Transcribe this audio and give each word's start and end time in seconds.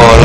all 0.00 0.23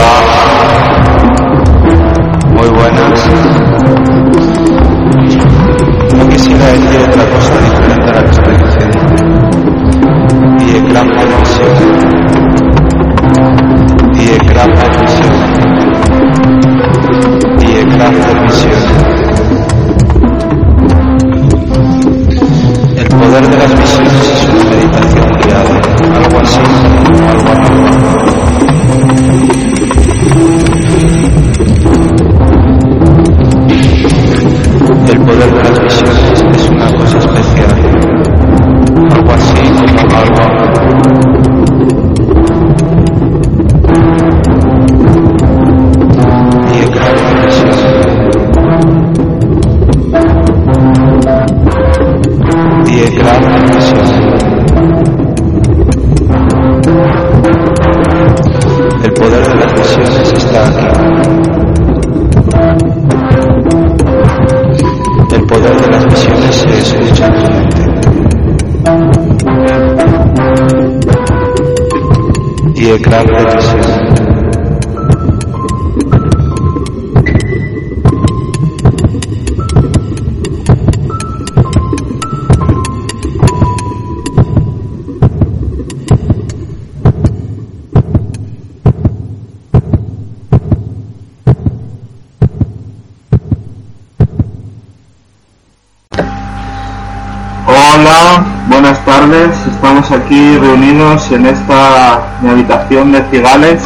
en 101.00 101.46
esta 101.46 102.20
mi 102.42 102.50
habitación 102.50 103.14
de 103.14 103.24
Cigales. 103.32 103.82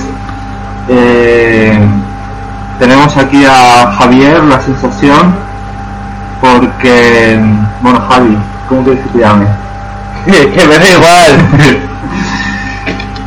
Eh, 0.89 1.77
tenemos 2.79 3.15
aquí 3.17 3.45
a 3.45 3.93
Javier, 3.99 4.43
la 4.43 4.59
sensación, 4.59 5.35
porque, 6.41 7.39
bueno, 7.83 8.01
Javi, 8.09 8.35
¿cómo 8.67 8.83
quieres 8.83 9.03
que 9.03 9.09
te 9.09 9.19
llame? 9.19 9.45
que 10.25 10.67
me 10.67 10.79
da 10.79 10.89
igual. 10.89 11.89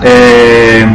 Eh, 0.03 0.87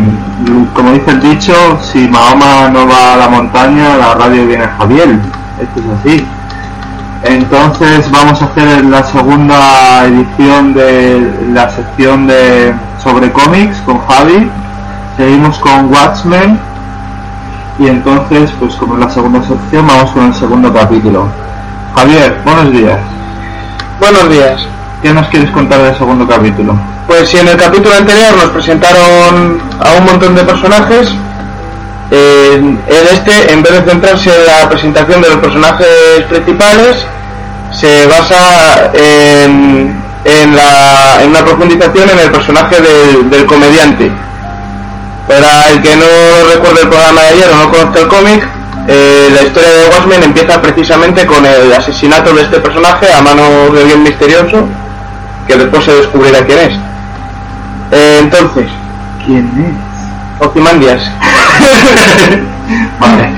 como 0.76 0.92
dice 0.92 1.12
el 1.12 1.22
dicho, 1.22 1.54
si 1.82 2.08
Mahoma 2.08 2.70
no 2.70 2.88
va 2.88 3.14
a 3.14 3.18
la 3.18 3.28
montaña, 3.30 3.98
la 3.98 4.14
radio 4.14 4.46
viene 4.46 4.64
a 4.64 4.76
Javier. 4.78 5.10
Esto 5.60 5.80
es 5.80 6.00
así. 6.00 6.28
Entonces 7.24 8.10
vamos 8.10 8.42
a 8.42 8.46
hacer 8.46 8.84
la 8.86 9.04
segunda 9.04 10.06
edición 10.06 10.74
de 10.74 11.50
la 11.54 11.70
sección 11.70 12.26
de 12.28 12.74
sobre 13.04 13.32
cómics 13.32 13.78
con 13.86 14.00
Javi. 14.08 14.50
Seguimos 15.18 15.60
con 15.60 15.92
Watchmen 15.94 16.60
y 17.78 17.88
entonces, 17.88 18.52
pues 18.60 18.76
como 18.76 18.96
es 18.96 19.00
la 19.02 19.10
segunda 19.10 19.40
sección, 19.42 19.88
vamos 19.88 20.12
con 20.12 20.26
el 20.26 20.34
segundo 20.34 20.74
capítulo. 20.74 21.28
Javier, 21.96 22.40
buenos 22.44 22.72
días. 22.72 23.00
Buenos 24.00 24.30
días. 24.30 24.68
¿Qué 25.02 25.14
nos 25.14 25.28
quieres 25.28 25.52
contar 25.52 25.82
del 25.82 25.96
segundo 25.98 26.28
capítulo? 26.28 26.76
Pues 27.08 27.30
si 27.30 27.38
en 27.38 27.48
el 27.48 27.58
capítulo 27.58 27.96
anterior 27.96 28.36
nos 28.36 28.50
presentaron 28.50 29.60
a 29.80 30.00
un 30.00 30.06
montón 30.06 30.36
de 30.36 30.44
personajes, 30.44 31.14
en 32.12 32.80
en 32.88 33.08
este, 33.12 33.54
en 33.54 33.64
vez 33.64 33.74
de 33.74 33.92
centrarse 33.92 34.30
en 34.30 34.46
la 34.46 34.70
presentación 34.70 35.22
de 35.22 35.30
los 35.30 35.38
personajes 35.38 35.88
principales, 36.30 37.06
se 37.72 38.06
basa 38.08 38.92
en, 38.94 39.96
en, 40.26 40.56
la, 40.56 41.24
en 41.24 41.30
una 41.30 41.44
profundización 41.46 42.10
en 42.10 42.20
el 42.20 42.32
personaje 42.32 42.76
del, 42.82 43.30
del 43.30 43.46
comediante. 43.46 44.12
Para 45.28 45.70
el 45.70 45.82
que 45.82 45.96
no 45.96 46.54
recuerde 46.54 46.82
el 46.82 46.90
programa 46.90 47.22
de 47.22 47.28
ayer 47.30 47.50
o 47.50 47.56
no 47.56 47.70
conozca 47.72 48.00
el 48.02 48.08
cómic, 48.08 48.48
eh, 48.88 49.30
la 49.34 49.44
historia 49.44 49.70
de 49.70 49.90
Watchmen 49.90 50.24
empieza 50.24 50.62
precisamente 50.62 51.26
con 51.26 51.46
el 51.46 51.72
asesinato 51.72 52.34
de 52.34 52.42
este 52.42 52.60
personaje 52.60 53.08
a 53.14 53.22
mano 53.22 53.70
de 53.74 53.82
alguien 53.82 54.04
misterioso, 54.04 54.68
que 55.48 55.56
después 55.56 55.86
se 55.86 55.94
descubrirá 55.94 56.46
quién 56.46 56.60
es. 56.60 56.74
Eh, 57.92 58.18
entonces, 58.20 58.66
¿Quién 59.26 59.50
es? 59.56 60.46
Ozymandias. 60.48 61.04
Vale. 63.00 63.30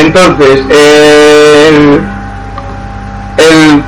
Entonces, 0.00 0.60
el, 0.70 2.00
el- 3.38 3.82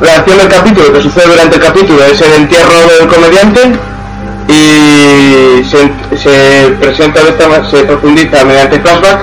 la 0.00 0.14
acción 0.16 0.38
del 0.38 0.48
capítulo 0.48 0.92
que 0.94 1.02
sucede 1.02 1.26
durante 1.26 1.56
el 1.56 1.62
capítulo 1.62 2.02
es 2.04 2.20
el 2.22 2.32
entierro 2.32 2.72
del 2.98 3.06
comediante 3.06 3.60
y 4.48 5.62
se, 5.64 5.90
se 6.16 6.68
presenta 6.80 7.20
se 7.70 7.84
profundiza 7.84 8.44
mediante 8.44 8.80
flashback 8.80 9.18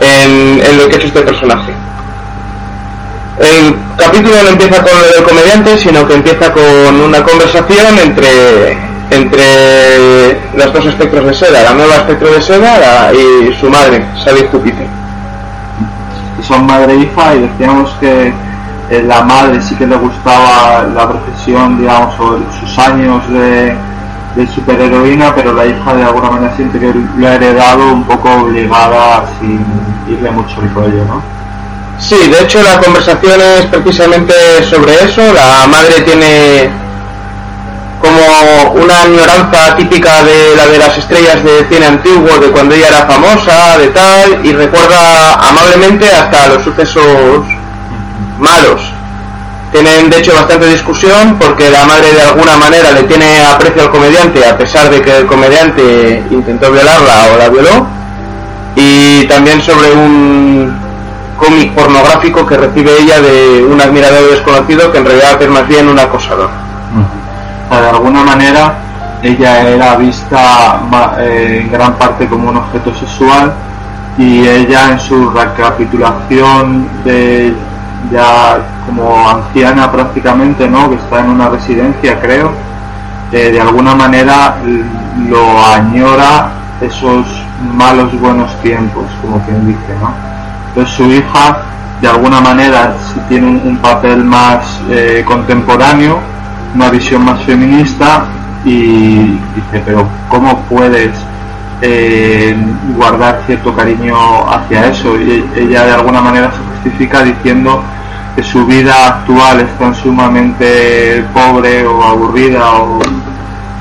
en, 0.00 0.60
en 0.62 0.76
lo 0.78 0.88
que 0.88 0.96
hecho 0.96 1.06
este 1.06 1.22
personaje. 1.22 1.72
El 3.40 3.76
capítulo 3.96 4.36
no 4.42 4.48
empieza 4.50 4.82
con 4.82 4.92
lo 5.00 5.06
del 5.08 5.22
comediante, 5.24 5.78
sino 5.78 6.06
que 6.06 6.14
empieza 6.14 6.52
con 6.52 7.00
una 7.00 7.22
conversación 7.22 7.98
entre, 7.98 8.76
entre 9.10 10.38
los 10.54 10.72
dos 10.72 10.86
espectros 10.86 11.24
de 11.26 11.34
seda, 11.34 11.62
la 11.62 11.72
nueva 11.74 11.94
espectro 11.96 12.30
de 12.32 12.42
seda 12.42 12.78
la- 12.78 13.12
y 13.12 13.54
su 13.58 13.68
madre, 13.70 14.04
Sally 14.24 14.46
Júpiter. 14.50 14.86
y 16.40 16.42
son 16.44 16.66
madre 16.66 16.92
e 16.92 16.96
hija 16.98 17.34
y 17.34 17.40
decíamos 17.40 17.90
que 18.00 18.32
eh, 18.90 19.02
la 19.06 19.22
madre 19.22 19.60
sí 19.60 19.74
que 19.74 19.86
le 19.86 19.96
gustaba 19.96 20.84
la 20.94 21.08
profesión, 21.08 21.78
digamos, 21.78 22.14
o 22.20 22.38
sus 22.60 22.78
años 22.78 23.28
de, 23.30 23.74
de 24.36 24.46
superheroína, 24.54 25.34
pero 25.34 25.52
la 25.52 25.66
hija 25.66 25.94
de 25.94 26.04
alguna 26.04 26.30
manera 26.30 26.54
siente 26.56 26.78
que 26.78 26.94
lo 27.16 27.26
ha 27.28 27.34
heredado 27.34 27.92
un 27.92 28.04
poco 28.04 28.30
obligada 28.30 29.24
sin 29.40 29.64
irle 30.08 30.30
mucho 30.30 30.60
el 30.62 30.72
rollo, 30.74 31.04
¿no? 31.06 31.22
Sí, 31.98 32.16
de 32.30 32.40
hecho 32.40 32.62
la 32.62 32.78
conversación 32.80 33.40
es 33.58 33.66
precisamente 33.66 34.32
sobre 34.70 34.94
eso. 35.04 35.20
La 35.34 35.66
madre 35.66 36.00
tiene 36.02 36.70
una 38.74 39.02
añoranza 39.02 39.76
típica 39.76 40.22
de 40.22 40.56
la 40.56 40.66
de 40.66 40.78
las 40.78 40.96
estrellas 40.96 41.42
de 41.42 41.66
cine 41.70 41.86
antiguo, 41.86 42.38
de 42.38 42.50
cuando 42.50 42.74
ella 42.74 42.88
era 42.88 43.06
famosa, 43.06 43.78
de 43.78 43.88
tal, 43.88 44.44
y 44.44 44.52
recuerda 44.52 45.34
amablemente 45.48 46.06
hasta 46.12 46.48
los 46.48 46.62
sucesos 46.62 47.44
malos. 48.38 48.80
Tienen 49.72 50.08
de 50.08 50.18
hecho 50.18 50.34
bastante 50.34 50.66
discusión 50.66 51.36
porque 51.38 51.70
la 51.70 51.84
madre 51.84 52.12
de 52.14 52.22
alguna 52.22 52.56
manera 52.56 52.90
le 52.92 53.02
tiene 53.02 53.44
aprecio 53.44 53.82
al 53.82 53.90
comediante 53.90 54.44
a 54.46 54.56
pesar 54.56 54.90
de 54.90 55.02
que 55.02 55.18
el 55.18 55.26
comediante 55.26 56.24
intentó 56.30 56.70
violarla 56.72 57.28
o 57.34 57.38
la 57.38 57.48
violó. 57.48 57.86
Y 58.74 59.24
también 59.26 59.60
sobre 59.60 59.92
un 59.92 60.74
cómic 61.36 61.72
pornográfico 61.74 62.46
que 62.46 62.56
recibe 62.56 62.92
ella 63.00 63.20
de 63.20 63.64
un 63.64 63.80
admirador 63.80 64.30
desconocido 64.30 64.90
que 64.90 64.98
en 64.98 65.04
realidad 65.04 65.40
es 65.42 65.48
más 65.48 65.68
bien 65.68 65.88
un 65.88 65.98
acosador. 65.98 66.50
De 67.80 67.90
alguna 67.90 68.24
manera 68.24 68.74
ella 69.22 69.68
era 69.68 69.96
vista 69.96 70.80
eh, 71.18 71.62
en 71.62 71.72
gran 71.72 71.94
parte 71.94 72.26
como 72.26 72.50
un 72.50 72.56
objeto 72.56 72.94
sexual 72.94 73.52
y 74.16 74.46
ella 74.46 74.92
en 74.92 75.00
su 75.00 75.30
recapitulación 75.30 76.88
de 77.04 77.54
ya 78.12 78.58
como 78.86 79.28
anciana 79.28 79.90
prácticamente, 79.90 80.68
¿no? 80.68 80.88
Que 80.88 80.96
está 80.96 81.20
en 81.20 81.30
una 81.30 81.48
residencia, 81.48 82.20
creo, 82.20 82.52
eh, 83.32 83.50
de 83.50 83.60
alguna 83.60 83.94
manera 83.94 84.56
lo 85.28 85.64
añora 85.64 86.50
esos 86.80 87.26
malos 87.74 88.18
buenos 88.20 88.50
tiempos, 88.62 89.04
como 89.20 89.40
quien 89.44 89.66
dice, 89.66 89.94
¿no? 90.00 90.12
Entonces 90.68 90.94
su 90.94 91.04
hija, 91.04 91.62
de 92.00 92.08
alguna 92.08 92.40
manera, 92.40 92.94
tiene 93.28 93.48
un, 93.48 93.60
un 93.64 93.76
papel 93.78 94.24
más 94.24 94.80
eh, 94.90 95.24
contemporáneo, 95.26 96.18
una 96.74 96.90
visión 96.90 97.24
más 97.24 97.42
feminista 97.44 98.26
y 98.64 99.38
dice, 99.54 99.82
pero 99.84 100.06
¿cómo 100.28 100.60
puedes 100.68 101.12
eh, 101.80 102.56
guardar 102.96 103.42
cierto 103.46 103.74
cariño 103.74 104.16
hacia 104.48 104.88
eso. 104.88 105.16
Y 105.16 105.44
ella 105.56 105.84
de 105.84 105.92
alguna 105.92 106.20
manera 106.20 106.50
se 106.50 106.58
justifica 106.74 107.22
diciendo 107.22 107.82
que 108.34 108.42
su 108.42 108.66
vida 108.66 109.06
actual 109.06 109.60
es 109.60 109.78
tan 109.78 109.94
sumamente 109.94 111.24
pobre 111.32 111.86
o 111.86 112.02
aburrida 112.02 112.72
o 112.74 113.00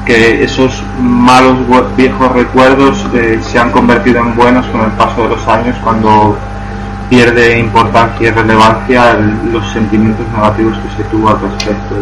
que 0.06 0.44
esos 0.44 0.72
malos 1.01 1.57
viejos 1.98 2.31
recuerdos 2.31 3.06
eh, 3.13 3.39
se 3.42 3.60
han 3.60 3.72
convertido 3.72 4.22
en 4.22 4.36
buenos 4.36 4.66
con 4.68 4.81
el 4.81 4.92
paso 4.92 5.24
de 5.24 5.30
los 5.30 5.48
años 5.48 5.75
cuando 5.84 6.38
pierde 7.09 7.59
importancia 7.59 8.27
y 8.27 8.31
relevancia 8.31 9.18
los 9.51 9.65
sentimientos 9.71 10.25
negativos 10.36 10.77
que 10.77 11.04
se 11.04 11.09
tuvo 11.09 11.30
al 11.30 11.39
respecto. 11.39 11.95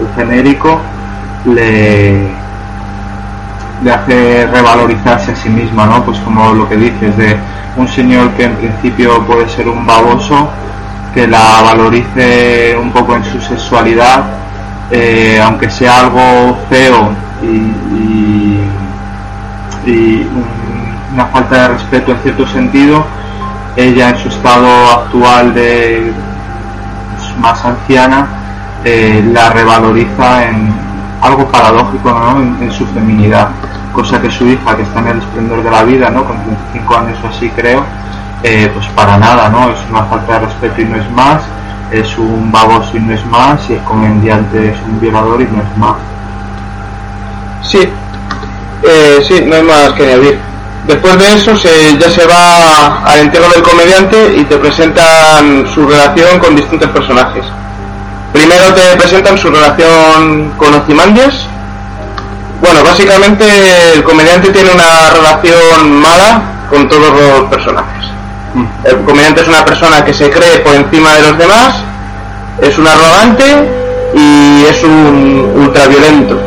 El 0.00 0.14
genérico 0.14 0.80
le, 1.46 2.28
le 3.82 3.92
hace 3.92 4.46
revalorizarse 4.46 5.32
a 5.32 5.36
sí 5.36 5.48
misma, 5.48 5.86
¿no? 5.86 6.04
Pues 6.04 6.18
como 6.20 6.52
lo 6.52 6.68
que 6.68 6.76
dices 6.76 7.16
de 7.16 7.36
un 7.76 7.88
señor 7.88 8.30
que 8.32 8.44
en 8.44 8.54
principio 8.56 9.22
puede 9.22 9.48
ser 9.48 9.68
un 9.68 9.86
baboso, 9.86 10.48
que 11.14 11.26
la 11.26 11.62
valorice 11.62 12.76
un 12.80 12.92
poco 12.92 13.16
en 13.16 13.24
su 13.24 13.40
sexualidad, 13.40 14.24
eh, 14.90 15.40
aunque 15.42 15.70
sea 15.70 16.00
algo 16.00 16.56
feo 16.68 17.10
y, 17.42 18.60
y 19.90 20.26
una 21.12 21.26
falta 21.26 21.62
de 21.62 21.68
respeto 21.68 22.12
en 22.12 22.18
cierto 22.18 22.46
sentido, 22.46 23.04
ella 23.76 24.10
en 24.10 24.18
su 24.18 24.28
estado 24.28 24.66
actual 24.90 25.54
de 25.54 26.12
más 27.38 27.64
anciana 27.64 28.26
eh, 28.84 29.24
la 29.32 29.50
revaloriza 29.50 30.48
en 30.48 30.72
algo 31.20 31.46
paradójico 31.46 32.10
en, 32.60 32.72
su 32.72 32.86
feminidad 32.86 33.48
cosa 33.92 34.20
que 34.20 34.30
su 34.30 34.46
hija 34.46 34.76
que 34.76 34.82
está 34.82 35.00
en 35.00 35.08
el 35.08 35.18
esplendor 35.18 35.62
de 35.62 35.70
la 35.70 35.84
vida 35.84 36.10
¿no? 36.10 36.24
con 36.24 36.36
35 36.42 36.96
años 36.96 37.18
o 37.24 37.28
así 37.28 37.48
creo 37.50 37.84
eh, 38.42 38.70
pues 38.74 38.86
para 38.88 39.16
nada 39.18 39.48
no 39.48 39.70
es 39.70 39.78
una 39.88 40.02
falta 40.04 40.34
de 40.34 40.46
respeto 40.46 40.80
y 40.82 40.84
no 40.84 40.96
es 40.96 41.10
más 41.12 41.42
es 41.92 42.16
un 42.16 42.50
baboso 42.50 42.96
y 42.96 43.00
no 43.00 43.12
es 43.12 43.24
más 43.26 43.68
y 43.68 43.74
el 43.74 43.80
comediante 43.80 44.70
es 44.70 44.76
un 44.88 45.00
violador 45.00 45.42
y 45.42 45.44
no 45.44 45.62
es 45.62 45.78
más. 45.78 45.96
Sí. 47.62 47.88
Eh, 48.82 49.22
sí 49.22 49.44
no 49.46 49.54
hay 49.54 49.62
más 49.62 49.92
que 49.92 50.04
añadir 50.04 50.51
Después 50.86 51.16
de 51.16 51.34
eso 51.34 51.56
se, 51.56 51.96
ya 51.96 52.10
se 52.10 52.26
va 52.26 53.04
al 53.04 53.20
entierro 53.20 53.48
del 53.50 53.62
comediante 53.62 54.34
y 54.36 54.44
te 54.44 54.56
presentan 54.56 55.66
su 55.72 55.86
relación 55.86 56.40
con 56.40 56.56
distintos 56.56 56.90
personajes. 56.90 57.44
Primero 58.32 58.72
te 58.74 58.96
presentan 58.96 59.38
su 59.38 59.50
relación 59.50 60.52
con 60.56 60.74
Ozymandias. 60.74 61.34
Bueno, 62.60 62.82
básicamente 62.82 63.44
el 63.94 64.02
comediante 64.02 64.50
tiene 64.50 64.70
una 64.70 65.10
relación 65.10 66.00
mala 66.00 66.42
con 66.68 66.88
todos 66.88 67.10
los 67.12 67.48
personajes. 67.48 68.06
El 68.84 68.96
comediante 69.04 69.42
es 69.42 69.48
una 69.48 69.64
persona 69.64 70.04
que 70.04 70.12
se 70.12 70.30
cree 70.30 70.58
por 70.60 70.74
encima 70.74 71.14
de 71.14 71.22
los 71.22 71.38
demás, 71.38 71.76
es 72.60 72.76
un 72.76 72.86
arrogante 72.86 73.68
y 74.14 74.64
es 74.68 74.82
un 74.82 75.52
ultraviolento. 75.56 76.40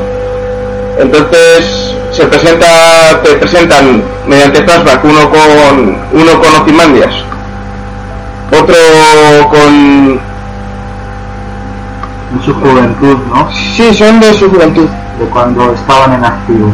Entonces 0.99 1.84
se 2.15 2.25
presenta, 2.27 3.21
te 3.23 3.33
presentan 3.35 4.01
mediante 4.25 4.63
flashback 4.63 5.03
uno 5.03 5.29
con 5.29 5.97
uno 6.13 6.39
con 6.39 6.61
Ozymandias, 6.61 7.13
otro 8.57 8.75
con 9.49 10.19
su 12.45 12.53
juventud, 12.53 13.17
¿no? 13.29 13.49
Sí, 13.75 13.93
son 13.93 14.19
de 14.19 14.33
su 14.33 14.49
juventud. 14.49 14.87
De 15.19 15.25
cuando 15.25 15.73
estaban 15.73 16.13
en 16.13 16.23
activo. 16.23 16.71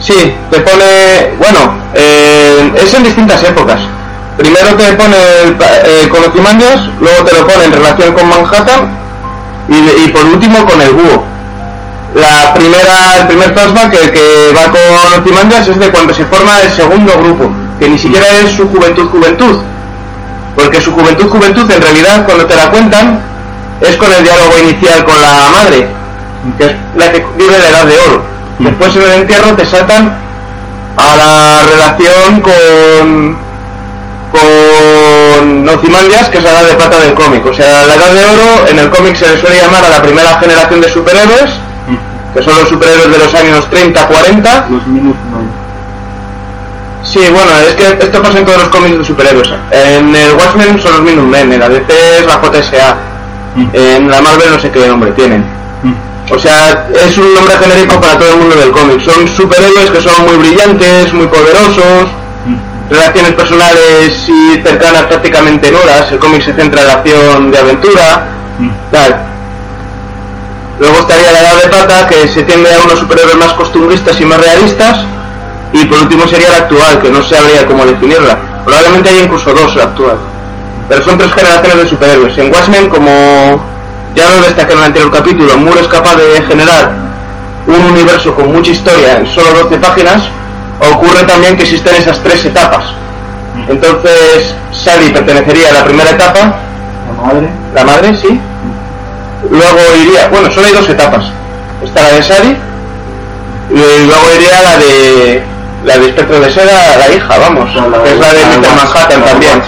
Sí, 0.00 0.34
te 0.50 0.60
pone, 0.60 1.34
bueno, 1.38 1.74
eh, 1.94 2.72
es 2.76 2.92
en 2.94 3.04
distintas 3.04 3.42
épocas. 3.42 3.80
Primero 4.36 4.74
te 4.76 4.92
pone 4.92 5.16
eh, 5.16 6.08
con 6.10 6.22
Ozymandias, 6.24 6.82
luego 7.00 7.24
te 7.24 7.34
lo 7.34 7.46
pone 7.46 7.64
en 7.64 7.72
relación 7.72 8.12
con 8.12 8.28
Manhattan 8.28 8.90
y, 9.68 10.04
y 10.04 10.08
por 10.08 10.24
último 10.26 10.64
con 10.66 10.80
el 10.82 10.90
búho 10.90 11.35
la 12.16 12.54
primera, 12.54 13.18
el 13.20 13.26
primer 13.26 13.52
flashback 13.52 13.90
que, 13.90 14.52
va 14.56 14.70
con 14.70 15.20
Ozymandias 15.20 15.68
es 15.68 15.78
de 15.78 15.90
cuando 15.90 16.14
se 16.14 16.24
forma 16.24 16.60
el 16.62 16.70
segundo 16.70 17.12
grupo, 17.18 17.50
que 17.78 17.90
ni 17.90 17.98
siquiera 17.98 18.26
es 18.42 18.52
su 18.52 18.66
juventud 18.68 19.06
juventud, 19.10 19.60
porque 20.54 20.80
su 20.80 20.92
juventud 20.92 21.28
juventud 21.28 21.70
en 21.70 21.82
realidad 21.82 22.24
cuando 22.24 22.46
te 22.46 22.56
la 22.56 22.70
cuentan 22.70 23.20
es 23.82 23.96
con 23.98 24.10
el 24.10 24.24
diálogo 24.24 24.58
inicial 24.58 25.04
con 25.04 25.20
la 25.20 25.50
madre, 25.50 25.88
que 26.56 26.64
es 26.64 26.72
la 26.96 27.12
que 27.12 27.22
vive 27.36 27.58
la 27.58 27.68
edad 27.68 27.84
de 27.84 27.98
oro. 27.98 28.22
Después 28.60 28.96
en 28.96 29.02
el 29.02 29.12
entierro 29.20 29.52
te 29.54 29.66
saltan 29.66 30.16
a 30.96 31.16
la 31.16 31.62
relación 31.70 32.40
con 32.40 33.46
con 34.32 35.68
Ozymandias, 35.68 36.28
que 36.30 36.38
es 36.38 36.44
la 36.44 36.50
edad 36.50 36.64
de 36.64 36.74
plata 36.74 36.98
del 36.98 37.14
cómic. 37.14 37.44
O 37.44 37.52
sea, 37.52 37.86
la 37.86 37.94
edad 37.94 38.12
de 38.12 38.24
oro 38.24 38.68
en 38.68 38.78
el 38.78 38.88
cómic 38.88 39.16
se 39.16 39.28
le 39.28 39.38
suele 39.38 39.56
llamar 39.58 39.84
a 39.84 39.90
la 39.90 40.02
primera 40.02 40.38
generación 40.38 40.80
de 40.80 40.90
superhéroes 40.90 41.65
que 42.36 42.42
son 42.42 42.54
los 42.58 42.68
superhéroes 42.68 43.10
de 43.10 43.18
los 43.18 43.34
años 43.34 43.70
30, 43.70 44.06
40. 44.06 44.66
Los 44.68 44.86
Minutemen. 44.86 45.48
Sí, 47.02 47.20
bueno, 47.30 47.50
es 47.66 47.74
que 47.74 48.04
esto 48.04 48.20
pasa 48.20 48.38
en 48.38 48.44
todos 48.44 48.58
los 48.58 48.68
cómics 48.68 48.98
de 48.98 49.04
superhéroes. 49.04 49.48
En 49.70 50.14
el 50.14 50.32
Watchmen 50.34 50.78
son 50.78 50.92
los 50.92 51.00
Minutemen, 51.00 51.52
en 51.54 51.60
la 51.60 51.68
DC 51.68 52.18
es 52.18 52.26
la 52.26 52.38
JSA, 52.42 52.96
mm. 53.54 53.66
en 53.72 54.10
la 54.10 54.20
Marvel 54.20 54.50
no 54.50 54.60
sé 54.60 54.70
qué 54.70 54.86
nombre 54.86 55.12
tienen. 55.12 55.40
Mm. 55.82 56.32
O 56.32 56.38
sea, 56.38 56.88
es 57.06 57.16
un 57.16 57.32
nombre 57.32 57.56
genérico 57.56 57.98
para 58.00 58.18
todo 58.18 58.30
el 58.34 58.38
mundo 58.38 58.56
del 58.56 58.70
cómic. 58.70 59.00
Son 59.00 59.26
superhéroes 59.28 59.90
que 59.90 60.00
son 60.02 60.26
muy 60.26 60.36
brillantes, 60.36 61.14
muy 61.14 61.28
poderosos, 61.28 62.10
mm. 62.44 62.90
relaciones 62.90 63.32
personales 63.32 64.28
y 64.28 64.60
cercanas 64.62 65.04
prácticamente 65.04 65.70
nulas. 65.70 66.12
El 66.12 66.18
cómic 66.18 66.42
se 66.42 66.52
centra 66.52 66.82
en 66.82 66.86
la 66.86 66.92
acción 66.94 67.50
de 67.50 67.58
aventura, 67.58 68.26
tal. 68.90 69.35
Luego 70.78 70.98
estaría 70.98 71.32
la 71.32 71.40
edad 71.40 71.62
de 71.62 71.68
plata, 71.68 72.06
que 72.06 72.28
se 72.28 72.42
tiende 72.42 72.68
a 72.74 72.84
unos 72.84 72.98
superhéroes 72.98 73.36
más 73.36 73.52
costumbristas 73.54 74.20
y 74.20 74.24
más 74.24 74.38
realistas. 74.38 74.98
Y 75.72 75.84
por 75.86 75.98
último 76.00 76.26
sería 76.26 76.50
la 76.50 76.56
actual, 76.58 77.00
que 77.00 77.10
no 77.10 77.22
sabría 77.22 77.66
cómo 77.66 77.86
definirla. 77.86 78.38
Probablemente 78.64 79.08
hay 79.08 79.20
incluso 79.20 79.52
dos 79.52 79.74
la 79.74 79.84
actual. 79.84 80.18
Pero 80.88 81.02
son 81.02 81.18
tres 81.18 81.32
generaciones 81.32 81.84
de 81.84 81.88
superhéroes. 81.88 82.38
En 82.38 82.52
Watchmen, 82.52 82.88
como 82.88 83.10
ya 84.14 84.30
lo 84.30 84.42
destaqué 84.42 84.72
en 84.72 84.78
el 84.78 84.84
anterior 84.84 85.10
capítulo, 85.10 85.56
Moore 85.56 85.80
es 85.80 85.88
capaz 85.88 86.16
de 86.16 86.42
generar 86.42 86.92
un 87.66 87.92
universo 87.92 88.34
con 88.34 88.52
mucha 88.52 88.70
historia 88.70 89.18
en 89.18 89.26
solo 89.26 89.50
12 89.64 89.78
páginas. 89.78 90.22
Ocurre 90.78 91.24
también 91.24 91.56
que 91.56 91.62
existen 91.62 91.94
esas 91.96 92.22
tres 92.22 92.44
etapas. 92.44 92.84
Entonces, 93.66 94.54
Sally 94.72 95.10
pertenecería 95.10 95.70
a 95.70 95.72
la 95.72 95.84
primera 95.84 96.10
etapa. 96.10 96.56
La 97.08 97.26
madre. 97.26 97.48
La 97.74 97.84
madre, 97.84 98.14
sí 98.14 98.40
luego 99.50 99.78
iría, 100.02 100.28
bueno, 100.28 100.50
solo 100.50 100.66
hay 100.66 100.72
dos 100.72 100.88
etapas. 100.88 101.24
Está 101.82 102.02
la 102.02 102.12
de 102.14 102.22
Sari 102.22 102.56
y 103.70 104.06
luego 104.06 104.34
iría 104.34 104.62
la 104.62 104.78
de 104.78 105.42
la 105.84 105.98
de 105.98 106.08
Espectro 106.08 106.40
de 106.40 106.50
Seda, 106.50 106.96
la 106.96 107.14
hija, 107.14 107.38
vamos, 107.38 107.70
que 107.70 108.12
es 108.12 108.18
la 108.18 108.32
de 108.32 108.44
Mr. 108.46 108.74
Manhattan 108.74 109.24
también. 109.24 109.62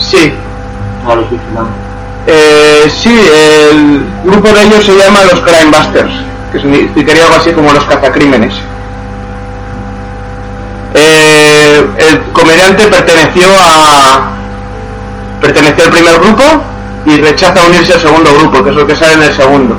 Sí. 0.00 0.32
Eh, 2.26 2.90
sí, 2.90 3.16
el 3.70 4.04
grupo 4.24 4.48
de 4.48 4.64
ellos 4.64 4.84
se 4.84 4.96
llama 4.96 5.20
los 5.22 5.40
Crime 5.40 5.70
Busters, 5.70 6.12
que 6.52 6.58
significaría 6.58 7.24
algo 7.24 7.36
así 7.36 7.52
como 7.52 7.72
los 7.72 7.84
cazacrímenes. 7.84 8.54
Eh, 10.94 11.86
el 11.98 12.22
comediante 12.32 12.86
perteneció 12.86 13.48
a 13.60 14.30
perteneció 15.40 15.84
al 15.84 15.90
primer 15.90 16.18
grupo 16.18 16.42
y 17.06 17.20
rechaza 17.20 17.64
unirse 17.66 17.94
al 17.94 18.00
segundo 18.00 18.34
grupo, 18.34 18.64
que 18.64 18.70
es 18.70 18.76
lo 18.76 18.86
que 18.86 18.96
sale 18.96 19.14
en 19.14 19.22
el 19.22 19.34
segundo. 19.34 19.76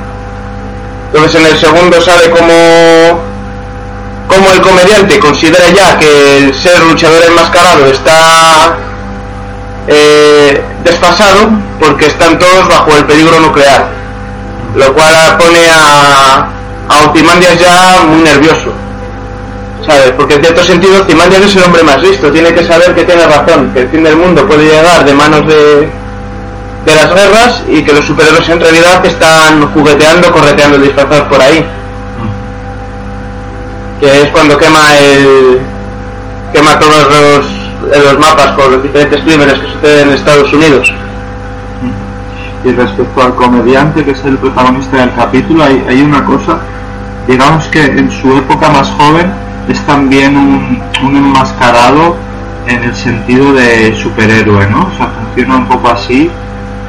Entonces 1.08 1.42
en 1.42 1.48
el 1.48 1.58
segundo 1.58 2.02
sale 2.02 2.30
como, 2.30 2.54
como 4.28 4.52
el 4.54 4.62
comediante 4.62 5.20
considera 5.20 5.70
ya 5.70 6.00
que 6.00 6.38
el 6.38 6.56
ser 6.56 6.82
luchador 6.84 7.22
enmascarado 7.28 7.86
está 7.88 8.78
eh, 9.88 10.62
desfasado 10.84 11.50
porque 11.80 12.08
están 12.08 12.40
todos 12.40 12.68
bajo 12.70 12.96
el 12.96 13.06
peligro 13.06 13.40
nuclear, 13.42 13.90
lo 14.76 14.94
cual 14.94 15.38
pone 15.38 15.70
a, 15.70 16.48
a 16.88 17.10
Ozymandias 17.10 17.60
ya 17.60 18.04
muy 18.08 18.22
nervioso. 18.22 18.72
¿Sabes? 19.86 20.12
Porque 20.18 20.36
en 20.36 20.42
cierto 20.42 20.64
sentido 20.64 21.02
Ozymandias 21.02 21.44
es 21.44 21.56
el 21.58 21.64
hombre 21.64 21.84
más 21.84 22.02
listo, 22.02 22.32
tiene 22.32 22.54
que 22.54 22.64
saber 22.66 22.96
que 22.96 23.04
tiene 23.04 23.26
razón, 23.26 23.72
que 23.74 23.82
el 23.82 23.90
fin 23.90 24.04
del 24.04 24.16
mundo 24.16 24.46
puede 24.48 24.66
llegar 24.66 25.06
de 25.06 25.14
manos 25.14 25.48
de, 25.48 25.90
de 26.86 26.96
las 26.96 27.14
guerras 27.14 27.64
y 27.68 27.82
que 27.84 27.94
los 27.94 28.06
superhéroes 28.06 28.48
en 28.50 28.60
realidad 28.60 29.06
están 29.06 29.68
jugueteando, 29.74 30.32
correteando 30.32 30.78
disfrazados 30.78 31.28
por 31.28 31.42
ahí. 31.42 31.66
Que 34.00 34.22
es 34.22 34.30
cuando 34.30 34.58
quema 34.58 34.96
el 34.98 35.60
quema 36.54 36.80
todos 36.80 37.08
los, 37.10 38.04
los 38.04 38.20
mapas 38.20 38.52
con 38.52 38.72
los 38.72 38.84
diferentes 38.84 39.22
crímenes 39.22 39.56
que 39.56 39.68
suceden 39.68 40.10
en 40.10 40.14
Estados 40.16 40.54
Unidos. 40.54 40.94
Y 42.64 42.72
respecto 42.72 43.22
al 43.22 43.36
comediante 43.36 44.04
que 44.04 44.12
es 44.12 44.26
el 44.26 44.38
protagonista 44.38 44.98
del 44.98 45.14
capítulo, 45.14 45.64
hay, 45.64 45.84
hay 45.88 46.02
una 46.02 46.24
cosa, 46.24 46.60
digamos 47.28 47.66
que 47.66 47.84
en 47.84 48.10
su 48.12 48.38
época 48.38 48.70
más 48.70 48.90
joven 48.92 49.32
es 49.68 49.80
también 49.86 50.38
un, 50.38 50.82
un 51.04 51.16
enmascarado 51.16 52.16
en 52.66 52.84
el 52.84 52.96
sentido 52.96 53.54
de 53.54 53.96
superhéroe, 53.96 54.68
¿no? 54.68 54.90
O 54.94 54.98
sea, 54.98 55.08
funciona 55.08 55.58
un 55.58 55.68
poco 55.68 55.90
así 55.90 56.30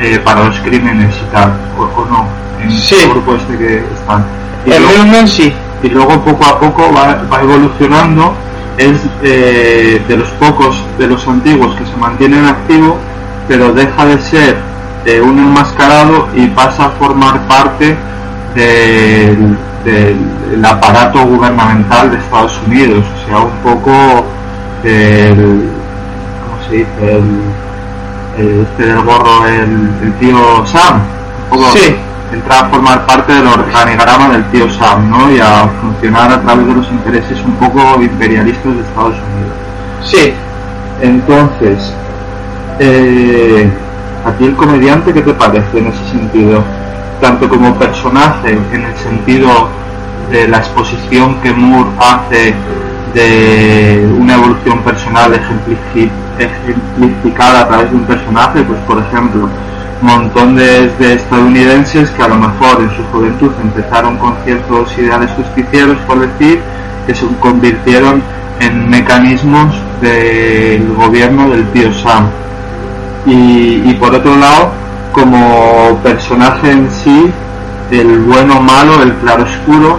eh, 0.01 0.19
para 0.25 0.45
los 0.47 0.59
crímenes 0.61 1.15
y 1.17 1.33
tal, 1.35 1.53
o, 1.79 1.83
o 1.83 2.07
no, 2.07 2.27
en 2.63 2.71
Sí. 2.71 2.97
el 3.03 3.11
grupo 3.11 3.35
este 3.37 3.57
que 3.59 3.79
están. 3.95 4.25
Y 4.67 4.71
El 4.73 4.83
luego- 4.83 5.27
sí. 5.27 5.53
y 5.83 5.89
luego 5.89 6.21
poco 6.25 6.45
a 6.45 6.59
poco 6.61 6.93
va, 6.93 7.23
va 7.33 7.41
evolucionando 7.43 8.35
es 8.77 9.01
eh, 9.23 10.01
de 10.07 10.17
los 10.17 10.29
pocos 10.31 10.81
de 10.99 11.07
los 11.09 11.27
antiguos 11.27 11.75
que 11.77 11.85
se 11.85 11.97
mantienen 11.97 12.45
activos 12.45 12.95
pero 13.49 13.73
deja 13.73 14.05
de 14.07 14.19
ser 14.21 14.57
eh, 15.05 15.21
un 15.21 15.39
enmascarado 15.39 16.29
y 16.35 16.47
pasa 16.49 16.87
a 16.87 16.91
formar 16.91 17.41
parte 17.49 17.97
del, 18.55 19.57
del 19.85 20.65
aparato 20.65 21.25
gubernamental 21.25 22.11
de 22.11 22.19
Estados 22.19 22.59
Unidos 22.67 23.05
o 23.25 23.29
sea 23.29 23.39
un 23.39 23.51
poco 23.63 24.25
del 24.83 25.71
¿cómo 26.45 26.69
se 26.69 26.77
dice? 26.77 26.89
el 27.01 27.23
este 28.39 28.87
del 28.87 29.01
gorro 29.03 29.47
el, 29.47 29.91
el 30.03 30.13
tío 30.21 30.65
Sam 30.67 31.01
Sí. 31.73 31.97
entra 32.33 32.61
a 32.61 32.69
formar 32.69 33.07
parte 33.07 33.33
del 33.33 33.47
organigrama 33.47 34.29
del 34.31 34.45
tío 34.51 34.71
Sam, 34.71 35.11
¿no? 35.11 35.31
Y 35.31 35.41
a 35.41 35.69
funcionar 35.81 36.31
a 36.33 36.41
través 36.43 36.67
de 36.67 36.75
los 36.75 36.87
intereses 36.91 37.39
un 37.45 37.55
poco 37.55 38.01
imperialistas 38.03 38.75
de 38.75 38.81
Estados 38.83 39.15
Unidos. 39.15 39.57
Sí. 40.05 40.33
Entonces, 41.01 41.93
eh, 42.81 43.69
¿a 44.27 44.33
ti 44.33 44.45
el 44.45 44.55
comediante 44.57 45.13
qué 45.13 45.23
te 45.23 45.33
parece 45.33 45.79
en 45.79 45.87
ese 45.87 46.05
sentido? 46.11 46.63
Tanto 47.21 47.49
como 47.49 47.75
personaje, 47.77 48.59
en 48.73 48.85
el 48.85 48.97
sentido 48.97 49.69
de 50.31 50.49
la 50.49 50.59
exposición 50.59 51.37
que 51.43 51.53
Moore 51.53 51.91
hace 51.99 52.55
de 53.19 54.09
una 54.19 54.35
evolución 54.35 54.79
personal 54.83 55.33
ejemplifi- 55.33 56.11
ejemplificada 56.39 57.63
a 57.63 57.69
través 57.69 57.91
de 57.91 57.97
un 57.97 58.05
personaje, 58.05 58.63
pues 58.63 58.79
por 58.87 58.99
ejemplo, 58.99 59.49
montones 60.01 60.97
de 61.01 61.15
estadounidenses 61.15 62.11
que 62.11 62.23
a 62.23 62.29
lo 62.29 62.37
mejor 62.37 62.81
en 62.81 62.91
su 62.97 63.03
juventud 63.11 63.51
empezaron 63.61 64.17
con 64.19 64.35
ciertos 64.45 64.97
ideales 64.99 65.31
justicieros, 65.33 65.97
por 66.07 66.21
decir, 66.21 66.61
que 67.07 67.15
se 67.15 67.27
convirtieron 67.41 68.23
en 68.61 68.89
mecanismos 68.89 69.75
del 70.01 70.95
gobierno 70.95 71.51
del 71.51 71.67
tío 71.73 71.93
Sam. 71.93 72.27
Y, 73.27 73.83
y 73.85 73.97
por 73.99 74.15
otro 74.15 74.37
lado, 74.37 74.71
como 75.13 75.99
personaje 76.05 76.71
en 76.71 76.89
sí, 77.03 77.31
el 77.91 78.21
bueno 78.21 78.61
malo, 78.61 79.03
el 79.03 79.13
claro 79.15 79.43
oscuro, 79.45 79.99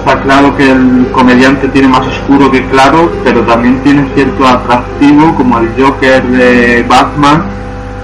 está 0.00 0.20
claro 0.22 0.56
que 0.56 0.70
el 0.70 1.08
comediante 1.12 1.68
tiene 1.68 1.88
más 1.88 2.06
oscuro 2.06 2.50
que 2.50 2.66
claro, 2.68 3.12
pero 3.22 3.42
también 3.42 3.78
tiene 3.82 4.08
cierto 4.14 4.46
atractivo, 4.46 5.34
como 5.34 5.58
el 5.58 5.68
Joker 5.78 6.22
de 6.24 6.84
Batman, 6.88 7.44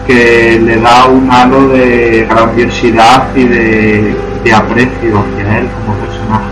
que 0.06 0.60
le 0.62 0.76
da 0.76 1.06
un 1.06 1.30
halo 1.30 1.68
de 1.68 2.26
grandiosidad 2.28 3.34
y 3.34 3.44
de, 3.44 4.16
de 4.44 4.54
aprecio 4.54 5.18
hacia 5.18 5.58
él 5.58 5.68
como 5.74 5.98
personaje. 5.98 6.44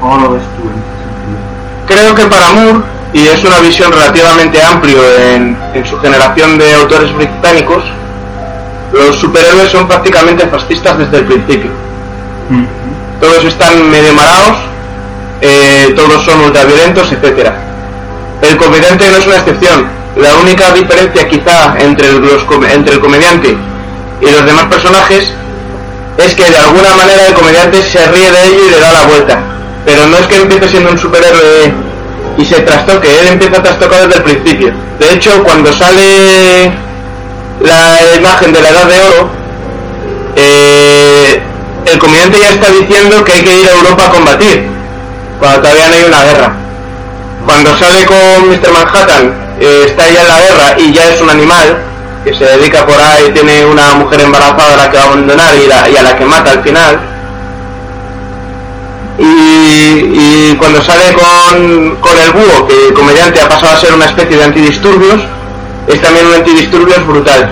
¿Cómo 0.00 0.16
lo 0.18 0.32
ves 0.32 0.42
tú 0.56 0.68
en 0.68 0.76
ese 0.76 0.94
sentido? 1.02 1.38
Creo 1.86 2.14
que 2.14 2.26
para 2.26 2.52
Moore, 2.52 2.84
y 3.12 3.26
es 3.26 3.42
una 3.44 3.60
visión 3.60 3.90
relativamente 3.90 4.62
amplia 4.62 5.34
en, 5.34 5.56
en 5.74 5.86
su 5.86 5.98
generación 5.98 6.58
de 6.58 6.74
autores 6.74 7.14
británicos, 7.14 7.82
los 8.92 9.16
superhéroes 9.16 9.70
son 9.70 9.88
prácticamente 9.88 10.46
fascistas 10.46 10.98
desde 10.98 11.18
el 11.18 11.24
principio. 11.24 11.70
Todos 13.20 13.44
están 13.44 13.90
medio 13.90 14.12
marados, 14.14 14.56
eh, 15.40 15.92
todos 15.96 16.24
son 16.24 16.40
ultraviolentos, 16.42 17.10
etcétera. 17.12 17.56
El 18.42 18.56
comediante 18.56 19.08
no 19.10 19.16
es 19.16 19.26
una 19.26 19.36
excepción. 19.36 19.88
La 20.16 20.34
única 20.36 20.70
diferencia 20.72 21.28
quizá 21.28 21.76
entre, 21.78 22.12
los, 22.12 22.42
come- 22.44 22.72
entre 22.72 22.94
el 22.94 23.00
comediante 23.00 23.56
y 24.20 24.30
los 24.30 24.44
demás 24.46 24.64
personajes 24.66 25.32
es 26.18 26.34
que 26.34 26.50
de 26.50 26.56
alguna 26.56 26.94
manera 26.94 27.26
el 27.26 27.34
comediante 27.34 27.82
se 27.82 28.06
ríe 28.06 28.30
de 28.30 28.46
ello 28.46 28.66
y 28.66 28.70
le 28.70 28.80
da 28.80 28.92
la 28.92 29.04
vuelta. 29.06 29.38
Pero 29.84 30.06
no 30.06 30.16
es 30.18 30.26
que 30.26 30.36
empiece 30.36 30.68
siendo 30.68 30.90
un 30.90 30.98
superhéroe 30.98 31.72
y 32.38 32.44
se 32.44 32.60
trastoque, 32.60 33.08
él 33.20 33.28
empieza 33.28 33.58
a 33.58 33.62
trastocar 33.62 34.06
desde 34.06 34.16
el 34.16 34.22
principio. 34.22 34.72
De 34.98 35.12
hecho, 35.12 35.42
cuando 35.44 35.72
sale 35.72 36.72
la 37.62 38.16
imagen 38.16 38.52
de 38.52 38.60
la 38.62 38.68
Edad 38.70 38.84
de 38.86 39.00
Oro, 39.00 39.28
eh, 40.36 41.05
el 41.86 41.98
comediante 41.98 42.38
ya 42.40 42.50
está 42.50 42.70
diciendo 42.70 43.24
que 43.24 43.32
hay 43.32 43.42
que 43.42 43.60
ir 43.60 43.68
a 43.68 43.72
Europa 43.72 44.06
a 44.06 44.10
combatir, 44.10 44.66
cuando 45.38 45.60
todavía 45.62 45.88
no 45.88 45.94
hay 45.94 46.04
una 46.04 46.24
guerra. 46.24 46.52
Cuando 47.44 47.76
sale 47.78 48.04
con 48.06 48.48
Mr. 48.48 48.72
Manhattan, 48.72 49.34
eh, 49.60 49.82
está 49.86 50.08
ya 50.10 50.22
en 50.22 50.28
la 50.28 50.40
guerra 50.40 50.74
y 50.78 50.92
ya 50.92 51.08
es 51.10 51.20
un 51.20 51.30
animal, 51.30 51.78
que 52.24 52.34
se 52.34 52.44
dedica 52.44 52.84
por 52.84 53.00
ahí, 53.00 53.30
tiene 53.32 53.64
una 53.64 53.94
mujer 53.94 54.20
embarazada 54.22 54.74
a 54.74 54.76
la 54.76 54.90
que 54.90 54.96
va 54.96 55.04
a 55.04 55.06
abandonar 55.06 55.54
y, 55.56 55.66
la- 55.68 55.88
y 55.88 55.96
a 55.96 56.02
la 56.02 56.16
que 56.16 56.24
mata 56.24 56.50
al 56.52 56.62
final. 56.62 56.98
Y, 59.18 59.22
y 60.52 60.56
cuando 60.58 60.82
sale 60.82 61.12
con, 61.14 61.96
con 62.00 62.18
el 62.18 62.32
búho, 62.32 62.66
que 62.66 62.88
el 62.88 62.94
comediante 62.94 63.40
ha 63.40 63.48
pasado 63.48 63.72
a 63.72 63.80
ser 63.80 63.94
una 63.94 64.06
especie 64.06 64.36
de 64.36 64.44
antidisturbios, 64.44 65.20
es 65.86 66.00
también 66.02 66.26
un 66.26 66.34
antidisturbios 66.34 67.06
brutal. 67.06 67.48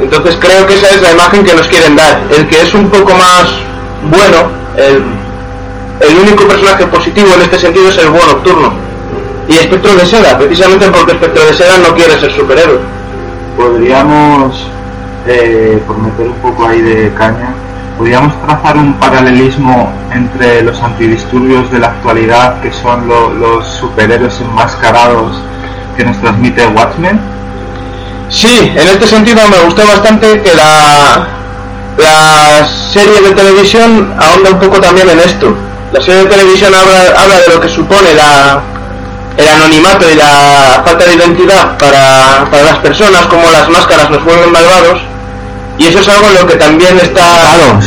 Entonces 0.00 0.36
creo 0.40 0.66
que 0.66 0.74
esa 0.74 0.88
es 0.90 1.00
la 1.02 1.12
imagen 1.12 1.44
que 1.44 1.54
nos 1.54 1.66
quieren 1.68 1.96
dar. 1.96 2.20
El 2.30 2.46
que 2.48 2.60
es 2.62 2.74
un 2.74 2.88
poco 2.90 3.12
más 3.14 3.48
bueno, 4.10 4.36
el, 4.76 6.18
único 6.18 6.46
personaje 6.46 6.86
positivo 6.86 7.28
en 7.36 7.42
este 7.42 7.58
sentido 7.58 7.88
es 7.88 7.98
el 7.98 8.08
búho 8.08 8.26
nocturno. 8.26 8.72
Y 9.48 9.52
Espectro 9.54 9.94
de 9.94 10.06
Seda, 10.06 10.36
precisamente 10.38 10.88
porque 10.88 11.12
Espectro 11.12 11.44
de 11.44 11.54
Seda 11.54 11.78
no 11.78 11.94
quiere 11.94 12.18
ser 12.18 12.32
superhéroe. 12.32 12.78
Podríamos, 13.56 14.66
eh, 15.26 15.82
por 15.86 15.98
meter 15.98 16.26
un 16.26 16.34
poco 16.34 16.66
ahí 16.66 16.80
de 16.80 17.12
caña, 17.14 17.54
podríamos 17.96 18.32
trazar 18.42 18.76
un 18.76 18.94
paralelismo 18.94 19.92
entre 20.12 20.62
los 20.62 20.80
antidisturbios 20.82 21.70
de 21.70 21.78
la 21.78 21.88
actualidad, 21.88 22.60
que 22.60 22.72
son 22.72 23.06
lo- 23.06 23.32
los 23.32 23.66
superhéroes 23.74 24.40
enmascarados 24.40 25.36
que 25.96 26.04
nos 26.04 26.18
transmite 26.20 26.66
Watchmen. 26.66 27.20
Sí, 28.34 28.72
en 28.74 28.88
este 28.88 29.06
sentido 29.06 29.48
me 29.48 29.58
gustó 29.60 29.86
bastante 29.86 30.42
que 30.42 30.54
la, 30.54 31.28
la 31.98 32.68
serie 32.92 33.20
de 33.20 33.30
televisión 33.30 34.12
ahonda 34.18 34.50
un 34.50 34.58
poco 34.58 34.80
también 34.80 35.08
en 35.08 35.20
esto. 35.20 35.54
La 35.92 36.00
serie 36.00 36.24
de 36.24 36.30
televisión 36.30 36.74
habla, 36.74 37.14
habla 37.16 37.38
de 37.38 37.54
lo 37.54 37.60
que 37.60 37.68
supone 37.68 38.12
la, 38.12 38.60
el 39.36 39.48
anonimato 39.48 40.10
y 40.10 40.16
la 40.16 40.82
falta 40.84 41.04
de 41.04 41.14
identidad 41.14 41.78
para, 41.78 42.50
para 42.50 42.62
las 42.64 42.78
personas, 42.78 43.24
como 43.26 43.48
las 43.52 43.68
máscaras 43.68 44.10
nos 44.10 44.24
vuelven 44.24 44.50
malvados. 44.50 45.00
Y 45.78 45.86
eso 45.86 46.00
es 46.00 46.08
algo 46.08 46.26
en 46.26 46.34
lo 46.34 46.46
que 46.46 46.56
también 46.56 46.96
está... 46.98 47.78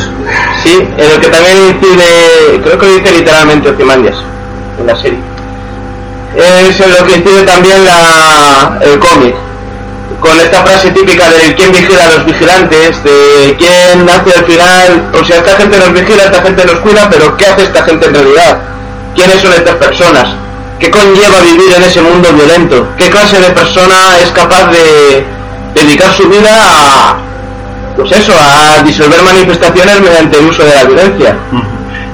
Sí, 0.63 0.87
en 0.97 1.09
lo 1.13 1.19
que 1.19 1.27
también 1.27 1.57
incide, 1.75 2.61
creo 2.63 2.79
que 2.79 2.85
lo 2.85 2.95
dice 2.95 3.11
literalmente 3.11 3.69
Ozymandias 3.69 4.15
en 4.79 4.87
la 4.87 4.95
serie. 4.95 5.19
Es 6.35 6.79
en 6.79 6.93
lo 6.93 7.05
que 7.05 7.17
incide 7.17 7.43
también 7.43 7.83
la, 7.83 8.79
el 8.81 8.97
cómic 8.99 9.35
con 10.19 10.39
esta 10.39 10.63
frase 10.63 10.91
típica 10.91 11.29
de 11.29 11.53
quién 11.55 11.71
vigila 11.71 12.03
a 12.05 12.17
los 12.17 12.25
vigilantes, 12.25 13.03
de 13.03 13.55
quién 13.57 14.07
hace 14.09 14.37
al 14.37 14.45
final, 14.45 15.11
o 15.13 15.23
sea, 15.23 15.37
esta 15.37 15.55
gente 15.57 15.77
nos 15.77 15.93
vigila, 15.93 16.23
esta 16.23 16.41
gente 16.41 16.65
nos 16.65 16.79
cuida, 16.79 17.09
pero 17.09 17.35
¿qué 17.37 17.45
hace 17.45 17.63
esta 17.63 17.83
gente 17.83 18.07
en 18.07 18.13
realidad? 18.13 18.59
¿Quiénes 19.15 19.41
son 19.41 19.53
estas 19.53 19.75
personas? 19.75 20.29
¿Qué 20.79 20.91
conlleva 20.91 21.41
vivir 21.41 21.73
en 21.75 21.83
ese 21.83 22.01
mundo 22.01 22.31
violento? 22.33 22.87
¿Qué 22.97 23.09
clase 23.09 23.39
de 23.39 23.49
persona 23.49 24.17
es 24.23 24.31
capaz 24.31 24.71
de 24.71 25.25
dedicar 25.73 26.13
su 26.13 26.27
vida 26.29 26.49
a, 26.51 27.17
pues 27.95 28.11
eso, 28.11 28.33
a 28.33 28.81
disolver 28.83 29.21
manifestaciones 29.23 30.01
mediante 30.01 30.37
el 30.39 30.45
uso 30.45 30.63
de 30.63 30.75
la 30.75 30.83
violencia? 30.83 31.35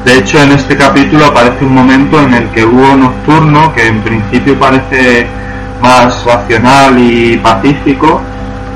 De 0.06 0.18
hecho, 0.18 0.42
en 0.42 0.52
este 0.54 0.76
capítulo 0.76 1.26
aparece 1.26 1.64
un 1.64 1.74
momento 1.74 2.20
en 2.20 2.34
el 2.34 2.50
que 2.52 2.66
Hugo 2.66 2.96
Nocturno, 2.96 3.74
que 3.74 3.88
en 3.88 4.02
principio 4.02 4.58
parece 4.60 5.28
más 5.84 6.24
racional 6.24 6.98
y 6.98 7.38
pacífico, 7.38 8.22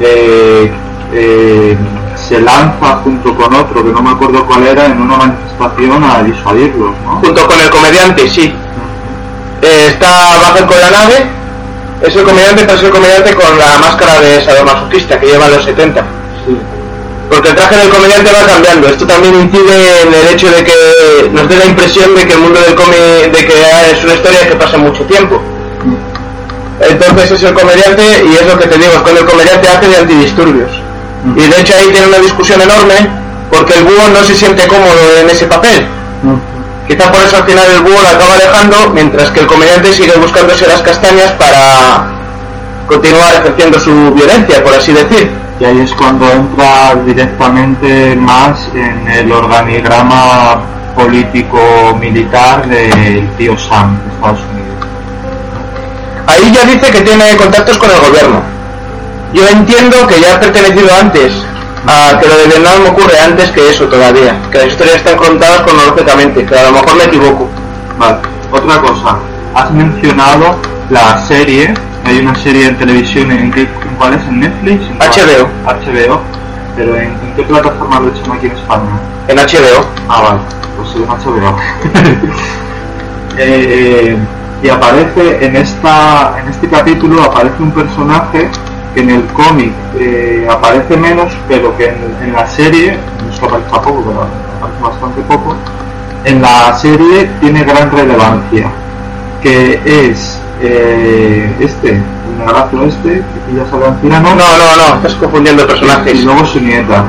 eh, 0.02 0.70
eh, 1.14 1.78
se 2.16 2.42
lanza 2.42 2.98
junto 2.98 3.34
con 3.34 3.56
otro, 3.56 3.84
que 3.84 3.92
no 3.92 4.02
me 4.02 4.12
acuerdo 4.12 4.46
cuál 4.46 4.68
era, 4.68 4.88
en 4.88 5.02
una 5.02 5.16
manifestación 5.16 6.04
a 6.04 6.22
disuadirlos, 6.22 6.92
¿no? 7.06 7.22
junto 7.22 7.48
con 7.48 7.60
el 7.60 7.70
comediante, 7.70 8.28
sí. 8.28 8.54
Eh, 9.62 9.86
está 9.88 10.10
baja 10.10 10.68
con 10.68 10.80
la 10.82 10.92
nave, 10.92 11.26
es 12.02 12.14
el 12.14 12.24
comediante, 12.24 12.64
pero 12.66 12.78
es 12.78 12.84
el 12.84 12.92
comediante 12.92 13.34
con 13.36 13.58
la 13.58 13.78
máscara 13.80 14.20
de 14.20 14.42
sadomasoquista 14.44 15.18
que 15.18 15.28
lleva 15.28 15.48
los 15.48 15.64
70. 15.64 16.06
Porque 17.30 17.50
el 17.50 17.56
traje 17.56 17.76
del 17.78 17.90
comediante 17.90 18.32
va 18.32 18.46
cambiando. 18.46 18.88
Esto 18.88 19.06
también 19.06 19.36
incide 19.36 20.02
en 20.04 20.14
el 20.14 20.28
hecho 20.28 20.50
de 20.50 20.64
que 20.64 21.30
nos 21.34 21.48
dé 21.50 21.58
la 21.58 21.66
impresión 21.66 22.16
de 22.16 22.26
que 22.26 22.34
el 22.34 22.40
mundo 22.40 22.60
del 22.62 22.76
cómic, 22.76 23.32
de 23.32 23.46
que 23.46 23.92
es 23.92 24.04
una 24.04 24.14
historia 24.14 24.48
que 24.48 24.56
pasa 24.56 24.78
mucho 24.78 25.04
tiempo. 25.04 25.42
Entonces 26.90 27.32
es 27.32 27.44
el 27.44 27.54
comediante 27.54 28.04
y 28.26 28.36
es 28.36 28.46
lo 28.46 28.58
que 28.58 28.68
te 28.68 28.78
digo, 28.78 28.92
es 28.94 29.02
cuando 29.02 29.22
el 29.22 29.28
comediante 29.28 29.68
hace 29.68 29.88
de 29.88 29.98
antidisturbios. 29.98 30.72
Y 31.36 31.42
de 31.42 31.60
hecho 31.60 31.74
ahí 31.76 31.92
tiene 31.92 32.08
una 32.08 32.20
discusión 32.20 32.62
enorme 32.62 32.96
porque 33.52 33.74
el 33.74 33.84
búho 33.84 34.10
no 34.14 34.24
se 34.24 34.36
siente 34.36 34.68
cómodo 34.68 35.20
en 35.22 35.30
ese 35.30 35.46
papel. 35.48 35.88
Quizá 36.88 37.12
por 37.12 37.22
eso 37.22 37.38
al 37.38 37.44
final 37.44 37.66
el 37.76 37.82
búho 37.82 38.02
la 38.02 38.12
acaba 38.12 38.34
alejando, 38.36 38.92
mientras 38.94 39.30
que 39.32 39.42
el 39.42 39.48
comediante 39.48 39.92
sigue 39.92 40.14
buscándose 40.18 40.68
las 40.68 40.82
castañas 40.82 41.32
para 41.34 42.08
continuar 42.88 43.36
ejerciendo 43.36 43.80
su 43.80 44.14
violencia, 44.14 44.64
por 44.64 44.74
así 44.74 44.94
decir. 44.94 45.30
Y 45.60 45.66
ahí 45.66 45.80
es 45.82 45.92
cuando 45.94 46.32
entra 46.32 46.96
directamente 47.06 48.16
más 48.16 48.70
en 48.74 49.08
el 49.10 49.32
organigrama 49.32 50.62
político-militar 50.96 52.68
del 52.68 53.28
tío 53.38 53.58
Sam 53.58 53.98
de 53.98 54.14
Estados 54.14 54.40
Unidos. 54.52 54.87
Ahí 56.28 56.52
ya 56.52 56.66
dice 56.66 56.92
que 56.92 57.02
tiene 57.02 57.36
contactos 57.38 57.78
con 57.78 57.90
el 57.90 58.00
gobierno. 58.00 58.42
Yo 59.34 59.48
entiendo 59.48 60.06
que 60.08 60.20
ya 60.20 60.36
ha 60.36 60.40
pertenecido 60.40 60.90
antes 61.00 61.34
a 61.88 62.20
que 62.20 62.28
lo 62.28 62.38
de 62.38 62.48
Vietnam 62.48 62.86
ocurre 62.90 63.20
antes 63.20 63.50
que 63.52 63.70
eso 63.70 63.86
todavía, 63.86 64.36
que 64.52 64.58
las 64.58 64.68
historias 64.68 64.98
están 64.98 65.18
contadas 65.18 65.62
cronológicamente, 65.62 66.46
que 66.46 66.58
a 66.58 66.64
lo 66.64 66.72
mejor 66.74 66.96
me 66.98 67.04
equivoco. 67.06 67.50
Vale, 67.98 68.18
otra 68.52 68.82
cosa, 68.82 69.18
has 69.56 69.72
mencionado 69.72 70.56
la 70.90 71.26
serie, 71.26 71.74
hay 72.06 72.20
una 72.20 72.36
serie 72.36 72.68
en 72.68 72.78
televisión, 72.78 73.32
¿en, 73.32 73.52
qué, 73.52 73.62
en 73.62 73.96
cuál 73.98 74.14
es? 74.14 74.22
¿En 74.24 74.40
Netflix? 74.42 74.82
¿En? 74.84 74.98
HBO. 75.00 75.50
HBO, 75.66 76.22
pero 76.76 76.96
¿en, 76.96 77.04
en 77.04 77.34
qué 77.36 77.44
plataforma 77.44 78.00
lo 78.02 78.10
echan 78.10 78.32
aquí 78.34 78.48
en 78.48 78.52
España? 78.54 79.00
En 79.28 79.38
HBO. 79.38 79.86
Ah, 80.10 80.22
vale, 80.22 80.40
pues 80.76 80.90
soy 80.90 81.02
un 81.02 81.10
HBO. 81.10 81.58
Eh, 83.40 84.18
y 84.64 84.70
aparece 84.70 85.46
en 85.46 85.56
esta 85.56 86.36
en 86.42 86.50
este 86.50 86.68
capítulo 86.68 87.22
aparece 87.24 87.62
un 87.62 87.72
personaje 87.72 88.50
que 88.94 89.02
en 89.02 89.10
el 89.12 89.24
cómic 89.28 89.72
eh, 90.00 90.48
aparece 90.50 90.98
menos, 90.98 91.32
pero 91.48 91.76
que 91.78 91.86
en, 91.90 92.16
en 92.24 92.34
la 92.34 92.48
serie, 92.48 92.98
no 93.24 93.32
es 93.32 93.40
que 93.40 93.46
aparezca 93.46 93.82
poco, 93.82 94.04
pero 94.08 94.22
aparece 94.60 94.82
bastante 94.82 95.22
poco, 95.22 95.56
en 96.26 96.42
la 96.42 96.76
serie 96.78 97.30
tiene 97.40 97.64
gran 97.64 97.92
relevancia, 97.92 98.68
que 99.44 99.80
es 99.86 100.40
eh, 100.62 101.56
este, 101.60 101.90
el 101.92 102.38
negrazo 102.40 102.84
este, 102.86 103.10
que 103.20 103.40
pilla 103.52 103.64
a 103.72 103.78
la 103.78 103.88
anciana, 103.90 104.20
No, 104.22 104.30
no, 104.36 104.78
no, 104.78 104.96
estás 104.96 105.14
confundiendo 105.14 105.64
y 105.64 105.68
personajes. 105.68 106.24
luego 106.24 106.46
su 106.48 106.60
nieta, 106.60 107.04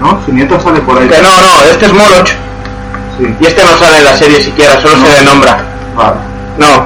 ¿no? 0.00 0.20
Su 0.24 0.32
nieta 0.32 0.60
sale 0.60 0.80
por 0.80 0.96
ahí. 0.96 1.08
Que 1.08 1.20
no, 1.20 1.28
no, 1.28 1.64
este 1.72 1.86
es 1.86 1.92
Moloch. 1.92 2.28
Sí, 3.18 3.34
Y 3.40 3.46
este 3.46 3.62
no 3.64 3.76
sale 3.76 3.98
en 3.98 4.04
la 4.04 4.14
serie 4.16 4.40
siquiera, 4.40 4.80
solo 4.80 4.96
No. 4.96 5.06
se 5.06 5.18
le 5.18 5.24
nombra. 5.24 5.64
vale. 5.96 6.29
No. 6.60 6.84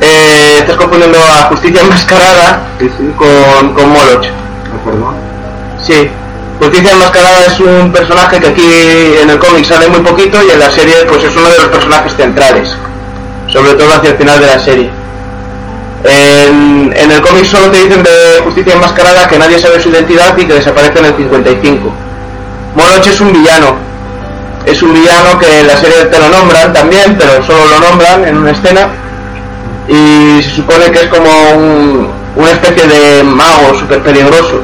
Eh, 0.00 0.58
estás 0.58 0.76
confundiendo 0.76 1.18
a 1.18 1.44
Justicia 1.48 1.80
Enmascarada 1.80 2.60
Sí, 2.78 2.90
sí, 2.98 3.10
con, 3.16 3.72
con 3.72 3.88
Moloch. 3.90 4.26
me 4.26 4.78
perdón. 4.84 5.14
Sí. 5.82 6.10
Justicia 6.60 6.92
Enmascarada 6.92 7.46
es 7.46 7.58
un 7.60 7.90
personaje 7.90 8.38
que 8.38 8.46
aquí 8.48 9.16
en 9.22 9.30
el 9.30 9.38
cómic 9.38 9.64
sale 9.64 9.88
muy 9.88 10.00
poquito 10.00 10.38
y 10.46 10.50
en 10.50 10.58
la 10.60 10.70
serie 10.70 10.94
pues 11.08 11.24
es 11.24 11.34
uno 11.36 11.48
de 11.48 11.56
los 11.56 11.66
personajes 11.68 12.14
centrales. 12.14 12.76
Sobre 13.48 13.74
todo 13.74 13.92
hacia 13.94 14.10
el 14.10 14.16
final 14.16 14.40
de 14.40 14.46
la 14.46 14.58
serie. 14.58 14.90
En, 16.04 16.92
en 16.94 17.10
el 17.12 17.20
cómic 17.22 17.44
solo 17.46 17.70
te 17.70 17.78
dicen 17.82 18.02
de 18.02 18.40
Justicia 18.44 18.74
Enmascarada 18.74 19.26
que 19.26 19.38
nadie 19.38 19.58
sabe 19.58 19.80
su 19.80 19.88
identidad 19.88 20.36
y 20.36 20.44
que 20.44 20.54
desaparece 20.54 20.98
en 20.98 21.04
el 21.06 21.16
55. 21.16 21.92
Moloch 22.76 23.06
es 23.06 23.20
un 23.20 23.32
villano. 23.32 23.74
Es 24.66 24.82
un 24.82 24.92
villano 24.92 25.38
que 25.38 25.60
en 25.60 25.66
la 25.66 25.76
serie 25.76 26.04
te 26.06 26.18
lo 26.18 26.28
nombran 26.28 26.72
también, 26.72 27.16
pero 27.18 27.42
solo 27.46 27.60
lo 27.70 27.80
nombran 27.80 28.26
en 28.26 28.36
una 28.38 28.50
escena. 28.50 28.88
Y 29.88 30.42
se 30.42 30.50
supone 30.56 30.90
que 30.90 31.00
es 31.00 31.06
como 31.08 31.30
un- 31.56 32.08
una 32.36 32.50
especie 32.50 32.86
de 32.86 33.22
mago 33.22 33.74
súper 33.78 34.02
peligroso. 34.02 34.60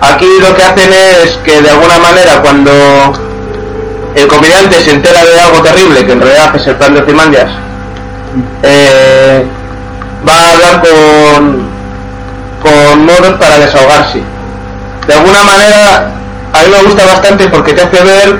Aquí 0.00 0.26
lo 0.40 0.54
que 0.54 0.62
hacen 0.62 0.90
es 0.92 1.32
que 1.44 1.60
de 1.62 1.70
alguna 1.70 1.98
manera 1.98 2.40
cuando 2.42 2.70
el 4.14 4.26
comediante 4.28 4.80
se 4.80 4.92
entera 4.92 5.24
de 5.24 5.38
algo 5.40 5.62
terrible, 5.62 6.04
que 6.06 6.12
en 6.12 6.20
realidad 6.20 6.56
es 6.56 6.66
el 6.66 6.76
plan 6.76 6.94
de 6.94 7.00
Ozymandias, 7.02 7.50
eh, 8.62 9.44
va 10.26 10.32
a 10.34 10.52
hablar 10.52 10.82
con, 10.82 11.66
con 12.62 13.04
Moros 13.06 13.32
para 13.38 13.58
desahogarse. 13.58 14.22
De 15.06 15.14
alguna 15.14 15.42
manera 15.44 16.10
a 16.52 16.58
mí 16.62 16.70
me 16.70 16.82
gusta 16.84 17.04
bastante 17.04 17.48
porque 17.48 17.72
te 17.74 17.82
hace 17.82 18.02
ver 18.02 18.36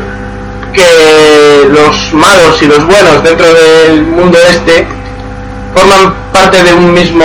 que 0.72 1.68
los 1.70 2.12
malos 2.12 2.60
y 2.62 2.66
los 2.66 2.84
buenos 2.86 3.22
dentro 3.22 3.46
del 3.52 4.02
mundo 4.02 4.38
este 4.50 4.86
forman 5.76 6.14
parte 6.32 6.62
de 6.62 6.72
un 6.72 6.92
mismo 6.92 7.24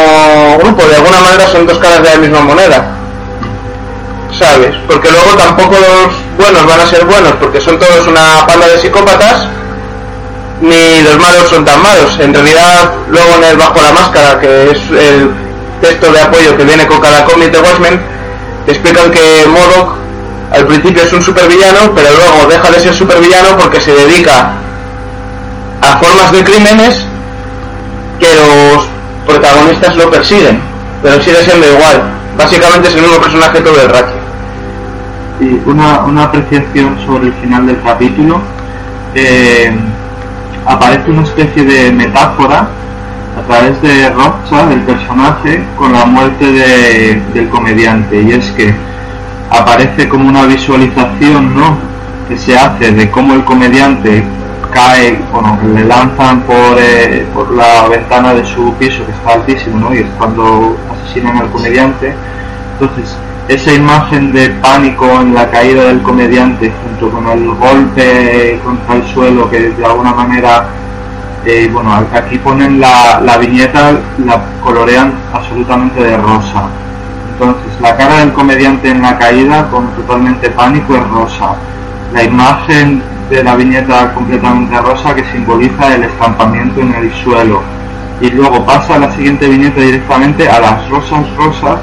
grupo, 0.59 0.83
de 0.85 0.95
alguna 0.95 1.21
manera 1.21 1.47
son 1.47 1.65
dos 1.65 1.77
caras 1.77 2.03
de 2.03 2.09
la 2.09 2.17
misma 2.17 2.41
moneda. 2.41 2.85
¿Sabes? 4.37 4.75
Porque 4.87 5.09
luego 5.09 5.35
tampoco 5.37 5.75
los 5.75 6.13
buenos 6.37 6.65
van 6.65 6.79
a 6.81 6.85
ser 6.85 7.05
buenos 7.05 7.33
porque 7.39 7.61
son 7.61 7.79
todos 7.79 8.07
una 8.07 8.45
panda 8.45 8.67
de 8.67 8.77
psicópatas, 8.77 9.47
ni 10.61 11.01
los 11.01 11.17
malos 11.17 11.49
son 11.49 11.63
tan 11.63 11.81
malos. 11.81 12.19
En 12.19 12.33
realidad, 12.33 12.91
luego 13.07 13.35
en 13.37 13.43
el 13.45 13.57
Bajo 13.57 13.81
la 13.81 13.91
Máscara, 13.93 14.39
que 14.39 14.71
es 14.71 14.77
el 14.91 15.31
texto 15.81 16.11
de 16.11 16.19
apoyo 16.19 16.57
que 16.57 16.63
viene 16.65 16.85
con 16.87 16.99
cada 16.99 17.23
cómic 17.23 17.51
de 17.51 17.59
Watchmen, 17.59 18.01
explican 18.67 19.11
que 19.11 19.45
Modok 19.47 19.95
al 20.51 20.67
principio 20.67 21.03
es 21.03 21.13
un 21.13 21.21
supervillano, 21.21 21.93
pero 21.95 22.09
luego 22.13 22.49
deja 22.49 22.69
de 22.69 22.79
ser 22.81 22.93
supervillano 22.93 23.57
porque 23.57 23.79
se 23.79 23.93
dedica 23.93 24.51
a 25.81 25.97
formas 25.97 26.31
de 26.33 26.43
crímenes 26.43 27.10
que 28.21 28.27
los 28.35 28.87
protagonistas 29.25 29.95
lo 29.97 30.09
persiguen, 30.09 30.59
pero 31.03 31.21
sigue 31.21 31.43
siendo 31.43 31.67
igual. 31.67 32.03
Básicamente 32.37 32.87
es 32.89 32.95
el 32.95 33.01
mismo 33.01 33.17
personaje 33.19 33.59
todo 33.61 33.81
el 33.81 33.89
rato. 33.89 34.13
Y 35.41 35.59
una, 35.69 36.01
una 36.05 36.23
apreciación 36.25 36.97
sobre 37.05 37.27
el 37.27 37.33
final 37.33 37.65
del 37.67 37.81
capítulo. 37.81 38.39
eh, 39.15 39.73
aparece 40.65 41.09
una 41.09 41.23
especie 41.23 41.63
de 41.65 41.91
metáfora 41.91 42.67
a 43.37 43.41
través 43.47 43.81
de 43.81 44.09
Rocha, 44.11 44.67
del 44.67 44.81
personaje, 44.81 45.63
con 45.75 45.91
la 45.91 46.05
muerte 46.05 46.45
de- 46.45 47.21
del 47.33 47.49
comediante. 47.49 48.21
Y 48.21 48.31
es 48.33 48.45
que 48.51 48.73
aparece 49.49 50.07
como 50.07 50.29
una 50.29 50.45
visualización 50.45 51.55
¿no? 51.55 51.77
que 52.29 52.37
se 52.37 52.55
hace 52.57 52.91
de 52.91 53.09
cómo 53.09 53.33
el 53.33 53.43
comediante 53.43 54.23
cae, 54.71 55.19
bueno, 55.31 55.57
le 55.73 55.85
lanzan 55.85 56.41
por, 56.41 56.77
eh, 56.79 57.25
por 57.33 57.51
la 57.51 57.87
ventana 57.87 58.33
de 58.33 58.43
su 58.45 58.73
piso, 58.75 59.05
que 59.05 59.11
está 59.11 59.33
altísimo, 59.33 59.79
¿no? 59.79 59.93
y 59.93 59.99
es 59.99 60.07
cuando 60.17 60.75
asesinan 60.91 61.37
al 61.37 61.51
comediante. 61.51 62.13
Entonces, 62.73 63.15
esa 63.47 63.73
imagen 63.73 64.31
de 64.31 64.49
pánico 64.49 65.05
en 65.21 65.33
la 65.33 65.49
caída 65.49 65.85
del 65.85 66.01
comediante 66.01 66.71
junto 66.83 67.15
con 67.15 67.27
el 67.27 67.49
golpe 67.49 68.59
contra 68.63 68.95
el 68.95 69.03
suelo 69.13 69.49
que 69.49 69.69
de 69.69 69.85
alguna 69.85 70.13
manera, 70.13 70.65
eh, 71.45 71.69
bueno, 71.71 71.93
aquí 71.93 72.37
ponen 72.37 72.79
la, 72.79 73.19
la 73.21 73.37
viñeta, 73.37 73.91
la 74.25 74.41
colorean 74.63 75.13
absolutamente 75.33 76.01
de 76.01 76.17
rosa. 76.17 76.69
Entonces, 77.33 77.71
la 77.81 77.95
cara 77.97 78.19
del 78.19 78.33
comediante 78.33 78.89
en 78.89 79.01
la 79.01 79.17
caída 79.17 79.67
con 79.69 79.87
totalmente 79.95 80.49
pánico 80.51 80.95
es 80.95 81.07
rosa. 81.09 81.55
La 82.13 82.23
imagen 82.23 83.01
de 83.31 83.43
la 83.45 83.55
viñeta 83.55 84.13
completamente 84.13 84.77
rosa 84.81 85.15
que 85.15 85.23
simboliza 85.31 85.95
el 85.95 86.03
estampamiento 86.03 86.81
en 86.81 86.93
el 86.93 87.13
suelo. 87.23 87.61
Y 88.19 88.29
luego 88.29 88.65
pasa 88.65 88.95
a 88.95 88.99
la 88.99 89.15
siguiente 89.15 89.47
viñeta 89.47 89.79
directamente 89.79 90.49
a 90.49 90.59
las 90.59 90.89
rosas 90.89 91.25
rosas 91.37 91.79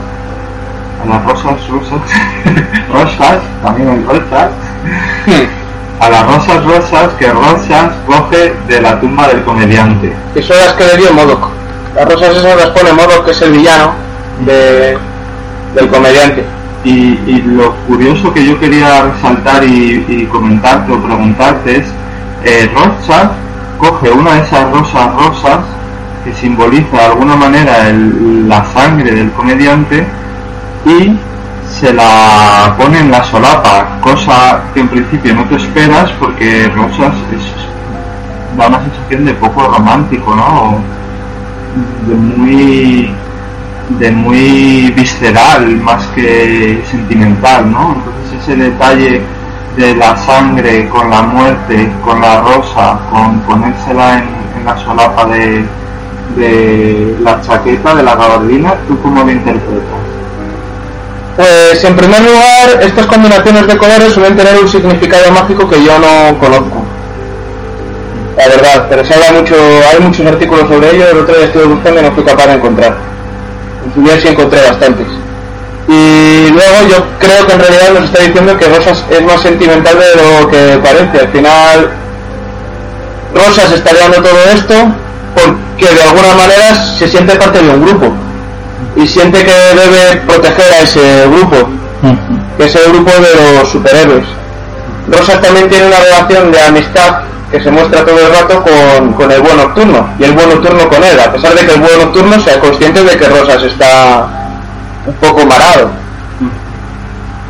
a 1.02 1.08
las 1.08 1.24
rosas 1.24 1.68
rosas 1.68 2.00
rosas 2.92 3.38
también 3.62 3.88
hay 3.88 4.04
rosas 4.04 4.50
a 6.00 6.10
las 6.10 6.26
rosas 6.26 6.64
rosas 6.64 7.08
que 7.18 7.32
rosas 7.32 7.92
coge 8.06 8.54
de 8.68 8.80
la 8.80 9.00
tumba 9.00 9.28
del 9.28 9.42
comediante 9.44 10.12
Que 10.34 10.42
son 10.42 10.56
las 10.58 10.74
que 10.74 10.84
le 10.84 10.96
dio 10.98 11.12
Modok. 11.12 11.48
Las 11.94 12.04
rosas 12.12 12.36
esas 12.36 12.56
las 12.56 12.66
pone 12.70 12.92
Modok, 12.92 13.24
que 13.24 13.30
es 13.30 13.42
el 13.42 13.52
villano 13.52 13.92
de, 14.44 14.98
del 15.74 15.88
comediante. 15.88 16.44
Y, 16.84 17.42
lo 17.42 17.74
curioso 17.86 18.32
que 18.32 18.46
yo 18.46 18.58
quería 18.58 19.02
resaltar 19.02 19.64
y, 19.64 20.28
comentarte 20.30 20.92
o 20.92 21.02
preguntarte 21.02 21.78
es 21.78 21.86
eh, 22.44 22.70
coge 23.78 24.10
una 24.10 24.34
de 24.34 24.42
esas 24.42 24.70
rosas 24.70 25.14
rosas 25.14 25.58
que 26.24 26.32
simboliza 26.34 26.96
de 26.96 27.04
alguna 27.04 27.36
manera 27.36 27.92
la 27.92 28.64
sangre 28.64 29.12
del 29.12 29.30
comediante 29.32 30.06
y 30.84 31.16
se 31.70 31.92
la 31.92 32.74
pone 32.78 33.00
en 33.00 33.10
la 33.10 33.22
solapa, 33.24 33.98
cosa 34.00 34.62
que 34.74 34.80
en 34.80 34.88
principio 34.88 35.34
no 35.34 35.44
te 35.44 35.56
esperas 35.56 36.10
porque 36.18 36.68
Rosas 36.74 37.12
da 38.56 38.68
una 38.68 38.80
sensación 38.80 39.24
de 39.26 39.34
poco 39.34 39.68
romántico, 39.68 40.34
¿no? 40.34 40.78
De 42.06 42.14
muy 42.14 43.10
de 43.88 44.10
muy 44.10 44.92
visceral 44.94 45.66
más 45.76 46.06
que 46.08 46.82
sentimental, 46.90 47.70
¿no? 47.70 47.96
Entonces 47.96 48.42
ese 48.42 48.56
detalle 48.56 49.22
de 49.76 49.94
la 49.94 50.16
sangre 50.16 50.88
con 50.88 51.08
la 51.08 51.22
muerte, 51.22 51.90
con 52.04 52.20
la 52.20 52.40
rosa, 52.40 52.98
con 53.10 53.40
ponérsela 53.40 54.18
en, 54.18 54.64
la 54.64 54.76
solapa 54.76 55.24
de, 55.26 55.64
de 56.36 57.16
la 57.22 57.40
chaqueta, 57.40 57.94
de 57.94 58.02
la 58.02 58.16
gabardina, 58.16 58.74
¿tú 58.86 59.00
cómo 59.00 59.22
lo 59.22 59.30
interpretas? 59.30 59.98
Pues 61.36 61.84
en 61.84 61.94
primer 61.94 62.20
lugar, 62.20 62.82
estas 62.82 63.06
combinaciones 63.06 63.66
de 63.68 63.78
colores 63.78 64.12
suelen 64.12 64.36
tener 64.36 64.58
un 64.60 64.68
significado 64.68 65.30
mágico 65.30 65.68
que 65.68 65.82
yo 65.84 65.96
no 65.96 66.36
conozco. 66.40 66.84
la 68.36 68.48
verdad, 68.48 68.86
pero 68.90 69.04
se 69.04 69.14
habla 69.14 69.40
mucho, 69.40 69.54
hay 69.54 70.00
muchos 70.00 70.26
artículos 70.26 70.68
sobre 70.68 70.96
ello, 70.96 71.08
el 71.08 71.18
otro 71.18 71.36
día 71.36 71.44
estuve 71.46 71.66
buscando 71.66 72.00
y 72.00 72.02
no 72.02 72.12
fui 72.12 72.24
capaz 72.24 72.48
de 72.48 72.54
encontrar. 72.54 73.17
Día 73.96 74.20
sí 74.20 74.28
encontré 74.28 74.60
bastantes. 74.62 75.06
Y 75.88 76.50
luego 76.50 76.88
yo 76.90 77.04
creo 77.18 77.46
que 77.46 77.52
en 77.54 77.60
realidad 77.60 77.92
nos 77.94 78.04
está 78.04 78.22
diciendo 78.22 78.58
que 78.58 78.68
Rosas 78.68 79.04
es 79.10 79.22
más 79.22 79.40
sentimental 79.40 79.96
de 79.98 80.22
lo 80.22 80.48
que 80.48 80.78
parece. 80.82 81.20
Al 81.20 81.28
final, 81.28 81.90
Rosas 83.34 83.72
está 83.72 83.90
dando 83.94 84.22
todo 84.22 84.44
esto 84.52 84.74
porque 85.34 85.94
de 85.94 86.02
alguna 86.02 86.34
manera 86.34 86.74
se 86.74 87.08
siente 87.08 87.36
parte 87.36 87.62
de 87.62 87.70
un 87.70 87.86
grupo 87.86 88.12
y 88.96 89.06
siente 89.06 89.44
que 89.44 89.52
debe 89.52 90.16
proteger 90.26 90.72
a 90.72 90.80
ese 90.80 91.26
grupo, 91.28 91.68
que 92.56 92.64
es 92.64 92.74
el 92.74 92.92
grupo 92.92 93.10
de 93.10 93.58
los 93.60 93.68
superhéroes. 93.68 94.26
Rosas 95.10 95.40
también 95.40 95.68
tiene 95.70 95.86
una 95.86 96.00
relación 96.00 96.52
de 96.52 96.60
amistad 96.60 97.20
que 97.50 97.62
se 97.62 97.70
muestra 97.70 98.04
todo 98.04 98.18
el 98.18 98.32
rato 98.32 98.62
con, 98.62 99.12
con 99.14 99.30
el 99.30 99.40
buen 99.40 99.56
nocturno 99.56 100.08
y 100.18 100.24
el 100.24 100.32
buen 100.32 100.50
nocturno 100.50 100.88
con 100.88 101.02
él, 101.02 101.18
a 101.18 101.32
pesar 101.32 101.54
de 101.54 101.64
que 101.64 101.72
el 101.72 101.80
buen 101.80 101.98
nocturno 101.98 102.40
sea 102.40 102.60
consciente 102.60 103.02
de 103.02 103.16
que 103.16 103.28
Rosas 103.28 103.62
está 103.62 104.28
un 105.06 105.14
poco 105.14 105.46
marado. 105.46 105.90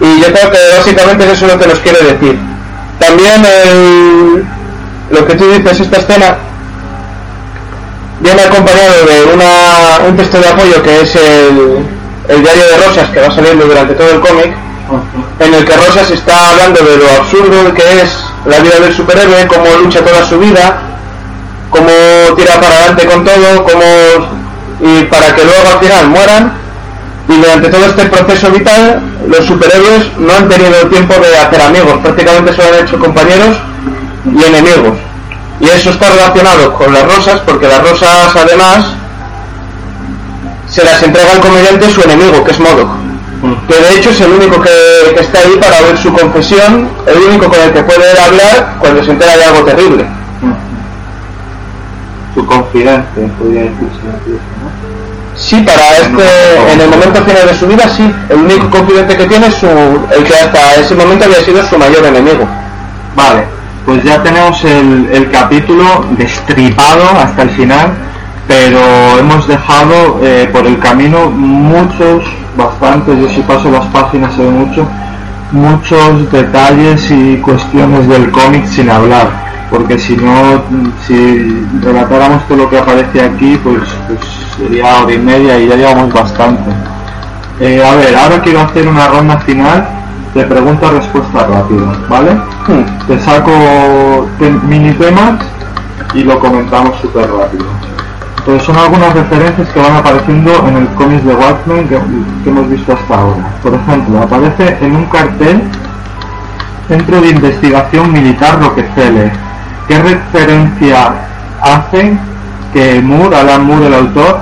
Y 0.00 0.20
yo 0.20 0.32
creo 0.32 0.50
que 0.50 0.58
básicamente 0.76 1.24
eso 1.24 1.46
es 1.46 1.52
lo 1.52 1.58
que 1.58 1.66
nos 1.66 1.78
quiere 1.80 2.00
decir. 2.00 2.38
También 3.00 3.44
el, 3.44 4.46
lo 5.10 5.26
que 5.26 5.34
tú 5.34 5.50
dices, 5.50 5.80
esta 5.80 5.98
escena 5.98 6.38
viene 8.20 8.42
acompañado 8.42 9.04
de 9.04 9.34
una, 9.34 10.08
un 10.08 10.16
texto 10.16 10.38
de 10.38 10.48
apoyo 10.48 10.82
que 10.82 11.00
es 11.00 11.16
el, 11.16 11.86
el 12.28 12.42
diario 12.42 12.62
de 12.68 12.86
Rosas 12.86 13.10
que 13.10 13.20
va 13.20 13.30
saliendo 13.30 13.66
durante 13.66 13.94
todo 13.94 14.10
el 14.10 14.20
cómic, 14.20 14.52
en 15.40 15.54
el 15.54 15.64
que 15.64 15.76
Rosas 15.76 16.10
está 16.10 16.50
hablando 16.50 16.80
de 16.80 16.96
lo 16.96 17.10
absurdo 17.10 17.74
que 17.74 18.02
es 18.02 18.27
la 18.44 18.58
vida 18.60 18.78
del 18.80 18.94
superhéroe, 18.94 19.46
cómo 19.46 19.64
lucha 19.82 20.00
toda 20.04 20.24
su 20.24 20.38
vida, 20.38 20.82
cómo 21.70 21.90
tira 22.36 22.60
para 22.60 22.74
adelante 22.74 23.06
con 23.06 23.24
todo, 23.24 23.64
cómo 23.64 23.84
y 24.80 25.04
para 25.04 25.34
que 25.34 25.44
luego 25.44 25.68
al 25.72 25.78
final 25.80 26.08
mueran. 26.08 26.52
Y 27.28 27.36
durante 27.36 27.68
todo 27.68 27.84
este 27.84 28.06
proceso 28.06 28.50
vital, 28.50 29.02
los 29.28 29.44
superhéroes 29.44 30.16
no 30.16 30.32
han 30.32 30.48
tenido 30.48 30.86
tiempo 30.88 31.14
de 31.14 31.36
hacer 31.36 31.60
amigos, 31.60 31.98
prácticamente 32.02 32.54
solo 32.54 32.68
han 32.68 32.86
hecho 32.86 32.98
compañeros 32.98 33.56
y 34.24 34.44
enemigos. 34.44 34.96
Y 35.60 35.68
eso 35.68 35.90
está 35.90 36.08
relacionado 36.10 36.72
con 36.74 36.92
las 36.92 37.04
rosas, 37.04 37.40
porque 37.40 37.66
las 37.68 37.82
rosas 37.82 38.34
además 38.34 38.86
se 40.68 40.84
las 40.84 41.02
entrega 41.02 41.32
al 41.32 41.40
comediante 41.40 41.90
su 41.90 42.00
enemigo, 42.00 42.44
que 42.44 42.52
es 42.52 42.60
Modoc. 42.60 43.07
Que 43.68 43.74
de 43.74 43.98
hecho 43.98 44.10
es 44.10 44.20
el 44.20 44.32
único 44.32 44.60
que, 44.60 44.70
que 45.14 45.20
está 45.20 45.38
ahí 45.38 45.56
para 45.60 45.80
ver 45.82 45.96
su 45.96 46.12
confesión, 46.12 46.88
el 47.06 47.18
único 47.18 47.48
con 47.48 47.60
el 47.60 47.72
que 47.72 47.82
puede 47.82 48.20
hablar 48.20 48.76
cuando 48.80 49.04
se 49.04 49.12
entera 49.12 49.36
de 49.36 49.44
algo 49.44 49.64
terrible. 49.64 50.04
Su 52.34 52.44
confidente, 52.44 53.20
podría 53.38 53.62
decirse. 53.62 54.38
Sí, 55.36 55.60
para 55.60 55.98
este, 55.98 56.72
en 56.72 56.80
el 56.80 56.88
momento 56.88 57.22
final 57.22 57.46
de 57.46 57.54
su 57.54 57.66
vida, 57.68 57.88
sí. 57.88 58.12
El 58.28 58.38
único 58.38 58.70
confidente 58.70 59.16
que 59.16 59.26
tiene 59.26 59.46
es 59.46 59.54
su, 59.54 59.68
el 59.68 60.24
que 60.24 60.34
hasta 60.34 60.74
ese 60.74 60.96
momento 60.96 61.24
había 61.26 61.40
sido 61.42 61.64
su 61.64 61.78
mayor 61.78 62.04
enemigo. 62.06 62.44
Vale, 63.14 63.44
pues 63.86 64.02
ya 64.02 64.20
tenemos 64.20 64.62
el, 64.64 65.08
el 65.12 65.30
capítulo 65.30 66.06
destripado 66.10 67.04
hasta 67.16 67.42
el 67.42 67.50
final, 67.50 67.92
pero 68.48 68.80
hemos 69.20 69.46
dejado 69.46 70.18
eh, 70.22 70.48
por 70.52 70.66
el 70.66 70.78
camino 70.78 71.30
muchos, 71.30 72.24
bastantes, 72.56 73.18
yo 73.20 73.28
si 73.28 73.42
paso 73.42 73.70
las 73.70 73.84
páginas 73.86 74.34
se 74.34 74.42
ve 74.42 74.50
mucho, 74.50 74.86
muchos 75.52 76.32
detalles 76.32 77.10
y 77.10 77.36
cuestiones 77.36 78.08
del 78.08 78.30
cómic 78.30 78.64
sin 78.66 78.88
hablar, 78.90 79.28
porque 79.70 79.98
si 79.98 80.16
no, 80.16 80.62
si 81.06 81.68
relatáramos 81.82 82.46
todo 82.48 82.58
lo 82.58 82.70
que 82.70 82.78
aparece 82.78 83.20
aquí, 83.22 83.60
pues, 83.62 83.82
pues 84.06 84.18
sería 84.56 85.02
hora 85.02 85.12
y 85.12 85.18
media 85.18 85.58
y 85.58 85.68
ya 85.68 85.76
llevamos 85.76 86.12
bastante. 86.12 86.70
Eh, 87.60 87.82
a 87.84 87.94
ver, 87.96 88.16
ahora 88.16 88.40
quiero 88.42 88.60
hacer 88.60 88.88
una 88.88 89.08
ronda 89.08 89.38
final 89.40 89.86
de 90.34 90.44
pregunta-respuesta 90.44 91.46
rápida, 91.46 91.92
¿vale? 92.08 92.30
Te 93.06 93.18
saco 93.20 94.26
te- 94.38 94.50
mini 94.50 94.92
temas 94.92 95.34
y 96.14 96.22
lo 96.24 96.38
comentamos 96.38 96.98
súper 97.00 97.28
rápido. 97.30 97.64
Entonces 98.48 98.66
son 98.66 98.78
algunas 98.82 99.12
referencias 99.12 99.68
que 99.68 99.78
van 99.78 99.96
apareciendo 99.96 100.50
en 100.66 100.76
el 100.78 100.86
cómic 100.94 101.20
de 101.20 101.34
Watchmen 101.34 101.86
que, 101.86 101.98
que 102.42 102.48
hemos 102.48 102.70
visto 102.70 102.94
hasta 102.94 103.14
ahora. 103.14 103.44
Por 103.62 103.74
ejemplo, 103.74 104.22
aparece 104.22 104.74
en 104.80 104.96
un 104.96 105.04
cartel 105.04 105.60
Centro 106.88 107.20
de 107.20 107.28
Investigación 107.28 108.10
Militar 108.10 108.58
Rockefeller. 108.58 109.30
¿Qué 109.86 109.98
referencia 110.02 111.12
hace 111.60 112.14
que 112.72 113.02
Moore, 113.02 113.36
Alan 113.36 113.66
Moore, 113.66 113.88
el 113.88 113.92
autor, 113.94 114.38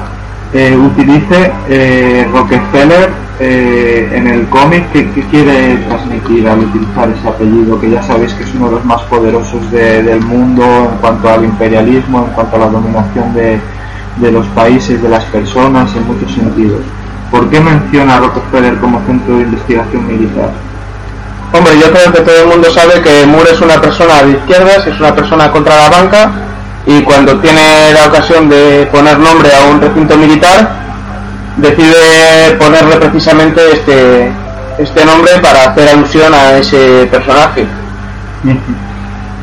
eh, 0.54 0.76
utilice 0.76 1.50
eh, 1.68 2.28
Rockefeller 2.32 3.10
eh, 3.40 4.12
en 4.14 4.28
el 4.28 4.46
cómic? 4.46 4.84
¿Qué, 4.92 5.10
qué 5.10 5.22
quiere 5.22 5.78
transmitir 5.88 6.48
al 6.48 6.60
utilizar 6.60 7.08
ese 7.10 7.26
apellido? 7.28 7.80
Que 7.80 7.90
ya 7.90 8.02
sabéis 8.04 8.32
que 8.34 8.44
es 8.44 8.54
uno 8.54 8.66
de 8.66 8.76
los 8.76 8.84
más 8.84 9.02
poderosos 9.02 9.68
de- 9.72 10.04
del 10.04 10.20
mundo 10.20 10.62
en 10.92 10.98
cuanto 11.00 11.28
al 11.28 11.44
imperialismo, 11.44 12.20
en 12.20 12.32
cuanto 12.34 12.54
a 12.54 12.60
la 12.60 12.66
dominación 12.66 13.34
de, 13.34 13.58
de 14.16 14.32
los 14.32 14.46
países, 14.48 15.02
de 15.02 15.08
las 15.08 15.24
personas, 15.26 15.94
en 15.94 16.06
muchos 16.06 16.32
sentidos. 16.32 16.80
¿Por 17.30 17.48
qué 17.50 17.60
menciona 17.60 18.16
a 18.16 18.20
Rockefeller 18.20 18.76
como 18.78 19.04
centro 19.06 19.36
de 19.36 19.42
investigación 19.42 20.06
militar? 20.06 20.50
Hombre, 21.52 21.78
yo 21.78 21.90
creo 21.90 22.12
que 22.12 22.20
todo 22.20 22.42
el 22.42 22.48
mundo 22.48 22.70
sabe 22.70 23.00
que 23.02 23.26
Moore 23.26 23.52
es 23.52 23.60
una 23.60 23.80
persona 23.80 24.22
de 24.22 24.32
izquierdas, 24.32 24.86
es 24.86 24.98
una 24.98 25.14
persona 25.14 25.50
contra 25.50 25.76
la 25.76 25.88
banca 25.88 26.32
y 26.86 27.02
cuando 27.02 27.38
tiene 27.38 27.92
la 27.92 28.06
ocasión 28.06 28.48
de 28.48 28.88
poner 28.92 29.18
nombre 29.18 29.50
a 29.54 29.70
un 29.70 29.80
recinto 29.80 30.16
militar 30.16 30.86
decide 31.56 32.56
ponerle 32.58 32.96
precisamente 32.96 33.60
este, 33.72 34.32
este 34.78 35.04
nombre 35.04 35.32
para 35.40 35.70
hacer 35.70 35.88
alusión 35.88 36.32
a 36.34 36.58
ese 36.58 37.08
personaje. 37.10 37.66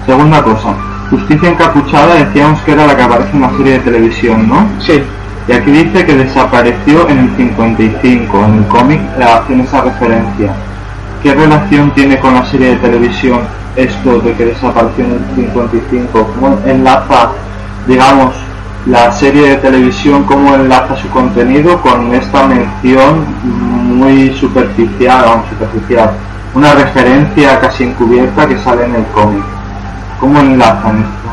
Segunda 0.06 0.44
cosa, 0.44 0.76
Justicia 1.14 1.50
Encapuchada 1.50 2.16
decíamos 2.16 2.60
que 2.62 2.72
era 2.72 2.88
la 2.88 2.98
que 2.98 3.04
aparece 3.04 3.30
en 3.34 3.42
la 3.42 3.52
serie 3.52 3.74
de 3.74 3.80
televisión, 3.82 4.50
¿no? 4.50 4.66
Sí, 4.80 5.04
Y 5.48 5.52
aquí 5.52 5.70
dice 5.70 6.04
que 6.08 6.16
desapareció 6.16 7.08
en 7.08 7.20
el 7.20 7.36
55, 7.38 8.46
en 8.46 8.54
el 8.56 8.66
cómic 8.66 9.00
hacen 9.22 9.60
esa 9.60 9.82
referencia. 9.82 10.56
¿Qué 11.22 11.36
relación 11.36 11.92
tiene 11.92 12.18
con 12.18 12.34
la 12.34 12.44
serie 12.46 12.70
de 12.70 12.76
televisión 12.78 13.42
esto 13.76 14.22
de 14.22 14.34
que 14.34 14.46
desapareció 14.46 15.06
en 15.06 15.12
el 15.12 15.36
55? 15.36 16.34
¿Cómo 16.34 16.58
enlaza, 16.66 17.30
digamos, 17.86 18.34
la 18.88 19.12
serie 19.12 19.50
de 19.50 19.58
televisión, 19.58 20.24
cómo 20.24 20.56
enlaza 20.56 20.96
su 20.96 21.10
contenido 21.10 21.80
con 21.80 22.12
esta 22.16 22.48
mención 22.48 23.24
muy 23.44 24.34
superficial, 24.34 25.26
vamos, 25.28 25.46
superficial, 25.50 26.10
una 26.56 26.74
referencia 26.74 27.60
casi 27.60 27.84
encubierta 27.84 28.48
que 28.48 28.58
sale 28.58 28.86
en 28.86 28.96
el 28.96 29.06
cómic? 29.14 29.44
¿Cómo 30.24 30.40
enlazan 30.40 31.00
esto? 31.00 31.24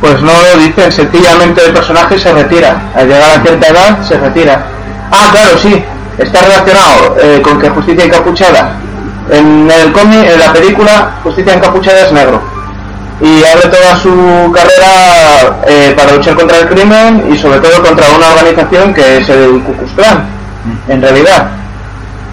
pues 0.00 0.18
no 0.22 0.32
lo 0.32 0.62
dicen, 0.62 0.90
sencillamente 0.90 1.60
el 1.66 1.74
personaje 1.74 2.18
se 2.18 2.32
retira, 2.32 2.90
al 2.94 3.06
llegar 3.06 3.38
a 3.38 3.42
cierta 3.42 3.66
edad 3.66 4.02
se 4.02 4.16
retira. 4.16 4.64
Ah, 5.10 5.28
claro, 5.30 5.58
sí, 5.58 5.84
está 6.16 6.40
relacionado 6.40 7.16
eh, 7.20 7.42
con 7.42 7.60
que 7.60 7.68
Justicia 7.68 8.06
Encapuchada, 8.06 8.76
en 9.30 9.70
el 9.70 9.92
cómic, 9.92 10.26
en 10.26 10.40
la 10.40 10.50
película, 10.54 11.18
Justicia 11.22 11.52
Encapuchada 11.52 12.06
es 12.06 12.12
negro. 12.12 12.40
Y 13.20 13.44
abre 13.44 13.68
toda 13.68 13.98
su 14.00 14.52
carrera 14.54 15.60
eh, 15.66 15.92
para 15.94 16.12
luchar 16.12 16.34
contra 16.34 16.60
el 16.60 16.68
crimen 16.68 17.28
y 17.30 17.36
sobre 17.36 17.60
todo 17.60 17.82
contra 17.82 18.06
una 18.16 18.30
organización 18.30 18.94
que 18.94 19.18
es 19.18 19.28
el 19.28 19.60
Ku 19.64 19.76
Klux 19.76 19.92
Klan, 19.92 20.24
en 20.88 21.02
realidad. 21.02 21.50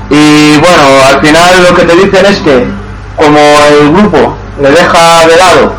Y 0.09 0.57
bueno, 0.57 0.83
al 1.05 1.19
final 1.19 1.63
lo 1.69 1.75
que 1.75 1.83
te 1.83 1.95
dicen 1.97 2.25
es 2.27 2.39
que 2.39 2.65
como 3.17 3.39
el 3.39 3.91
grupo 3.91 4.37
le 4.61 4.71
deja 4.71 5.27
de 5.27 5.35
lado 5.37 5.73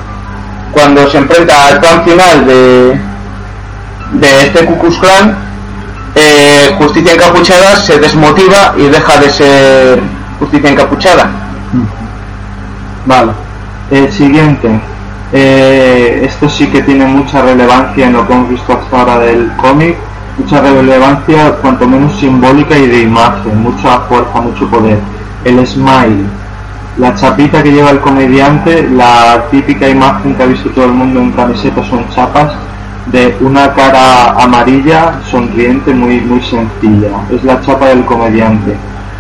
cuando 0.72 1.08
se 1.10 1.18
enfrenta 1.18 1.68
al 1.68 1.80
plan 1.80 2.04
final 2.04 2.46
de, 2.46 3.00
de 4.12 4.42
este 4.42 4.66
Ku 4.66 4.78
Klux 4.78 4.98
Klan, 4.98 5.36
eh, 6.14 6.74
Justicia 6.78 7.14
Encapuchada 7.14 7.76
se 7.76 7.98
desmotiva 7.98 8.74
y 8.76 8.82
deja 8.82 9.18
de 9.18 9.30
ser 9.30 10.00
Justicia 10.38 10.70
Encapuchada. 10.70 11.30
Vale. 13.06 13.32
El 13.90 14.12
siguiente. 14.12 14.68
Eh, 15.32 16.22
esto 16.24 16.48
sí 16.48 16.66
que 16.66 16.82
tiene 16.82 17.06
mucha 17.06 17.42
relevancia 17.42 18.06
en 18.06 18.12
lo 18.12 18.26
que 18.26 18.32
hemos 18.32 18.48
visto 18.50 18.72
hasta 18.72 19.00
ahora 19.00 19.18
del 19.20 19.50
cómic. 19.56 19.96
Mucha 20.38 20.60
relevancia, 20.60 21.52
cuanto 21.62 21.86
menos 21.86 22.14
simbólica 22.18 22.76
y 22.76 22.86
de 22.86 23.00
imagen. 23.02 23.62
Mucha 23.62 24.00
fuerza, 24.00 24.40
mucho 24.40 24.68
poder. 24.68 24.98
El 25.44 25.66
smile. 25.66 26.26
La 26.98 27.14
chapita 27.14 27.62
que 27.62 27.72
lleva 27.72 27.90
el 27.90 28.00
comediante, 28.00 28.88
la 28.90 29.44
típica 29.50 29.86
imagen 29.88 30.34
que 30.34 30.42
ha 30.42 30.46
visto 30.46 30.70
todo 30.70 30.86
el 30.86 30.92
mundo 30.92 31.20
en 31.20 31.32
camisetas 31.32 31.86
o 31.92 31.96
en 31.96 32.08
chapas, 32.10 32.52
de 33.06 33.36
una 33.40 33.72
cara 33.74 34.30
amarilla, 34.32 35.20
sonriente, 35.30 35.92
muy, 35.92 36.20
muy 36.20 36.40
sencilla. 36.42 37.10
Es 37.30 37.44
la 37.44 37.60
chapa 37.60 37.88
del 37.88 38.04
comediante. 38.04 38.74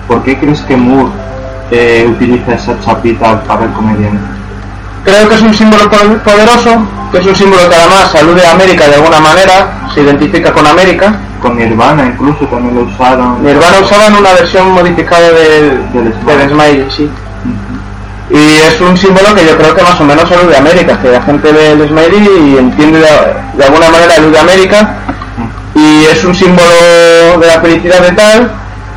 ¿Por 0.08 0.22
qué 0.22 0.38
crees 0.38 0.60
que 0.62 0.76
Moore 0.76 1.10
eh, 1.70 2.06
utiliza 2.08 2.54
esa 2.54 2.80
chapita 2.80 3.42
para 3.42 3.64
el 3.64 3.72
comediante? 3.72 4.18
Creo 5.04 5.28
que 5.28 5.34
es 5.36 5.42
un 5.42 5.54
símbolo 5.54 5.88
po- 5.88 6.18
poderoso 6.24 6.70
que 7.12 7.18
es 7.18 7.26
un 7.26 7.36
símbolo 7.36 7.68
que 7.68 7.74
además 7.76 8.12
alude 8.16 8.44
a 8.44 8.52
América 8.52 8.88
de 8.88 8.96
alguna 8.96 9.20
manera, 9.20 9.86
se 9.94 10.00
identifica 10.02 10.52
con 10.52 10.66
América. 10.66 11.14
Con 11.40 11.56
Nirvana 11.56 12.06
incluso 12.06 12.44
también 12.46 12.74
lo 12.74 12.80
usaron. 12.82 13.44
Nirvana 13.44 13.78
usaban 13.84 14.14
una 14.16 14.32
versión 14.32 14.72
modificada 14.72 15.28
del, 15.30 15.92
Del 15.92 16.12
smile. 16.14 16.36
del 16.38 16.50
smile, 16.50 16.86
sí. 16.90 17.08
Y 18.30 18.60
es 18.60 18.80
un 18.80 18.96
símbolo 18.96 19.34
que 19.34 19.46
yo 19.46 19.56
creo 19.56 19.74
que 19.74 19.82
más 19.82 20.00
o 20.00 20.04
menos 20.04 20.30
alude 20.30 20.56
a 20.56 20.58
América, 20.58 21.00
que 21.00 21.10
la 21.10 21.22
gente 21.22 21.52
ve 21.52 21.72
el 21.72 21.88
smiley 21.88 22.52
y 22.52 22.58
entiende 22.58 22.98
de, 22.98 23.06
de 23.56 23.64
alguna 23.64 23.88
manera 23.90 24.14
alude 24.16 24.38
a 24.38 24.40
América. 24.40 24.94
Y 25.74 26.04
es 26.06 26.24
un 26.24 26.34
símbolo 26.34 26.68
de 27.40 27.46
la 27.46 27.60
felicidad 27.60 28.00
de 28.00 28.12
tal. 28.12 28.50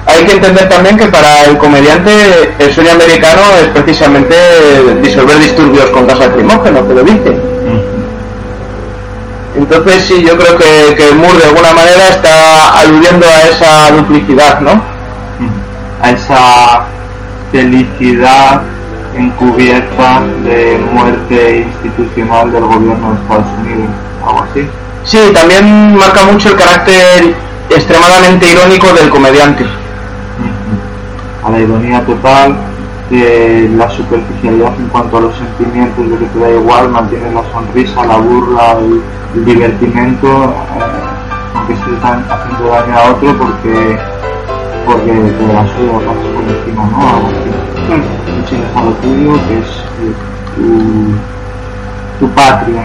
Hay 0.07 0.25
que 0.25 0.31
entender 0.33 0.67
también 0.67 0.97
que 0.97 1.05
para 1.05 1.45
el 1.45 1.57
comediante 1.57 2.55
el 2.57 2.73
sueño 2.73 2.93
americano 2.93 3.41
es 3.62 3.67
precisamente 3.67 4.35
disolver 5.01 5.38
disturbios 5.38 5.89
con 5.91 6.07
gas 6.07 6.19
lacrimógeno, 6.19 6.88
que 6.88 6.93
lo 6.93 7.03
dice. 7.03 7.38
Entonces 9.55 10.05
sí, 10.05 10.23
yo 10.23 10.38
creo 10.38 10.57
que, 10.57 10.95
que 10.95 11.12
Moore 11.13 11.38
de 11.38 11.45
alguna 11.45 11.73
manera 11.73 12.09
está 12.09 12.79
aludiendo 12.79 13.27
a 13.27 13.43
esa 13.43 13.91
duplicidad, 13.91 14.62
¿no? 14.62 14.81
a 16.01 16.12
esa 16.12 16.85
felicidad 17.51 18.62
encubierta 19.15 20.21
de 20.43 20.79
muerte 20.93 21.67
institucional 21.73 22.51
del 22.51 22.63
gobierno 22.63 23.12
de 23.12 23.21
Estados 23.21 23.47
Unidos, 23.62 23.89
algo 24.25 24.43
así. 24.43 24.67
Sí, 25.03 25.17
también 25.33 25.95
marca 25.95 26.25
mucho 26.25 26.49
el 26.49 26.55
carácter 26.55 27.35
extremadamente 27.69 28.51
irónico 28.51 28.93
del 28.93 29.09
comediante. 29.09 29.65
A 31.43 31.49
la 31.49 31.59
ironía 31.59 32.05
total, 32.05 32.55
de 33.09 33.69
la 33.75 33.89
superficialidad 33.89 34.73
en 34.77 34.88
cuanto 34.89 35.17
a 35.17 35.21
los 35.21 35.35
sentimientos, 35.35 36.09
de 36.12 36.17
que 36.17 36.25
te 36.25 36.39
da 36.39 36.49
igual, 36.51 36.89
mantienes 36.89 37.33
la 37.33 37.43
sonrisa, 37.51 38.05
la 38.05 38.17
burla, 38.17 38.77
el, 38.79 39.01
el 39.35 39.45
divertimento, 39.45 40.27
eh, 40.27 41.55
aunque 41.55 41.75
se 41.75 41.95
están 41.95 42.23
haciendo 42.29 42.69
daño 42.69 42.97
a 42.97 43.12
otro 43.12 43.38
porque 43.38 43.97
porque 44.89 45.12
te 45.12 45.54
la 45.54 45.63
¿no? 46.75 46.99
A 48.75 48.84
lo 48.84 48.91
tuyo, 48.93 49.34
que 49.47 49.60
es 49.60 49.67
eh, 49.67 50.13
tu, 50.56 52.25
tu 52.25 52.32
patria. 52.34 52.84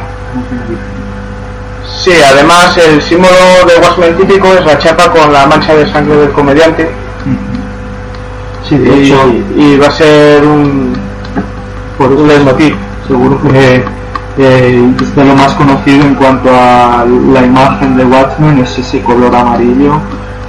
Sí, 2.03 2.13
además 2.33 2.77
el 2.77 3.01
símbolo 3.01 3.35
de 3.67 3.81
Watchmen 3.81 4.17
típico 4.17 4.49
es 4.49 4.65
la 4.67 4.79
chapa 4.79 5.11
con 5.11 5.33
la 5.33 5.47
mancha 5.47 5.75
de 5.75 5.91
sangre 5.91 6.17
del 6.17 6.33
comediante. 6.33 6.91
Sí, 8.69 8.77
de 8.79 8.97
Y, 8.97 9.07
hecho, 9.07 9.33
y 9.57 9.77
va 9.79 9.87
a 9.87 9.91
ser 9.91 10.45
un, 10.45 10.93
por 11.97 12.13
un 12.13 12.29
leitmotiv. 12.29 12.75
seguro 13.07 13.41
que 13.43 13.85
eh, 14.39 14.93
es 15.01 15.15
de 15.17 15.25
lo 15.25 15.35
más 15.35 15.53
conocido 15.55 16.05
en 16.05 16.15
cuanto 16.15 16.51
a 16.51 17.05
la 17.33 17.43
imagen 17.45 17.97
de 17.97 18.05
Watchmen 18.05 18.59
es 18.59 18.79
ese 18.79 19.01
color 19.03 19.35
amarillo. 19.35 20.01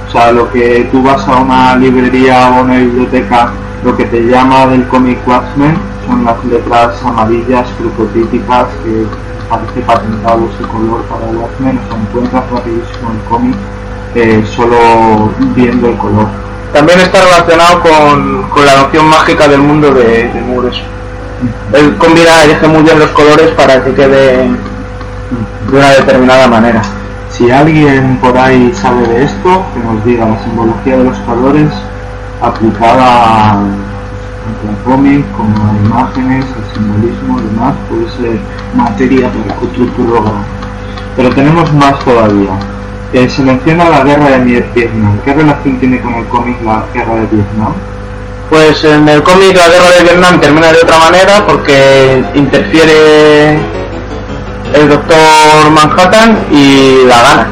O 0.08 0.10
sea, 0.10 0.32
lo 0.32 0.50
que 0.50 0.88
tú 0.90 1.02
vas 1.02 1.26
a 1.28 1.36
una 1.36 1.76
librería 1.76 2.48
o 2.50 2.62
una 2.62 2.76
biblioteca, 2.76 3.50
lo 3.84 3.96
que 3.96 4.04
te 4.04 4.22
llama 4.22 4.66
del 4.66 4.86
cómic 4.88 5.18
Watchmen 5.26 5.76
son 6.06 6.24
las 6.24 6.44
letras 6.44 7.02
amarillas 7.04 7.66
prototípicas 7.78 8.66
que 8.84 9.06
parece 9.48 9.80
patentado 9.80 10.48
ese 10.54 10.68
color 10.68 11.02
para 11.02 11.26
Watchmen. 11.26 11.78
O 11.78 11.88
sea, 11.88 12.00
encuentras 12.00 12.50
rapidísimo 12.50 13.10
el 13.12 13.28
cómic 13.28 13.56
eh, 14.14 14.44
solo 14.54 15.30
viendo 15.54 15.88
el 15.88 15.96
color. 15.96 16.26
También 16.72 17.00
está 17.00 17.22
relacionado 17.24 17.80
con, 17.80 18.42
con 18.50 18.64
la 18.64 18.82
noción 18.82 19.06
mágica 19.08 19.48
del 19.48 19.60
mundo 19.60 19.90
de, 19.92 20.28
de 20.28 20.40
Moore. 20.42 20.68
eso. 20.68 20.82
Él 21.72 21.96
combina 21.96 22.44
elige 22.44 22.66
muy 22.66 22.82
bien 22.82 22.98
los 22.98 23.10
colores 23.10 23.50
para 23.50 23.84
que 23.84 23.92
quede 23.92 24.48
de 25.70 25.76
una 25.76 25.90
determinada 25.90 26.48
manera. 26.48 26.82
Si 27.36 27.50
alguien 27.50 28.16
por 28.16 28.36
ahí 28.38 28.72
sabe 28.72 29.06
de 29.08 29.24
esto, 29.24 29.62
que 29.74 29.80
nos 29.80 30.02
diga 30.06 30.24
la 30.24 30.42
simbología 30.42 30.96
de 30.96 31.04
los 31.04 31.18
colores 31.18 31.70
aplicada 32.40 33.52
al 33.52 34.84
cómic 34.84 35.22
como 35.36 35.54
a 35.54 35.76
imágenes, 35.84 36.46
al 36.46 36.74
simbolismo 36.74 37.38
y 37.38 37.42
demás, 37.52 37.74
puede 37.90 38.08
ser 38.16 38.40
materia 38.74 39.30
para 39.30 39.54
otro 39.60 39.86
programa. 39.94 40.44
Pero 41.14 41.28
tenemos 41.34 41.70
más 41.74 41.98
todavía. 41.98 42.52
Eh, 43.12 43.28
se 43.28 43.42
menciona 43.42 43.90
la 43.90 44.02
guerra 44.02 44.30
de 44.30 44.62
Vietnam. 44.74 45.18
¿Qué 45.22 45.34
relación 45.34 45.78
tiene 45.78 46.00
con 46.00 46.14
el 46.14 46.24
cómic 46.26 46.56
la 46.64 46.84
guerra 46.94 47.16
de 47.16 47.26
Vietnam? 47.26 47.72
Pues 48.48 48.82
en 48.84 49.06
el 49.10 49.22
cómic 49.22 49.54
la 49.54 49.68
guerra 49.68 49.90
de 49.98 50.02
Vietnam 50.04 50.40
termina 50.40 50.72
de 50.72 50.78
otra 50.78 50.98
manera 50.98 51.46
porque 51.46 52.24
interfiere 52.34 53.58
el 54.74 54.88
doctor 54.88 55.70
Manhattan 55.70 56.38
y 56.50 57.04
la 57.06 57.22
gana. 57.22 57.46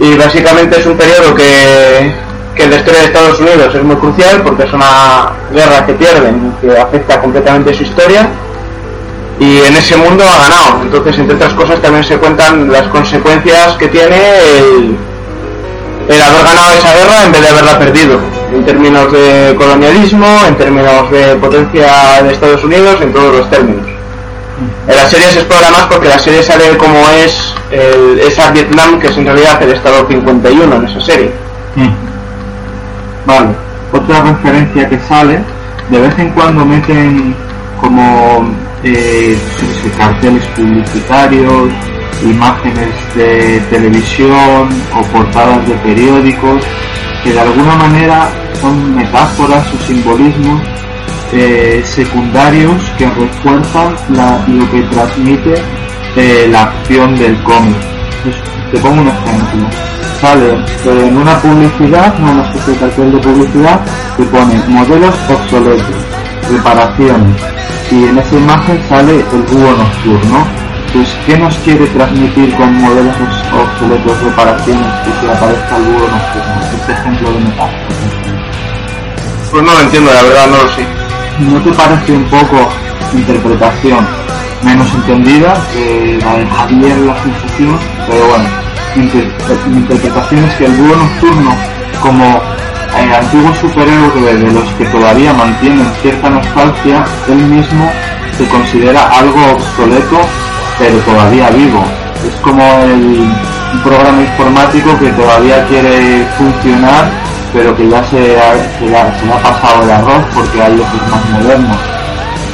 Y 0.00 0.16
básicamente 0.16 0.80
es 0.80 0.86
un 0.86 0.96
periodo 0.96 1.34
que, 1.34 2.12
que 2.54 2.64
en 2.64 2.70
la 2.70 2.76
historia 2.76 3.00
de 3.00 3.06
Estados 3.06 3.40
Unidos 3.40 3.74
es 3.74 3.82
muy 3.82 3.96
crucial 3.96 4.42
porque 4.42 4.64
es 4.64 4.72
una 4.72 5.32
guerra 5.52 5.84
que 5.84 5.92
pierden, 5.94 6.54
que 6.60 6.78
afecta 6.78 7.20
completamente 7.20 7.74
su 7.74 7.82
historia. 7.82 8.28
Y 9.38 9.58
en 9.58 9.74
ese 9.76 9.96
mundo 9.96 10.22
ha 10.24 10.48
ganado. 10.48 10.82
Entonces, 10.82 11.18
entre 11.18 11.36
otras 11.36 11.54
cosas, 11.54 11.80
también 11.80 12.04
se 12.04 12.16
cuentan 12.18 12.70
las 12.70 12.86
consecuencias 12.88 13.74
que 13.78 13.88
tiene 13.88 14.16
el, 14.58 14.96
el 16.08 16.22
haber 16.22 16.44
ganado 16.44 16.74
esa 16.74 16.94
guerra 16.94 17.24
en 17.24 17.32
vez 17.32 17.40
de 17.40 17.48
haberla 17.48 17.78
perdido, 17.78 18.20
en 18.52 18.64
términos 18.64 19.12
de 19.12 19.54
colonialismo, 19.56 20.26
en 20.46 20.56
términos 20.56 21.10
de 21.10 21.36
potencia 21.36 22.22
de 22.22 22.32
Estados 22.32 22.64
Unidos, 22.64 23.00
en 23.00 23.12
todos 23.12 23.36
los 23.36 23.50
términos. 23.50 23.99
En 24.86 24.96
la 24.96 25.06
serie 25.06 25.26
se 25.28 25.40
explora 25.40 25.70
más 25.70 25.86
porque 25.86 26.08
la 26.08 26.18
serie 26.18 26.42
sale 26.42 26.76
como 26.76 26.98
es 27.24 27.54
el, 27.70 28.18
esa 28.20 28.50
Vietnam, 28.50 28.98
que 29.00 29.08
es 29.08 29.16
en 29.16 29.26
realidad 29.26 29.62
el 29.62 29.72
Estado 29.72 30.06
51 30.06 30.76
en 30.76 30.84
esa 30.84 31.00
serie. 31.00 31.30
Vale, 33.26 33.48
otra 33.92 34.22
referencia 34.22 34.88
que 34.88 34.98
sale, 35.00 35.40
de 35.88 36.00
vez 36.00 36.18
en 36.18 36.30
cuando 36.30 36.64
meten 36.64 37.34
como 37.80 38.48
eh, 38.82 39.38
carteles 39.96 40.44
publicitarios, 40.48 41.70
imágenes 42.22 42.88
de 43.14 43.60
televisión 43.70 44.68
o 44.94 45.02
portadas 45.12 45.66
de 45.66 45.74
periódicos, 45.76 46.62
que 47.22 47.32
de 47.32 47.40
alguna 47.40 47.76
manera 47.76 48.28
son 48.60 48.94
metáforas 48.94 49.66
o 49.72 49.86
simbolismos 49.86 50.60
eh, 51.32 51.82
secundarios 51.84 52.82
que 52.98 53.06
refuerzan 53.08 53.94
la- 54.10 54.44
lo 54.48 54.70
que 54.70 54.80
transmite 54.82 55.54
eh, 56.16 56.48
la 56.50 56.62
acción 56.62 57.14
del 57.16 57.40
cómic. 57.42 57.76
Entonces, 58.24 58.42
te 58.72 58.78
pongo 58.78 59.02
un 59.02 59.08
ejemplo. 59.08 59.68
Sale 60.20 60.48
eh, 60.50 61.06
en 61.08 61.16
una 61.16 61.38
publicidad, 61.40 62.18
no 62.18 62.32
una 62.32 62.42
especie 62.50 63.04
de 63.06 63.18
publicidad, 63.18 63.80
que 64.16 64.24
pone 64.24 64.54
modelos 64.68 65.14
obsoletos, 65.30 65.86
reparaciones, 66.50 67.36
y 67.90 68.04
en 68.04 68.18
esa 68.18 68.36
imagen 68.36 68.80
sale 68.88 69.14
el 69.32 69.42
búho 69.50 69.70
nocturno. 69.76 70.46
Pues, 70.92 71.08
¿qué 71.24 71.38
nos 71.38 71.54
quiere 71.58 71.86
transmitir 71.86 72.52
con 72.56 72.74
modelos 72.74 73.14
obs- 73.16 73.62
obsoletos, 73.62 74.22
reparaciones 74.24 74.86
y 75.06 75.20
que 75.24 75.32
aparezca 75.32 75.76
el 75.76 75.82
búho 75.84 76.08
nocturno? 76.08 76.60
Este 76.80 76.92
ejemplo 76.92 77.32
de 77.32 77.38
metáfora. 77.40 77.70
Pues 79.52 79.62
no 79.62 79.72
lo 79.72 79.80
entiendo, 79.80 80.12
la 80.12 80.22
verdad, 80.22 80.46
no 80.48 80.56
lo 80.64 80.68
sé. 80.70 80.86
¿No 81.38 81.60
te 81.62 81.70
parece 81.72 82.12
un 82.12 82.24
poco 82.24 82.68
interpretación 83.14 84.06
menos 84.62 84.92
entendida 84.94 85.54
que 85.72 86.18
la 86.22 86.36
de 86.36 86.46
Javier 86.46 86.98
la 86.98 87.22
sensación? 87.22 87.78
Pero 88.08 88.26
bueno, 88.28 88.48
mi 88.96 89.76
interpretación 89.78 90.44
es 90.44 90.54
que 90.54 90.66
el 90.66 90.72
búho 90.72 90.96
nocturno, 90.96 91.56
como 92.02 92.24
eh, 92.96 93.14
antiguo 93.14 93.54
superhéroe 93.54 94.36
de 94.36 94.52
los 94.52 94.68
que 94.74 94.84
todavía 94.86 95.32
mantienen 95.32 95.86
cierta 96.02 96.28
nostalgia, 96.28 97.04
él 97.28 97.38
mismo 97.46 97.90
se 98.36 98.46
considera 98.48 99.08
algo 99.08 99.40
obsoleto, 99.52 100.18
pero 100.78 100.98
todavía 100.98 101.50
vivo. 101.50 101.84
Es 102.26 102.34
como 102.40 102.62
el, 102.84 103.32
programa 103.84 104.20
informático 104.20 104.98
que 104.98 105.10
todavía 105.10 105.64
quiere 105.66 106.26
funcionar, 106.36 107.08
pero 107.52 107.76
que 107.76 107.88
ya 107.88 108.02
se 108.04 108.38
ha, 108.38 108.52
se 108.78 108.96
ha- 108.96 109.18
se 109.18 109.32
ha 109.32 109.42
pasado 109.42 109.82
el 109.84 109.90
arroz 109.90 110.24
porque 110.34 110.62
hay 110.62 110.74
otros 110.74 111.08
más 111.10 111.30
modernos. 111.30 111.76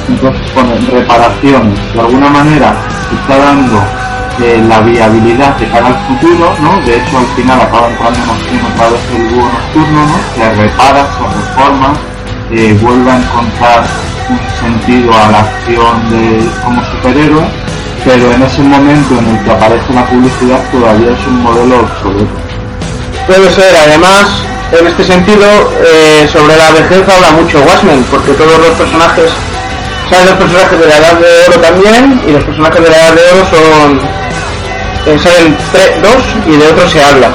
Entonces 0.09 0.49
pone 0.51 0.75
reparaciones. 0.91 1.93
De 1.93 1.99
alguna 1.99 2.29
manera 2.29 2.73
está 3.11 3.37
dando 3.37 3.77
eh, 4.41 4.63
la 4.67 4.79
viabilidad 4.81 5.55
de 5.57 5.67
cara 5.67 5.87
al 5.87 5.97
futuro, 6.07 6.53
¿no? 6.61 6.79
De 6.85 6.95
hecho 6.97 7.17
al 7.17 7.25
final 7.35 7.59
acaba 7.61 7.87
entrando 7.89 8.19
en 8.19 8.65
otra 8.73 8.89
vez 8.89 9.01
el 9.15 9.35
búho 9.35 9.45
nocturno, 9.51 10.05
¿no? 10.05 10.17
Se 10.35 10.53
repara, 10.61 11.05
se 11.05 11.23
reforma, 11.37 11.93
eh, 12.51 12.77
vuelve 12.81 13.11
a 13.11 13.17
encontrar 13.17 13.83
un 14.29 14.39
sentido 14.59 15.11
a 15.13 15.31
la 15.31 15.39
acción 15.39 16.09
de 16.09 16.49
como 16.63 16.83
superhéroe, 16.85 17.43
pero 18.05 18.31
en 18.31 18.41
ese 18.43 18.61
momento 18.63 19.17
en 19.19 19.27
el 19.35 19.43
que 19.43 19.51
aparece 19.51 19.93
la 19.93 20.05
publicidad 20.05 20.59
todavía 20.71 21.11
es 21.11 21.27
un 21.27 21.43
modelo 21.43 21.79
obsoleto. 21.81 22.37
Puede 23.25 23.49
ser, 23.51 23.75
además, 23.75 24.27
en 24.71 24.87
este 24.87 25.03
sentido, 25.03 25.45
eh, 25.83 26.27
sobre 26.31 26.55
la 26.57 26.71
vejez 26.71 27.07
habla 27.07 27.31
mucho 27.31 27.59
Watchmen, 27.61 28.03
porque 28.11 28.31
todos 28.33 28.57
los 28.59 28.75
personajes 28.77 29.31
Salen 30.09 30.25
los 30.27 30.35
personajes 30.35 30.79
de 30.79 30.87
la 30.87 30.97
Edad 30.97 31.13
de 31.19 31.27
Oro 31.49 31.59
también, 31.59 32.21
y 32.25 32.31
los 32.31 32.43
personajes 32.45 32.81
de 32.81 32.89
la 32.89 32.97
Edad 32.97 33.13
de 33.13 33.21
Oro 33.33 33.45
son... 33.49 33.99
eh, 35.05 35.19
salen 35.19 35.57
tres, 35.73 36.01
dos 36.01 36.23
y 36.45 36.55
de 36.55 36.67
otros 36.67 36.91
se 36.91 37.03
habla. 37.03 37.29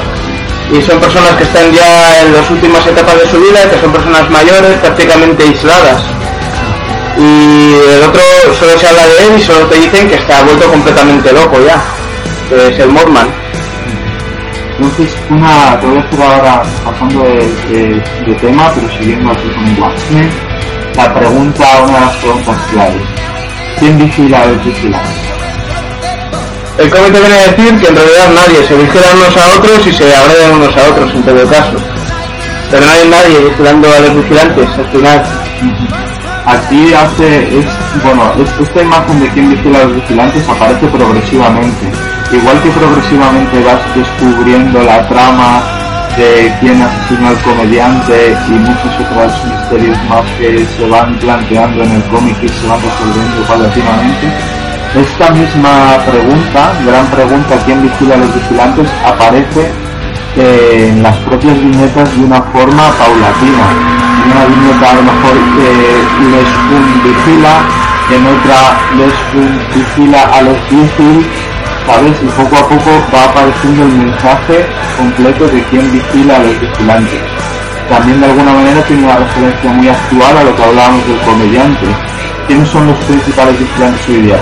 Y 0.73 0.81
son 0.81 0.99
personas 0.99 1.33
que 1.37 1.45
están 1.45 1.71
ya 1.71 2.23
en 2.23 2.33
las 2.33 2.51
últimas 2.51 2.87
etapas 2.87 3.19
de 3.19 3.29
su 3.29 3.39
vida, 3.39 3.69
que 3.69 3.79
son 3.79 3.93
personas 3.93 4.31
mayores, 4.31 4.79
prácticamente 4.79 5.43
aisladas. 5.43 6.01
Y 7.19 7.75
el 7.95 8.03
otro 8.05 8.23
solo 8.59 8.79
se 8.79 8.87
habla 8.87 9.07
de 9.07 9.27
él 9.27 9.39
y 9.39 9.43
solo 9.43 9.67
te 9.67 9.79
dicen 9.79 10.09
que 10.09 10.15
está 10.15 10.43
vuelto 10.43 10.67
completamente 10.69 11.31
loco 11.31 11.59
ya, 11.67 11.79
que 12.49 12.69
es 12.69 12.79
el 12.79 12.89
Morman. 12.89 13.42
Entonces, 14.79 15.15
una, 15.31 15.79
te 15.81 15.87
voy 15.87 15.99
a 15.99 16.01
hacer 16.01 16.23
ahora, 16.23 16.63
pasando 16.85 17.23
de, 17.23 17.39
de- 17.71 18.03
de 18.27 18.35
tema, 18.41 18.71
pero 18.75 18.89
siguiendo 18.99 19.31
aquí 19.31 19.49
con 19.51 19.83
Watchmen, 19.83 20.31
la 20.97 21.15
pregunta, 21.15 21.65
una 21.85 21.95
de 21.95 22.01
las 22.07 22.17
preguntas 22.17 22.57
claves. 22.71 23.03
¿Quién 23.79 23.99
vigila 23.99 24.43
a 24.43 24.47
los 24.47 24.65
vigilantes? 24.65 25.23
El 26.79 26.91
cómic 26.91 27.13
te 27.13 27.21
viene 27.21 27.35
a 27.35 27.47
decir 27.53 27.81
que 27.81 27.87
en 27.89 27.97
realidad 27.97 28.29
nadie, 28.35 28.67
se 28.67 28.75
vigilan 28.75 29.17
unos 29.19 29.37
a 29.37 29.59
otros 29.59 29.87
y 29.87 29.93
se 29.93 30.15
agreden 30.17 30.55
unos 30.57 30.77
a 30.77 30.91
otros 30.91 31.15
en 31.15 31.23
todo 31.23 31.47
caso. 31.49 31.77
Pero 32.71 32.87
no 32.87 32.93
hay 32.93 33.09
nadie 33.09 33.39
vigilando 33.51 33.89
a 33.93 34.01
los 34.01 34.15
vigilantes 34.17 34.69
al 34.79 34.87
final. 34.87 35.23
Aquí 36.47 36.93
hace, 36.95 37.59
es, 37.59 37.67
bueno, 38.03 38.33
es- 38.43 38.67
esta 38.67 38.83
imagen 38.83 39.21
de 39.21 39.29
quién 39.29 39.51
vigila 39.51 39.79
a 39.81 39.85
los 39.85 39.95
vigilantes 39.97 40.49
aparece 40.49 40.87
progresivamente. 40.89 41.87
Igual 42.33 42.63
que 42.63 42.71
progresivamente 42.71 43.63
vas 43.63 43.95
descubriendo 43.95 44.83
la 44.83 45.07
trama 45.07 45.61
de 46.17 46.53
quién 46.61 46.81
asesinó 46.81 47.29
al 47.29 47.39
comediante 47.43 48.37
y 48.49 48.53
muchos 48.53 48.93
otros 49.01 49.45
misterios 49.45 49.99
más 50.09 50.25
que 50.39 50.65
se 50.77 50.89
van 50.89 51.15
planteando 51.19 51.85
en 51.85 51.93
el 51.93 52.03
cómic 52.05 52.37
y 52.43 52.49
se 52.49 52.67
van 52.67 52.81
resolviendo 52.81 53.47
paulatinamente. 53.47 54.27
Esta 54.95 55.31
misma 55.31 55.99
pregunta, 56.11 56.73
gran 56.87 57.07
pregunta, 57.07 57.57
¿quién 57.65 57.83
vigila 57.83 58.15
a 58.15 58.19
los 58.19 58.35
vigilantes? 58.35 58.89
aparece 59.05 59.71
en 60.37 61.03
las 61.03 61.17
propias 61.19 61.59
viñetas 61.59 62.17
de 62.17 62.25
una 62.25 62.41
forma 62.43 62.91
paulatina. 62.97 63.67
En 64.23 64.31
una 64.33 64.45
viñeta 64.47 64.91
a 64.91 64.95
lo 64.95 65.03
mejor 65.03 65.37
eh, 65.61 66.03
Leskun 66.31 67.03
vigila, 67.05 67.55
en 68.15 68.27
otra 68.27 68.61
Leskun 68.97 69.61
vigila 69.75 70.23
a 70.23 70.43
los 70.43 70.57
Vigil, 70.71 71.27
¿sabes? 71.87 72.17
Y 72.23 72.27
poco 72.27 72.57
a 72.57 72.69
poco 72.69 72.91
va 73.15 73.25
apareciendo 73.25 73.83
el 73.85 73.93
mensaje 73.93 74.67
completo 74.99 75.47
de 75.49 75.63
quién 75.65 75.93
vigila 75.93 76.37
a 76.37 76.39
los 76.41 76.61
vigilantes. 76.61 77.21
También 77.89 78.21
de 78.21 78.27
alguna 78.27 78.53
manera 78.53 78.83
tiene 78.83 79.05
una 79.05 79.17
referencia 79.17 79.73
muy 79.73 79.89
actual 79.89 80.37
a 80.37 80.45
lo 80.45 80.57
que 80.57 80.63
hablábamos 80.63 81.07
del 81.07 81.19
comediante. 81.21 81.87
¿Quiénes 82.47 82.69
son 82.69 82.87
los 82.87 82.99
principales 83.05 83.59
vigilantes 83.59 84.09
hoy 84.09 84.23
día? 84.23 84.37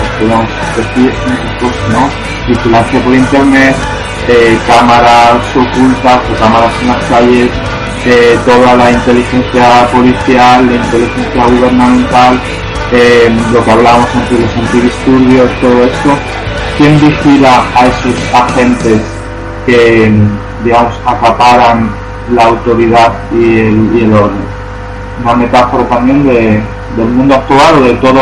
Decir, 0.77 1.13
pues, 1.61 1.73
¿no? 1.93 2.09
Vigilancia 2.49 3.01
por 3.01 3.15
internet, 3.15 3.77
eh, 4.29 4.59
cámaras 4.67 5.57
ocultas 5.57 6.21
o 6.31 6.39
cámaras 6.39 6.73
en 6.81 6.89
las 6.89 7.05
calles, 7.05 7.51
eh, 8.07 8.39
toda 8.47 8.75
la 8.77 8.91
inteligencia 8.91 9.87
policial, 9.93 10.67
la 10.67 10.77
inteligencia 10.77 11.47
gubernamental, 11.47 12.41
eh, 12.93 13.31
lo 13.53 13.65
que 13.65 13.71
hablábamos 13.71 14.09
antes 14.15 14.39
de 14.39 14.47
los 14.47 14.57
antidisturbios, 14.57 15.51
todo 15.61 15.85
esto. 15.85 16.11
¿Quién 16.81 16.99
vigila 16.99 17.63
a 17.77 17.87
esos 17.89 18.15
agentes 18.35 19.03
que, 19.67 20.11
digamos, 20.65 20.95
acaparan 21.05 21.91
la 22.33 22.45
autoridad 22.47 23.13
y 23.35 23.59
el, 23.59 23.91
y 23.99 24.05
el 24.05 24.15
orden? 24.15 24.41
Una 25.23 25.35
metáfora 25.35 25.85
también 25.91 26.27
de, 26.27 26.59
del 26.97 27.09
mundo 27.11 27.35
actual 27.35 27.83
o 27.83 27.85
de 27.85 27.93
todo, 27.97 28.21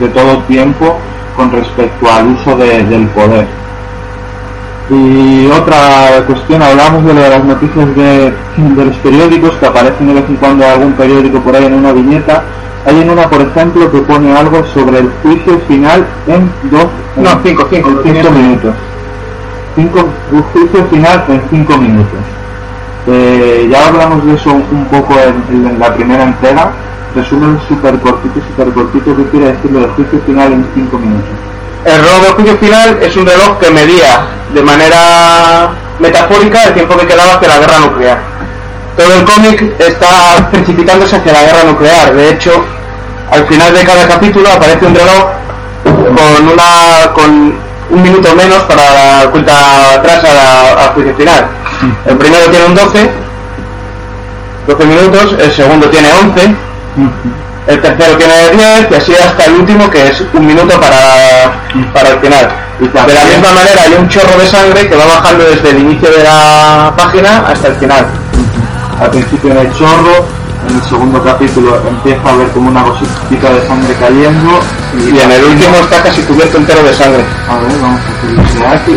de 0.00 0.08
todo 0.08 0.38
tiempo 0.44 0.96
con 1.36 1.52
respecto 1.52 2.10
al 2.10 2.28
uso 2.28 2.56
de- 2.56 2.84
del 2.84 3.06
poder. 3.08 3.46
Y 4.90 5.46
otra 5.50 6.24
cuestión, 6.26 6.62
hablamos 6.62 7.04
de 7.04 7.12
lo 7.14 7.20
de 7.20 7.28
las 7.30 7.44
noticias 7.44 7.94
de, 7.94 8.32
de 8.56 8.84
los 8.86 8.96
periódicos, 8.96 9.52
que 9.56 9.66
aparecen 9.66 10.06
de 10.06 10.14
vez 10.14 10.24
en 10.28 10.36
cuando 10.36 10.66
algún 10.66 10.92
periódico 10.92 11.40
por 11.40 11.54
ahí 11.54 11.66
en 11.66 11.74
una 11.74 11.92
viñeta. 11.92 12.42
Hay 12.86 13.00
en 13.02 13.10
una, 13.10 13.28
por 13.28 13.42
ejemplo, 13.42 13.90
que 13.90 13.98
pone 13.98 14.32
algo 14.34 14.64
sobre 14.72 15.00
el 15.00 15.10
juicio 15.22 15.58
final 15.68 16.06
en 16.26 16.50
dos, 16.70 16.86
No, 17.16 17.30
en- 17.32 17.38
cinco, 17.44 17.66
cinco, 17.70 17.88
en 17.90 18.14
cinco 18.14 18.30
minutos. 18.30 18.74
Cinco, 19.76 20.08
un 20.32 20.42
juicio 20.42 20.84
final 20.86 21.24
en 21.28 21.42
cinco 21.50 21.76
minutos. 21.76 22.20
Eh, 23.08 23.68
ya 23.70 23.88
hablamos 23.88 24.24
de 24.24 24.34
eso 24.34 24.50
un 24.52 24.84
poco 24.86 25.14
en, 25.50 25.66
en 25.66 25.78
la 25.78 25.94
primera 25.94 26.24
entrega. 26.24 26.70
Resumen 27.14 27.58
súper 27.68 27.98
cortito, 28.00 28.40
súper 28.48 28.72
cortito, 28.72 29.16
¿qué 29.16 29.24
quiere 29.24 29.46
decir 29.52 29.70
lo 29.70 29.80
del 29.80 29.90
juicio 29.90 30.18
final 30.26 30.52
en 30.52 30.66
cinco 30.74 30.98
minutos? 30.98 31.36
El 31.84 32.02
reloj 32.02 32.22
del 32.22 32.32
juicio 32.32 32.58
final 32.58 32.98
es 33.00 33.16
un 33.16 33.26
reloj 33.26 33.58
que 33.58 33.70
medía 33.70 34.26
de 34.52 34.62
manera 34.62 35.70
metafórica 35.98 36.64
el 36.64 36.74
tiempo 36.74 36.96
que 36.96 37.06
quedaba 37.06 37.34
hacia 37.34 37.48
la 37.48 37.58
guerra 37.58 37.78
nuclear. 37.80 38.18
Todo 38.96 39.14
el 39.14 39.24
cómic 39.24 39.74
está 39.78 40.48
precipitándose 40.50 41.16
hacia 41.16 41.32
la 41.32 41.42
guerra 41.44 41.64
nuclear. 41.64 42.14
De 42.14 42.30
hecho, 42.30 42.64
al 43.30 43.46
final 43.46 43.74
de 43.74 43.84
cada 43.84 44.08
capítulo 44.08 44.50
aparece 44.50 44.86
un 44.86 44.94
reloj 44.94 45.24
con 45.84 46.48
una 46.48 47.12
con 47.14 47.54
un 47.90 48.02
minuto 48.02 48.34
menos 48.34 48.62
para 48.64 49.22
la 49.22 49.30
cuenta 49.30 49.94
atrás 49.94 50.24
al 50.24 50.88
juicio 50.94 51.14
final. 51.14 51.46
El 52.06 52.16
primero 52.16 52.50
tiene 52.50 52.66
un 52.66 52.74
12, 52.74 53.10
12 54.66 54.84
minutos, 54.84 55.36
el 55.38 55.52
segundo 55.52 55.88
tiene 55.88 56.08
11, 56.12 56.54
el 57.68 57.82
tercero 57.82 58.16
tiene 58.16 58.34
10 58.50 58.90
y 58.90 58.94
así 58.94 59.12
hasta 59.14 59.44
el 59.44 59.52
último 59.60 59.90
que 59.90 60.08
es 60.08 60.22
un 60.32 60.46
minuto 60.46 60.80
para, 60.80 61.60
para 61.92 62.08
el 62.08 62.18
final. 62.18 62.48
Y 62.80 62.88
De 62.88 63.14
la 63.14 63.24
misma 63.24 63.52
manera 63.52 63.82
hay 63.82 63.94
un 63.94 64.08
chorro 64.08 64.38
de 64.38 64.46
sangre 64.46 64.88
que 64.88 64.96
va 64.96 65.04
bajando 65.04 65.44
desde 65.44 65.70
el 65.70 65.80
inicio 65.80 66.10
de 66.10 66.24
la 66.24 66.94
página 66.96 67.44
hasta 67.46 67.68
el 67.68 67.74
final. 67.74 68.06
Al 69.00 69.10
principio 69.10 69.50
en 69.50 69.58
el 69.58 69.72
chorro, 69.74 70.26
en 70.68 70.76
el 70.76 70.82
segundo 70.82 71.22
capítulo 71.22 71.78
empieza 71.86 72.28
a 72.28 72.36
ver 72.36 72.48
como 72.48 72.70
una 72.70 72.84
cosita 72.84 73.52
de 73.52 73.66
sangre 73.66 73.94
cayendo 74.00 74.60
Y 74.94 75.18
en 75.20 75.30
el 75.30 75.44
último 75.44 75.76
está 75.76 76.02
casi 76.02 76.22
cubierto 76.22 76.56
entero 76.56 76.82
de 76.82 76.94
sangre. 76.94 77.22
A 77.50 77.58
ver, 77.58 77.78
vamos 77.82 78.00
a 78.00 78.26
curiosidad 78.26 78.72
aquí. 78.72 78.96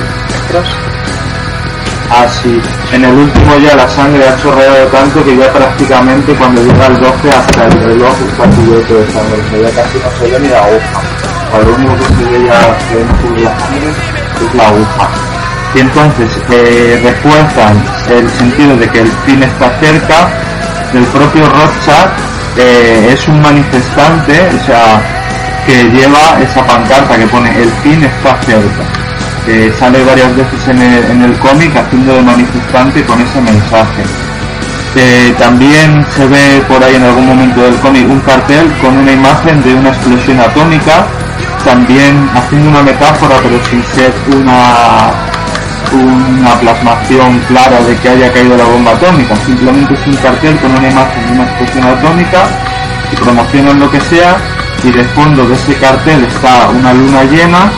Así, 2.12 2.62
en 2.92 3.06
el 3.06 3.16
último 3.16 3.58
ya 3.60 3.74
la 3.74 3.88
sangre 3.88 4.28
ha 4.28 4.36
chorreado 4.36 4.86
tanto 4.88 5.24
que 5.24 5.38
ya 5.38 5.50
prácticamente 5.54 6.36
cuando 6.36 6.62
llega 6.62 6.88
el 6.88 7.00
12 7.00 7.30
hasta 7.32 7.66
el 7.68 7.72
reloj 7.72 8.14
está 8.30 8.50
cubierto 8.50 8.96
de 8.96 9.08
sangre. 9.08 9.64
Ya 9.64 9.82
casi 9.82 9.98
no 9.98 10.12
se 10.20 10.30
ve 10.30 10.40
ni 10.42 10.50
la 10.50 10.60
aguja. 10.60 11.02
O 11.54 11.62
lo 11.62 11.76
único 11.76 11.96
que 11.96 12.04
se 12.04 12.24
ve 12.26 12.46
ya 12.46 12.78
que 12.90 13.04
no 13.06 13.16
cubre 13.22 13.44
la 13.44 13.60
sangre 13.60 13.90
es 14.46 14.56
la 14.56 14.68
aguja. 14.68 15.10
Y 15.74 15.80
entonces 15.80 16.30
eh, 16.50 17.00
refuerzan 17.02 17.82
el 18.10 18.30
sentido 18.30 18.76
de 18.76 18.90
que 18.90 19.00
el 19.00 19.12
fin 19.26 19.44
está 19.44 19.70
cerca. 19.80 20.28
El 20.94 21.06
propio 21.06 21.46
Rothschild 21.46 22.12
eh, 22.58 23.14
es 23.14 23.28
un 23.30 23.42
manifestante, 23.42 24.50
o 24.54 24.66
sea, 24.66 25.02
que 25.66 25.86
lleva 25.86 26.38
esa 26.42 26.66
pancarta 26.68 27.18
que 27.18 27.28
pone 27.28 27.50
el 27.62 27.72
fin 27.84 28.04
está 28.04 28.36
cerca. 28.42 29.11
Que 29.46 29.72
sale 29.80 30.04
varias 30.04 30.36
veces 30.36 30.68
en 30.68 30.82
el, 30.82 31.04
en 31.06 31.22
el 31.24 31.38
cómic 31.40 31.76
haciendo 31.76 32.14
de 32.14 32.22
manifestante 32.22 33.04
con 33.04 33.20
ese 33.22 33.42
mensaje. 33.42 34.04
También 35.40 36.06
se 36.16 36.28
ve 36.28 36.62
por 36.68 36.84
ahí 36.84 36.96
en 36.96 37.04
algún 37.04 37.26
momento 37.26 37.62
del 37.62 37.76
cómic 37.76 38.08
un 38.10 38.20
cartel 38.20 38.72
con 38.82 38.98
una 38.98 39.12
imagen 39.12 39.62
de 39.64 39.74
una 39.74 39.90
explosión 39.90 40.40
atómica, 40.40 41.06
también 41.64 42.30
haciendo 42.36 42.70
una 42.70 42.84
metáfora 42.84 43.36
pero 43.42 43.64
sin 43.66 43.82
ser 43.84 44.14
una, 44.36 45.12
una 45.94 46.60
plasmación 46.60 47.40
clara 47.48 47.80
de 47.82 47.96
que 47.98 48.10
haya 48.10 48.32
caído 48.34 48.58
la 48.58 48.66
bomba 48.66 48.92
atómica, 48.92 49.36
simplemente 49.46 49.94
es 49.94 50.08
un 50.08 50.16
cartel 50.18 50.58
con 50.58 50.72
una 50.72 50.90
imagen 50.90 51.26
de 51.26 51.34
una 51.34 51.44
explosión 51.44 51.86
atómica 51.86 52.44
y 53.12 53.16
promocionan 53.16 53.80
lo 53.80 53.90
que 53.90 54.02
sea 54.02 54.38
y 54.84 54.92
de 54.92 55.04
fondo 55.06 55.48
de 55.48 55.56
ese 55.56 55.74
cartel 55.76 56.24
está 56.26 56.70
una 56.70 56.94
luna 56.94 57.24
llena 57.24 57.72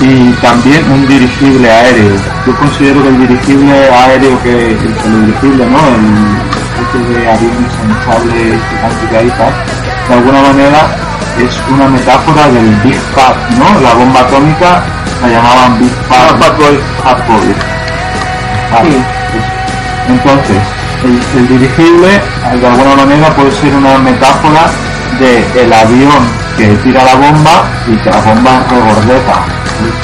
y 0.00 0.32
también 0.40 0.90
un 0.90 1.06
dirigible 1.06 1.70
aéreo. 1.70 2.16
Yo 2.46 2.56
considero 2.56 3.02
que 3.02 3.08
el 3.08 3.18
dirigible 3.28 3.72
aéreo 3.90 4.42
que 4.42 4.72
el, 4.72 4.78
el 5.04 5.26
dirigible, 5.26 5.66
¿no? 5.66 5.78
El 5.78 6.52
especie 6.82 7.20
de 7.20 7.30
aviones 7.30 7.72
ensambles 7.84 8.60
anticaídas, 8.82 9.54
de 10.08 10.14
alguna 10.14 10.42
manera 10.42 10.86
es 11.38 11.60
una 11.72 11.86
metáfora 11.88 12.48
del 12.48 12.68
Big 12.84 12.98
Fat, 13.14 13.36
¿no? 13.58 13.80
La 13.80 13.94
bomba 13.94 14.20
atómica 14.20 14.82
la 15.22 15.28
llamaban 15.28 15.78
Big 15.78 15.92
Fat, 16.08 16.36
Fat 16.38 16.56
Boy. 16.58 16.80
Fat 17.04 17.26
Boy. 17.28 17.54
Vale, 18.72 18.90
Sí. 18.90 18.96
pues, 19.32 19.44
entonces, 20.08 20.62
el, 21.04 21.38
el 21.38 21.48
dirigible 21.48 22.08
de 22.60 22.66
alguna 22.66 22.96
manera 22.96 23.28
puede 23.34 23.52
ser 23.52 23.74
una 23.74 23.98
metáfora 23.98 24.62
de 25.20 25.62
el 25.62 25.72
avión 25.72 26.22
que 26.56 26.66
tira 26.82 27.04
la 27.04 27.14
bomba 27.14 27.64
y 27.86 27.96
que 27.96 28.10
la 28.10 28.20
bomba 28.20 28.62
regordeta. 28.70 29.34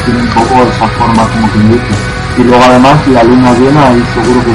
Tiene 0.05 0.21
un 0.23 0.29
poco 0.29 0.63
esa 0.63 0.89
forma 0.89 1.23
como 1.29 1.53
que 1.53 1.59
me. 1.59 1.77
Y 2.39 2.45
luego 2.45 2.63
además 2.65 2.97
la 3.09 3.23
luna 3.25 3.53
llena 3.55 3.93
y 3.93 4.03
seguro 4.15 4.45
que 4.45 4.55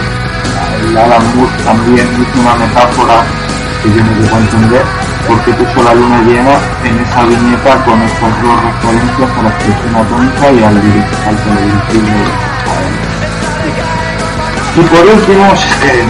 el 0.88 0.98
Alan 0.98 1.24
Moore 1.36 1.52
también 1.64 2.08
hizo 2.22 2.40
una 2.42 2.56
metáfora 2.56 3.24
que 3.82 3.90
yo 3.90 4.04
no 4.04 4.12
puedo 4.14 4.38
entender 4.38 4.86
porque 5.28 5.52
puso 5.54 5.84
la 5.84 5.94
luna 5.94 6.22
llena 6.22 6.56
en 6.84 7.00
esa 7.00 7.24
viñeta 7.24 7.84
con 7.84 8.02
estas 8.02 8.42
dos 8.42 8.64
referencias 8.64 9.30
a 9.38 9.42
la 9.44 9.50
expresión 9.50 9.96
atómica 9.96 10.52
y 10.52 10.64
al 10.64 10.78
al 10.78 10.84
y 14.76 14.82
por 14.82 15.06
último, 15.06 15.54
que 15.84 16.04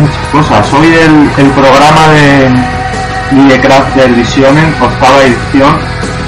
muchas 0.00 0.26
cosas. 0.32 0.72
Hoy 0.72 0.88
el, 0.88 1.30
el 1.38 1.50
programa 1.52 2.08
de 2.08 2.50
Minecraft 3.30 3.94
del 3.94 4.14
Visionen, 4.16 4.74
octava 4.80 5.22
edición, 5.22 5.78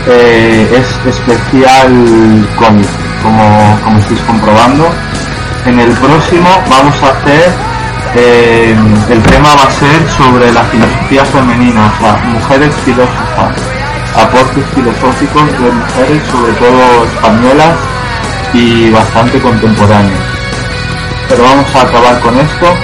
eh, 0.08 0.68
es 0.72 1.14
especial 1.14 2.48
cómic, 2.56 2.88
como, 3.22 3.80
como 3.84 3.98
estáis 3.98 4.20
comprobando. 4.20 4.90
En 5.66 5.78
el 5.78 5.92
próximo 5.92 6.48
vamos 6.68 7.02
a 7.02 7.08
hacer, 7.08 7.52
eh, 8.16 8.76
el 9.10 9.22
tema 9.22 9.54
va 9.54 9.64
a 9.64 9.70
ser 9.70 10.08
sobre 10.16 10.52
la 10.52 10.62
filosofía 10.64 11.24
femenina, 11.24 11.86
o 11.86 12.00
sea, 12.00 12.16
mujeres 12.24 12.74
filósofas, 12.84 13.54
aportes 14.16 14.64
filosóficos 14.74 15.52
de 15.52 15.70
mujeres, 15.70 16.22
sobre 16.30 16.52
todo 16.54 17.04
españolas 17.04 17.76
y 18.54 18.90
bastante 18.90 19.38
contemporáneas. 19.38 20.20
Pero 21.28 21.44
vamos 21.44 21.76
a 21.76 21.82
acabar 21.82 22.20
con 22.20 22.38
esto, 22.40 22.74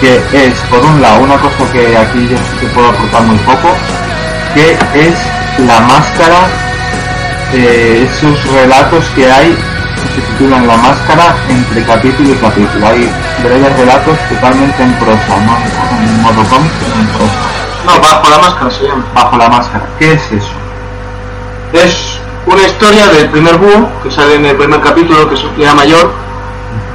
que 0.00 0.46
es, 0.46 0.54
por 0.68 0.84
un 0.84 1.00
lado, 1.00 1.22
una 1.22 1.36
cosa 1.36 1.72
que 1.72 1.96
aquí 1.96 2.28
yo 2.28 2.36
sí 2.36 2.56
que 2.60 2.66
puedo 2.68 2.88
aportar 2.88 3.22
muy 3.22 3.38
poco, 3.38 3.68
que 4.54 4.72
es 4.94 5.14
la 5.58 5.80
máscara, 5.80 6.48
eh, 7.52 8.08
esos 8.08 8.52
relatos 8.52 9.04
que 9.14 9.30
hay 9.30 9.54
que 9.54 10.20
se 10.20 10.20
titulan 10.32 10.66
La 10.66 10.76
máscara 10.76 11.36
entre 11.48 11.82
capítulo 11.82 12.30
y 12.30 12.34
capítulo. 12.36 12.86
Hay 12.86 13.10
breves 13.42 13.76
relatos 13.78 14.18
totalmente 14.28 14.82
en 14.82 14.92
prosa, 14.94 15.36
no 15.44 15.56
en 15.98 16.22
modo 16.22 16.48
cómic, 16.48 16.72
en 16.98 17.06
prosa. 17.08 17.34
No, 17.86 18.00
bajo 18.00 18.30
la 18.30 18.38
máscara 18.38 18.70
se 18.70 18.84
llama. 18.84 19.04
Bajo 19.14 19.36
la 19.36 19.48
máscara. 19.48 19.84
¿Qué 19.98 20.12
es 20.12 20.32
eso? 20.32 20.52
Es 21.72 22.20
una 22.46 22.62
historia 22.62 23.06
del 23.08 23.28
primer 23.28 23.56
búho 23.56 23.88
que 24.02 24.10
sale 24.10 24.36
en 24.36 24.46
el 24.46 24.56
primer 24.56 24.80
capítulo, 24.80 25.28
que 25.28 25.34
es 25.34 25.56
día 25.56 25.74
mayor, 25.74 26.12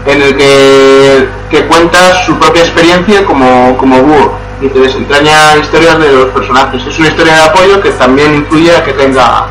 en 0.06 0.22
el 0.22 0.36
que, 0.36 1.30
que 1.50 1.66
cuenta 1.68 2.26
su 2.26 2.38
propia 2.38 2.64
experiencia 2.64 3.24
como, 3.26 3.78
como 3.78 4.02
búho 4.02 4.45
y 4.66 4.70
te 4.70 4.80
desentraña 4.80 5.58
historias 5.58 6.00
de 6.00 6.12
los 6.12 6.26
personajes. 6.30 6.82
Es 6.88 6.98
una 6.98 7.10
historia 7.10 7.36
de 7.36 7.42
apoyo 7.44 7.82
que 7.82 7.92
también 7.92 8.36
influye 8.36 8.76
a 8.76 8.84
que 8.84 8.94
tenga 8.94 9.48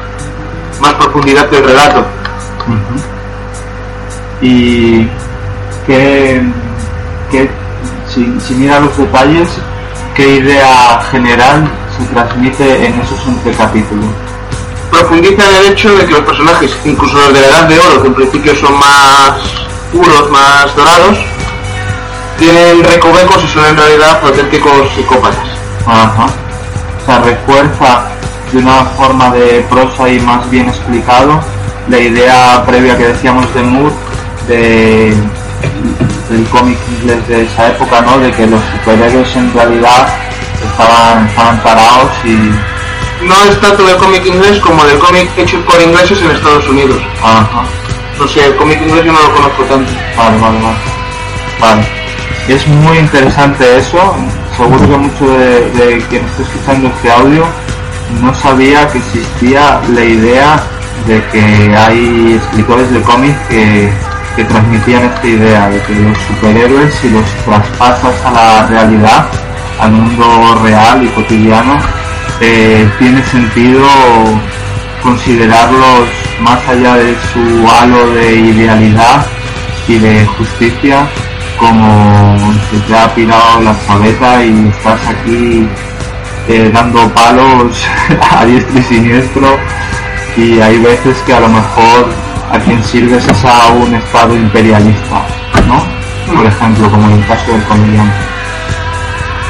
más 0.80 0.92
profundidad 0.94 1.48
del 1.50 1.64
relato. 1.64 2.04
Y 4.40 5.06
que, 5.86 6.42
que 7.30 7.48
si, 8.12 8.40
si 8.40 8.54
mira 8.54 8.80
los 8.80 8.96
detalles, 8.96 9.48
¿qué 10.14 10.36
idea 10.36 11.00
general 11.10 11.70
se 11.96 12.04
transmite 12.06 12.86
en 12.86 13.00
esos 13.00 13.26
11 13.26 13.52
capítulos? 13.52 14.06
Profundiza 14.90 15.48
en 15.48 15.56
el 15.56 15.72
hecho 15.72 15.94
de 15.96 16.06
que 16.06 16.12
los 16.12 16.22
personajes, 16.22 16.76
incluso 16.84 17.16
los 17.16 17.32
de 17.32 17.40
la 17.40 17.46
Edad 17.46 17.68
de 17.68 17.78
Oro, 17.78 18.02
que 18.02 18.08
en 18.08 18.14
principio 18.14 18.54
son 18.56 18.78
más 18.78 19.38
puros, 19.92 20.30
más 20.30 20.74
dorados, 20.76 21.18
tienen 22.38 22.84
recovecos 22.84 23.42
y 23.44 23.48
son 23.48 23.64
en 23.66 23.76
realidad 23.76 24.20
auténticos 24.22 24.90
psicópatas. 24.94 25.48
Ajá. 25.86 26.26
O 27.02 27.06
sea, 27.06 27.18
refuerza 27.20 28.04
de 28.52 28.58
una 28.58 28.84
forma 28.96 29.30
de 29.30 29.64
prosa 29.68 30.08
y 30.08 30.20
más 30.20 30.48
bien 30.50 30.68
explicado 30.68 31.40
la 31.88 31.98
idea 31.98 32.64
previa 32.66 32.96
que 32.96 33.08
decíamos 33.08 33.52
de 33.54 33.62
Moore 33.62 33.94
de, 34.48 35.14
del 36.30 36.44
cómic 36.50 36.78
inglés 36.98 37.28
de 37.28 37.42
esa 37.42 37.68
época, 37.68 38.00
¿no? 38.00 38.18
De 38.18 38.32
que 38.32 38.46
los 38.46 38.60
superhéroes 38.72 39.36
en 39.36 39.52
realidad 39.52 40.08
estaban, 40.62 41.26
estaban 41.26 41.58
parados 41.60 42.10
y... 42.24 42.50
No 43.24 43.34
es 43.48 43.60
tanto 43.60 43.84
del 43.84 43.96
cómic 43.96 44.26
inglés 44.26 44.58
como 44.60 44.84
del 44.84 44.98
cómic 44.98 45.30
hecho 45.36 45.58
por 45.64 45.80
ingleses 45.80 46.20
en 46.20 46.30
Estados 46.30 46.68
Unidos. 46.68 47.00
Ajá. 47.22 47.64
No 48.18 48.28
sé, 48.28 48.44
el 48.44 48.56
cómic 48.56 48.80
inglés 48.82 49.04
yo 49.04 49.12
no 49.12 49.20
lo 49.20 49.34
conozco 49.34 49.62
tanto. 49.64 49.92
Vale, 50.16 50.38
vale, 50.38 50.58
vale. 50.60 50.76
Vale. 51.60 52.03
Es 52.48 52.66
muy 52.68 52.98
interesante 52.98 53.78
eso. 53.78 53.98
Seguro 54.54 54.78
que 54.78 54.96
mucho 54.98 55.30
de, 55.38 56.04
quien 56.10 56.24
esté 56.26 56.42
escuchando 56.42 56.88
este 56.88 57.10
audio 57.10 57.44
no 58.22 58.34
sabía 58.34 58.86
que 58.88 58.98
existía 58.98 59.80
la 59.92 60.04
idea 60.04 60.62
de 61.06 61.22
que 61.32 61.74
hay 61.76 62.34
escritores 62.34 62.90
de 62.92 63.00
cómics 63.00 63.38
que, 63.48 63.90
que 64.36 64.44
transmitían 64.44 65.04
esta 65.04 65.26
idea 65.26 65.68
de 65.70 65.80
que 65.82 65.94
los 65.94 66.18
superhéroes 66.18 66.94
si 66.94 67.10
los 67.10 67.24
traspasas 67.46 68.14
a 68.24 68.30
la 68.30 68.66
realidad, 68.66 69.26
al 69.80 69.92
mundo 69.92 70.60
real 70.62 71.02
y 71.02 71.08
cotidiano, 71.08 71.78
eh, 72.40 72.86
tiene 72.98 73.22
sentido 73.24 73.86
considerarlos 75.02 76.08
más 76.40 76.68
allá 76.68 76.96
de 76.96 77.16
su 77.32 77.68
halo 77.68 78.10
de 78.12 78.34
idealidad 78.36 79.26
y 79.88 79.98
de 79.98 80.26
justicia 80.26 81.08
como 81.64 82.52
se 82.70 82.78
te 82.86 82.94
ha 82.94 83.14
pirado 83.14 83.60
la 83.62 83.74
sabeta 83.86 84.44
y 84.44 84.68
estás 84.68 85.00
aquí 85.08 85.66
eh, 86.48 86.70
dando 86.72 87.08
palos 87.14 87.86
a 88.30 88.44
diestro 88.44 88.78
y 88.78 88.82
siniestro 88.82 89.58
y 90.36 90.60
hay 90.60 90.78
veces 90.78 91.16
que 91.26 91.32
a 91.32 91.40
lo 91.40 91.48
mejor 91.48 92.08
a 92.50 92.58
quien 92.58 92.82
sirves 92.84 93.26
es 93.26 93.44
a 93.44 93.68
un 93.68 93.94
estado 93.94 94.36
imperialista, 94.36 95.24
¿no? 95.66 95.82
Por 96.34 96.46
ejemplo, 96.46 96.90
como 96.90 97.06
en 97.08 97.12
el 97.14 97.26
caso 97.26 97.52
del 97.52 97.62
comediante. 97.64 98.16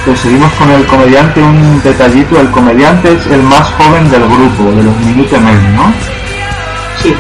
Pues 0.05 0.21
seguimos 0.21 0.53
con 0.53 0.71
el 0.71 0.87
comediante, 0.87 1.41
un 1.41 1.83
detallito, 1.83 2.41
el 2.41 2.51
comediante 2.51 3.15
es 3.15 3.27
el 3.27 3.43
más 3.43 3.67
joven 3.73 4.11
del 4.11 4.25
grupo, 4.25 4.71
de 4.71 4.83
los 4.83 4.97
Minutemen, 4.99 5.77
¿no? 5.77 5.93
Sí. 7.03 7.15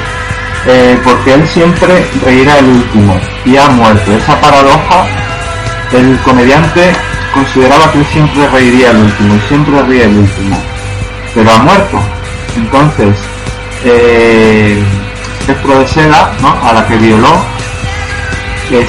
Eh, 0.67 0.99
porque 1.05 1.35
él 1.35 1.47
siempre 1.47 2.07
reirá 2.25 2.59
el 2.59 2.67
último 2.67 3.21
y 3.45 3.57
ha 3.57 3.69
muerto. 3.69 4.12
Esa 4.12 4.41
paradoja, 4.41 5.07
el 5.93 6.19
comediante 6.21 6.93
consideraba 7.35 7.93
que 7.93 7.99
él 7.99 8.07
siempre 8.07 8.49
reiría 8.49 8.91
el 8.91 8.99
último 8.99 9.35
y 9.35 9.41
siempre 9.49 9.83
ríe 9.83 10.05
el 10.05 10.17
último, 10.17 10.57
pero 11.35 11.51
ha 11.51 11.59
muerto. 11.59 11.99
Entonces, 12.57 13.17
eh, 13.85 14.83
de 15.47 15.87
Seda, 15.87 16.33
¿no? 16.41 16.57
a 16.67 16.73
la 16.73 16.87
que 16.87 16.97
violó, 16.97 17.45
es, 18.71 18.89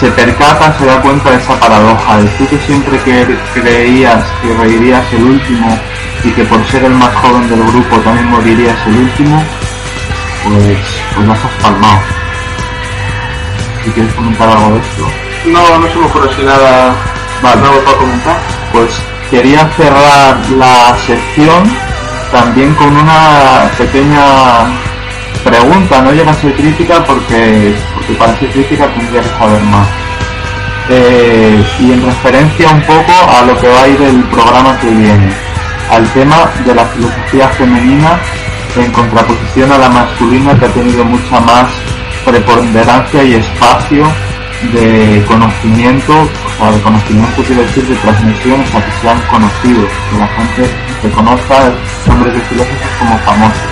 se 0.00 0.10
percata, 0.10 0.76
se 0.78 0.86
da 0.86 1.00
cuenta 1.00 1.30
de 1.30 1.36
esa 1.36 1.58
paradoja, 1.60 2.18
de 2.18 2.28
tú 2.30 2.48
que 2.48 2.58
siempre 2.58 2.98
que 3.04 3.26
creías 3.54 4.24
que 4.42 4.54
reirías 4.54 5.04
el 5.12 5.22
último 5.22 5.78
y 6.24 6.30
que 6.30 6.44
por 6.44 6.64
ser 6.66 6.84
el 6.84 6.94
más 6.94 7.14
joven 7.14 7.48
del 7.48 7.62
grupo 7.64 7.96
también 7.98 8.28
morirías 8.30 8.76
el 8.86 8.96
último, 8.96 9.44
pues, 10.44 10.78
pues 11.14 11.26
las 11.26 11.44
has 11.44 11.52
palmado. 11.62 12.00
Si 13.84 13.90
quieres 13.90 14.14
comentar 14.14 14.48
algo 14.48 14.70
de 14.70 14.80
esto. 14.80 15.08
No, 15.46 15.78
no 15.78 15.88
se 15.88 15.98
me 15.98 16.06
ocurre 16.06 16.30
así 16.30 16.42
nada 16.42 16.94
Vale. 17.42 17.60
nuevo 17.60 17.78
para 17.84 17.96
comentar. 17.98 18.36
Pues 18.72 18.90
quería 19.30 19.68
cerrar 19.76 20.36
la 20.50 20.96
sección 21.06 21.70
también 22.32 22.74
con 22.74 22.96
una 22.96 23.70
pequeña 23.78 24.24
pregunta, 25.44 26.00
no 26.00 26.12
llega 26.12 26.30
a 26.30 26.34
ser 26.34 26.52
crítica 26.54 27.04
porque, 27.04 27.74
porque 27.94 28.14
para 28.14 28.36
ser 28.38 28.50
crítica 28.50 28.88
tendría 28.88 29.22
que 29.22 29.28
saber 29.28 29.62
más. 29.64 29.88
Eh, 30.88 31.64
y 31.80 31.92
en 31.92 32.04
referencia 32.04 32.70
un 32.70 32.82
poco 32.82 33.12
a 33.30 33.42
lo 33.42 33.58
que 33.58 33.68
va 33.68 33.82
a 33.82 33.88
ir 33.88 34.02
el 34.02 34.22
programa 34.24 34.78
que 34.80 34.88
viene, 34.88 35.32
al 35.90 36.06
tema 36.12 36.36
de 36.64 36.74
la 36.74 36.84
filosofía 36.86 37.48
femenina 37.50 38.18
en 38.76 38.90
contraposición 38.90 39.70
a 39.70 39.78
la 39.78 39.88
masculina 39.88 40.58
que 40.58 40.64
ha 40.66 40.68
tenido 40.68 41.04
mucha 41.04 41.40
más 41.40 41.70
preponderancia 42.24 43.22
y 43.22 43.34
espacio 43.34 44.04
de 44.72 45.22
conocimiento, 45.28 46.12
o 46.12 46.58
sea, 46.58 46.72
de 46.72 46.80
conocimiento 46.80 47.42
quiero 47.46 47.62
decir 47.62 47.86
de 47.86 47.94
transmisión, 47.96 48.60
o 48.60 48.66
sea, 48.66 48.84
que 48.84 48.92
sean 49.00 49.20
conocidos, 49.30 49.90
que 50.10 50.18
la 50.18 50.26
gente 50.28 50.70
se 51.02 51.10
conozca 51.10 51.72
nombres 52.06 52.34
de 52.34 52.40
filósofos 52.40 52.88
como 52.98 53.18
famosos. 53.18 53.68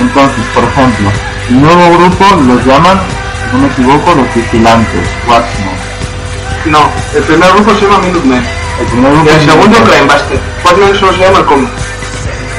Entonces, 0.00 0.44
por 0.54 0.64
ejemplo, 0.64 1.10
el 1.48 1.62
nuevo 1.62 1.98
grupo 1.98 2.24
los 2.46 2.66
llaman, 2.66 2.98
si 2.98 3.52
no 3.52 3.62
me 3.62 3.68
equivoco, 3.68 4.14
los 4.14 4.34
vigilantes, 4.34 5.08
Watchmen. 5.28 5.82
No, 6.66 6.90
el 7.14 7.22
primer 7.24 7.52
grupo 7.52 7.74
se 7.74 7.86
llama 7.86 7.98
Minutemen. 7.98 8.42
El 8.80 8.86
primer 8.86 9.12
grupo 9.12 9.26
Y 9.26 9.34
el 9.34 9.40
segundo. 9.40 9.76
Crimebuster. 9.84 10.40
Watchmen 10.64 10.94
solo 10.98 11.12
se 11.12 11.18
llama 11.18 11.38
el 11.38 11.44
cómic. 11.44 11.91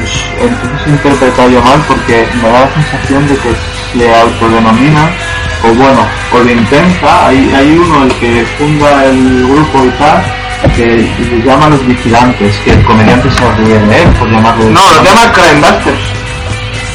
Pues, 0.04 0.52
entonces 0.86 1.34
yo 1.38 1.62
mal 1.62 1.80
porque 1.88 2.28
me 2.42 2.50
da 2.50 2.62
la 2.62 2.74
sensación 2.74 3.28
de 3.28 3.36
que 3.38 3.56
se 3.94 4.16
autodenomina 4.16 5.10
o 5.64 5.68
bueno, 5.76 6.06
o 6.34 6.40
lo 6.40 6.52
intenta, 6.52 7.28
hay, 7.28 7.50
hay 7.56 7.78
uno 7.78 8.04
el 8.04 8.14
que 8.16 8.46
funda 8.58 9.06
el 9.06 9.48
grupo 9.48 9.86
y 9.86 9.90
tal, 9.92 10.24
que 10.76 10.86
le 10.86 11.46
llama 11.46 11.70
los 11.70 11.88
vigilantes, 11.88 12.58
que 12.66 12.72
el 12.72 12.84
comediante 12.84 13.32
se 13.32 13.52
ríe 13.54 13.80
de 13.80 14.04
él, 14.04 14.10
por 14.20 14.30
llamarlo 14.30 14.66
No, 14.66 14.82
lo 14.82 15.04
llama 15.04 15.32
Crimebusters. 15.32 16.02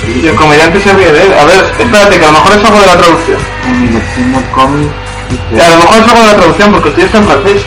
Y 0.07 0.27
el 0.27 0.35
comediante 0.35 0.81
se 0.81 0.93
ríe 0.93 1.13
de 1.13 1.23
él. 1.23 1.33
A 1.33 1.45
ver, 1.45 1.65
espérate, 1.79 2.19
que 2.19 2.25
a 2.25 2.29
lo 2.29 2.33
mejor 2.33 2.59
es 2.59 2.65
algo 2.65 2.81
de 2.81 2.87
la 2.87 2.99
traducción. 2.99 3.39
En 3.65 4.35
a 5.61 5.69
lo 5.71 5.77
mejor 5.77 5.99
es 5.99 6.09
algo 6.09 6.21
de 6.21 6.27
la 6.27 6.37
traducción, 6.37 6.73
porque 6.73 6.89
estoy 6.91 7.05
en 7.05 7.27
francés. 7.27 7.63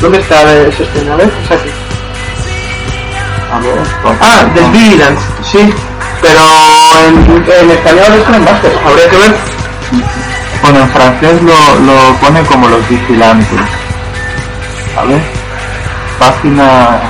¿Dónde 0.00 0.18
está 0.18 0.42
ese 0.68 0.84
escena? 0.84 1.14
A 1.14 1.16
ver, 1.16 1.32
es 1.44 1.50
aquí. 1.50 1.70
Ah, 3.52 4.44
del 4.54 4.64
Vigilance, 4.70 5.22
sí. 5.50 5.74
Pero 6.22 6.40
en, 7.08 7.26
en 7.36 7.70
español 7.70 8.12
es 8.12 8.26
Busters, 8.38 8.76
habría 8.86 9.08
que 9.10 9.16
ver. 9.16 9.34
Bueno, 10.62 10.78
en 10.80 10.88
francés 10.90 11.42
lo, 11.42 11.74
lo 11.80 12.14
pone 12.20 12.42
como 12.42 12.68
los 12.68 12.88
vigilantes. 12.88 13.58
A 14.98 15.04
ver. 15.04 15.20
Página. 16.18 17.00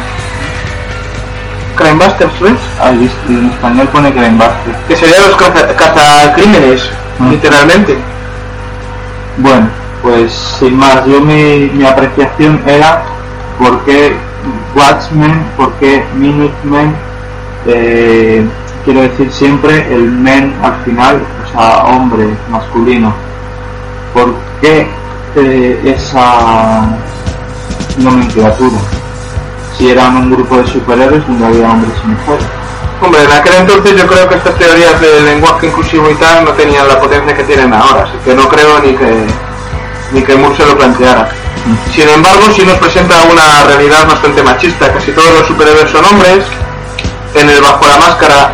Crane 1.76 1.94
Busters, 2.04 2.40
¿ves? 2.40 2.52
Ah, 2.80 2.90
en 2.90 3.50
español 3.50 3.88
pone 3.88 4.12
Crane 4.12 4.36
Busters. 4.36 4.78
Que 4.88 4.96
serían 4.96 5.22
los 5.28 5.36
caza- 5.36 5.74
cazacrímenes, 5.76 6.82
Mm. 7.18 7.30
literalmente. 7.32 7.98
Bueno, 9.38 9.68
pues 10.02 10.32
sin 10.58 10.76
más, 10.78 11.04
yo 11.06 11.20
mi, 11.20 11.70
mi 11.74 11.84
apreciación 11.84 12.62
era 12.66 13.02
por 13.58 13.84
qué 13.84 14.16
Watchmen, 14.74 15.44
por 15.56 15.72
qué 15.74 16.04
Minutemen, 16.16 16.94
eh, 17.66 18.44
quiero 18.84 19.02
decir 19.02 19.30
siempre 19.30 19.92
el 19.92 20.10
men 20.10 20.54
al 20.62 20.76
final, 20.84 21.22
o 21.44 21.52
sea, 21.52 21.84
hombre, 21.84 22.26
masculino. 22.50 23.12
¿Por 24.14 24.34
qué 24.60 24.86
eh, 25.36 25.80
esa 25.84 26.88
nomenclatura? 27.98 28.78
Si 29.76 29.90
eran 29.90 30.16
un 30.16 30.30
grupo 30.30 30.56
de 30.58 30.66
superhéroes 30.66 31.26
donde 31.26 31.46
había 31.46 31.70
hombres 31.70 31.92
y 32.04 32.08
mujeres. 32.08 32.46
Hombre, 33.02 33.24
en 33.24 33.32
aquel 33.32 33.54
entonces 33.54 33.96
yo 33.96 34.06
creo 34.06 34.28
que 34.28 34.34
estas 34.34 34.58
teorías 34.58 35.00
del 35.00 35.24
lenguaje 35.24 35.68
inclusivo 35.68 36.10
y 36.10 36.14
tal 36.16 36.44
no 36.44 36.50
tenían 36.52 36.86
la 36.86 37.00
potencia 37.00 37.34
que 37.34 37.44
tienen 37.44 37.72
ahora, 37.72 38.02
así 38.02 38.12
que 38.24 38.34
no 38.34 38.46
creo 38.46 38.78
ni 38.80 38.92
que 38.94 39.26
ni 40.12 40.22
que 40.22 40.36
Moore 40.36 40.56
se 40.56 40.66
lo 40.66 40.76
planteara. 40.76 41.28
Sin 41.94 42.08
embargo, 42.08 42.42
sí 42.54 42.62
nos 42.62 42.78
presenta 42.78 43.22
una 43.22 43.64
realidad 43.64 44.06
bastante 44.06 44.42
machista. 44.42 44.92
Casi 44.92 45.12
todos 45.12 45.30
los 45.38 45.46
superhéroes 45.46 45.90
son 45.90 46.04
hombres. 46.04 46.44
En 47.34 47.48
el 47.48 47.60
Bajo 47.60 47.86
la 47.86 47.98
Máscara 47.98 48.52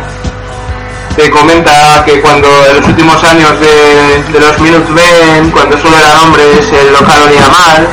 te 1.17 1.31
comenta 1.31 2.03
que 2.05 2.21
cuando 2.21 2.47
en 2.69 2.77
los 2.77 2.87
últimos 2.87 3.23
años 3.23 3.51
de, 3.59 4.39
los 4.39 4.59
Minutemen, 4.59 5.49
cuando 5.49 5.75
solo 5.79 5.97
eran 5.97 6.17
hombres, 6.19 6.71
el 6.71 6.93
local 6.93 7.23
olía 7.25 7.49
mal. 7.49 7.87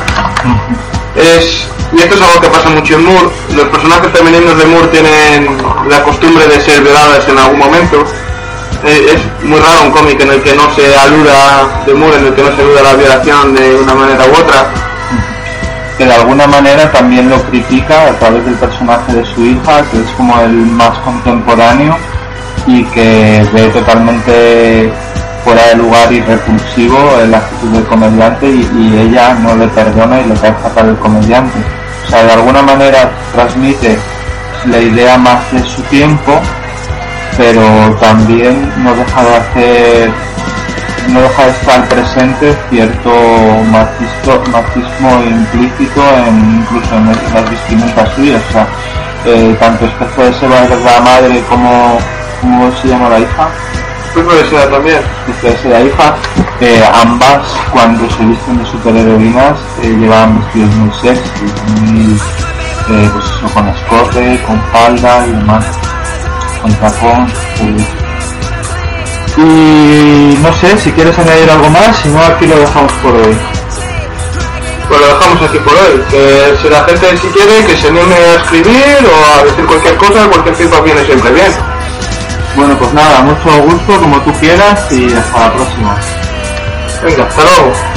Es, 1.15 1.65
y 1.91 2.01
esto 2.01 2.15
es 2.15 2.21
algo 2.21 2.39
que 2.39 2.49
pasa 2.49 2.69
mucho 2.69 2.93
en 2.93 3.05
Moore. 3.05 3.29
Los 3.55 3.67
personajes 3.69 4.11
femeninos 4.11 4.55
de 4.57 4.65
Moore 4.65 4.87
tienen 4.89 5.57
la 5.89 6.03
costumbre 6.03 6.47
de 6.47 6.61
ser 6.61 6.83
violadas 6.83 7.27
en 7.27 7.39
algún 7.39 7.57
momento. 7.57 8.05
Eh, 8.83 9.15
es 9.15 9.43
muy 9.43 9.59
raro 9.59 9.85
un 9.85 9.91
cómic 9.91 10.21
en 10.21 10.29
el 10.29 10.43
que 10.43 10.53
no 10.53 10.73
se 10.75 10.95
aluda 10.95 11.83
de 11.87 11.93
Moore, 11.95 12.17
en 12.17 12.27
el 12.27 12.35
que 12.35 12.43
no 12.43 12.55
se 12.55 12.61
aluda 12.61 12.79
a 12.81 12.83
la 12.83 12.93
violación 12.93 13.55
de 13.55 13.75
una 13.75 13.95
manera 13.95 14.23
u 14.27 14.35
otra. 14.35 14.67
Que 15.97 16.05
de 16.05 16.13
alguna 16.13 16.47
manera 16.47 16.91
también 16.91 17.29
lo 17.29 17.41
critica 17.43 18.09
a 18.09 18.19
través 18.19 18.45
del 18.45 18.55
personaje 18.55 19.13
de 19.13 19.25
su 19.25 19.45
hija, 19.45 19.83
que 19.91 20.01
es 20.01 20.09
como 20.17 20.39
el 20.41 20.51
más 20.51 20.97
contemporáneo 20.99 21.95
y 22.67 22.83
que 22.85 23.47
ve 23.53 23.67
totalmente 23.69 24.91
fuera 25.43 25.67
de 25.67 25.75
lugar 25.75 26.11
y 26.11 26.21
repulsivo 26.21 26.97
la 27.29 27.37
actitud 27.37 27.69
del 27.69 27.85
comediante 27.85 28.47
y, 28.47 28.69
y 28.77 28.99
ella 28.99 29.35
no 29.35 29.55
le 29.55 29.67
perdona 29.67 30.19
y 30.19 30.23
le 30.23 30.33
deja 30.33 30.69
para 30.73 30.89
el 30.89 30.97
comediante. 30.97 31.59
O 32.05 32.09
sea, 32.09 32.23
de 32.23 32.31
alguna 32.31 32.61
manera 32.61 33.09
transmite 33.33 33.97
la 34.65 34.79
idea 34.79 35.17
más 35.17 35.51
de 35.51 35.63
su 35.63 35.81
tiempo, 35.83 36.39
pero 37.37 37.61
también 37.99 38.71
no 38.83 38.93
deja 38.95 39.23
de 39.23 39.35
hacer 39.35 40.11
no 41.09 41.21
deja 41.21 41.45
de 41.45 41.51
estar 41.51 41.87
presente 41.87 42.57
cierto 42.69 43.11
machismo, 43.71 44.43
machismo 44.51 45.23
implícito 45.23 46.01
en, 46.27 46.61
incluso 46.61 46.95
en 46.95 47.07
las 47.07 47.49
vestimentas 47.49 48.09
suyas. 48.15 48.41
O 48.49 48.51
sea, 48.53 48.67
eh, 49.25 49.55
tanto 49.59 49.85
Espejo 49.85 50.23
de 50.23 50.33
Seba 50.33 50.63
es 50.63 50.69
la 50.69 51.01
madre 51.01 51.43
como, 51.49 51.97
¿cómo 52.41 52.71
se 52.81 52.87
llama 52.87 53.09
la 53.09 53.19
hija? 53.19 53.47
Pues 54.13 54.25
puede 54.25 54.49
ser 54.49 54.71
también. 54.71 55.01
Espejo 55.27 55.47
de 55.47 55.57
Seba 55.57 55.81
hija, 55.81 56.15
eh, 56.61 56.83
ambas 56.93 57.47
cuando 57.71 58.09
se 58.09 58.25
visten 58.25 58.57
de 58.57 58.65
superheroínas 58.65 59.59
eh, 59.83 59.89
llevan 59.99 60.39
vestidos 60.39 60.75
muy 60.75 60.91
sexy, 61.01 61.45
muy, 61.81 62.13
eh, 62.13 63.09
pues 63.11 63.25
eso, 63.25 63.53
con 63.53 63.67
escote, 63.67 64.41
con 64.47 64.61
falda 64.71 65.27
y 65.27 65.31
demás, 65.31 65.65
con 66.61 66.73
tacón. 66.75 67.27
pues, 67.59 68.04
y 69.37 70.37
no 70.41 70.53
sé 70.59 70.77
si 70.77 70.91
quieres 70.91 71.17
añadir 71.19 71.49
algo 71.49 71.69
más, 71.69 71.97
si 71.97 72.09
no 72.09 72.21
aquí 72.21 72.45
lo 72.47 72.57
dejamos 72.57 72.91
por 72.93 73.13
hoy. 73.15 73.37
Pues 74.87 75.01
lo 75.01 75.07
dejamos 75.07 75.41
aquí 75.41 75.57
por 75.59 75.73
hoy. 75.73 76.03
Que 76.09 76.57
si 76.61 76.69
la 76.69 76.83
gente 76.83 77.17
si 77.17 77.27
quiere 77.27 77.65
que 77.65 77.75
se 77.77 77.87
anime 77.87 78.15
a 78.15 78.35
escribir 78.35 78.97
o 79.11 79.39
a 79.39 79.43
decir 79.43 79.65
cualquier 79.65 79.95
cosa, 79.97 80.27
cualquier 80.27 80.55
feedback 80.55 80.83
viene 80.83 81.05
siempre 81.05 81.31
bien. 81.31 81.51
Bueno, 82.55 82.77
pues 82.77 82.93
nada, 82.93 83.21
mucho 83.21 83.63
gusto, 83.63 83.99
como 83.99 84.21
tú 84.21 84.31
quieras, 84.39 84.91
y 84.91 85.13
hasta 85.13 85.39
la 85.39 85.53
próxima. 85.53 85.95
Venga, 87.03 87.25
hasta 87.25 87.43
luego. 87.43 87.94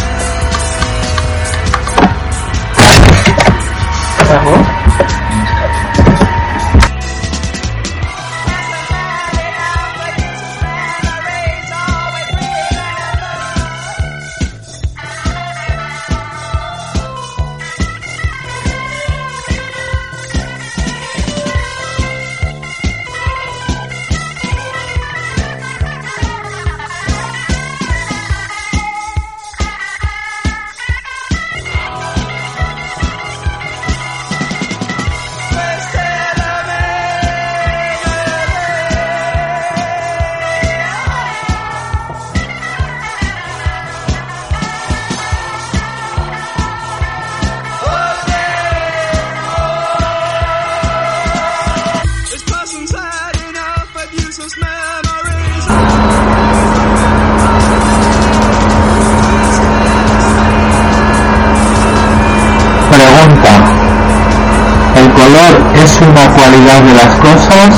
Una 66.18 66.34
cualidad 66.34 66.82
de 66.82 66.94
las 66.94 67.14
cosas 67.18 67.70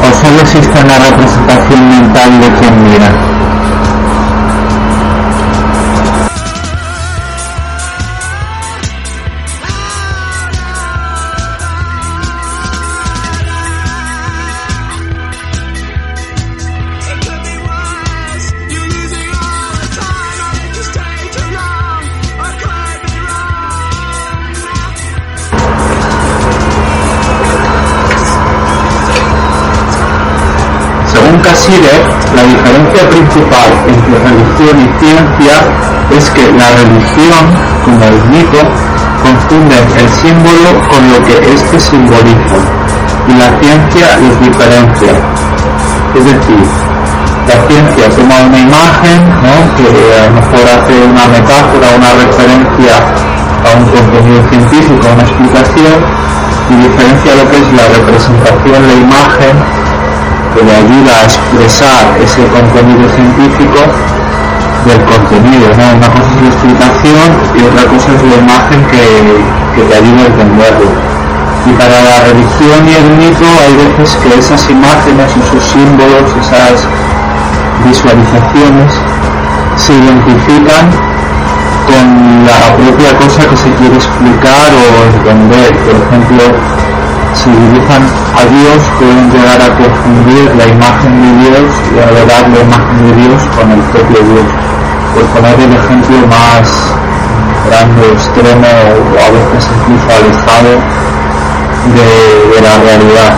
o 0.00 0.26
solo 0.26 0.40
existe 0.42 0.80
una 0.80 0.98
representación 0.98 1.88
mental 1.88 2.40
de 2.40 2.48
quien 2.58 2.84
mira? 2.84 3.25
La 31.66 32.44
diferencia 32.44 33.10
principal 33.10 33.70
entre 33.88 34.14
religión 34.22 34.76
y 34.78 34.88
ciencia 35.02 35.56
es 36.14 36.30
que 36.30 36.52
la 36.52 36.70
religión, 36.78 37.42
como 37.84 38.04
el 38.06 38.22
mito, 38.30 38.62
confunden 39.18 39.82
el 39.98 40.08
símbolo 40.08 40.70
con 40.86 41.02
lo 41.10 41.18
que 41.26 41.34
éste 41.42 41.80
simboliza, 41.80 42.62
y 43.26 43.32
la 43.34 43.50
ciencia 43.58 44.06
los 44.14 44.40
diferencia. 44.46 45.10
Es 46.14 46.24
decir, 46.24 46.62
la 47.50 47.58
ciencia 47.66 48.10
toma 48.14 48.46
una 48.46 48.60
imagen, 48.60 49.26
¿no? 49.42 49.54
que 49.74 49.90
a 49.90 50.22
lo 50.22 50.38
mejor 50.38 50.62
hace 50.70 50.94
una 51.02 51.26
metáfora, 51.34 51.86
una 51.98 52.12
referencia 52.14 52.94
a 53.66 53.76
un 53.76 53.84
contenido 53.90 54.40
científico, 54.50 55.02
una 55.12 55.22
explicación, 55.22 55.98
y 56.70 56.74
diferencia 56.76 57.34
lo 57.34 57.50
que 57.50 57.58
es 57.58 57.72
la 57.74 57.86
representación, 57.90 58.86
la 58.86 58.94
imagen, 58.94 59.85
que 60.56 60.64
le 60.64 60.72
ayuda 60.72 61.12
a 61.20 61.24
expresar 61.24 62.16
ese 62.16 62.40
contenido 62.48 63.04
científico 63.12 63.76
del 64.88 65.00
contenido, 65.04 65.68
¿no? 65.76 65.84
Una 66.00 66.08
cosa 66.08 66.32
es 66.32 66.40
la 66.40 66.48
explicación 66.48 67.28
y 67.52 67.60
otra 67.60 67.84
cosa 67.92 68.08
es 68.16 68.22
la 68.24 68.36
imagen 68.40 68.80
que, 68.88 69.04
que 69.76 69.82
te 69.84 69.94
ayuda 70.00 70.22
a 70.22 70.26
entenderlo. 70.32 70.88
Y 71.66 71.72
para 71.76 72.00
la 72.00 72.16
religión 72.24 72.80
y 72.88 72.94
el 72.96 73.08
mito 73.20 73.44
hay 73.44 73.74
veces 73.84 74.16
que 74.16 74.38
esas 74.38 74.70
imágenes, 74.70 75.28
esos 75.36 75.62
símbolos, 75.62 76.24
esas 76.40 76.88
visualizaciones 77.84 78.92
se 79.76 79.92
identifican 79.92 80.88
con 81.84 82.46
la 82.46 82.76
propia 82.76 83.12
cosa 83.18 83.44
que 83.44 83.56
se 83.56 83.70
quiere 83.76 83.96
explicar 83.96 84.72
o 84.72 84.86
entender. 85.20 85.76
Por 85.84 85.96
ejemplo, 86.00 86.44
si 87.36 87.50
dibujan 87.50 88.02
a 88.32 88.42
Dios 88.48 88.80
pueden 88.98 89.30
llegar 89.30 89.60
a 89.60 89.68
confundir 89.76 90.44
la 90.56 90.66
imagen 90.66 91.12
de 91.20 91.30
Dios 91.44 91.68
y 91.92 91.98
adorar 92.00 92.48
la 92.48 92.60
imagen 92.64 92.98
de 93.04 93.12
Dios 93.20 93.40
con 93.56 93.70
el 93.70 93.82
propio 93.92 94.20
Dios. 94.24 94.48
Por 95.14 95.24
poner 95.36 95.60
el 95.60 95.72
ejemplo 95.76 96.16
más 96.28 96.66
grande, 97.68 98.02
extremo 98.12 98.66
o 98.66 99.16
a 99.20 99.28
veces 99.36 99.68
incluso 99.68 100.08
alejado 100.16 100.72
de, 101.92 102.08
de 102.52 102.58
la 102.64 102.74
realidad. 102.80 103.32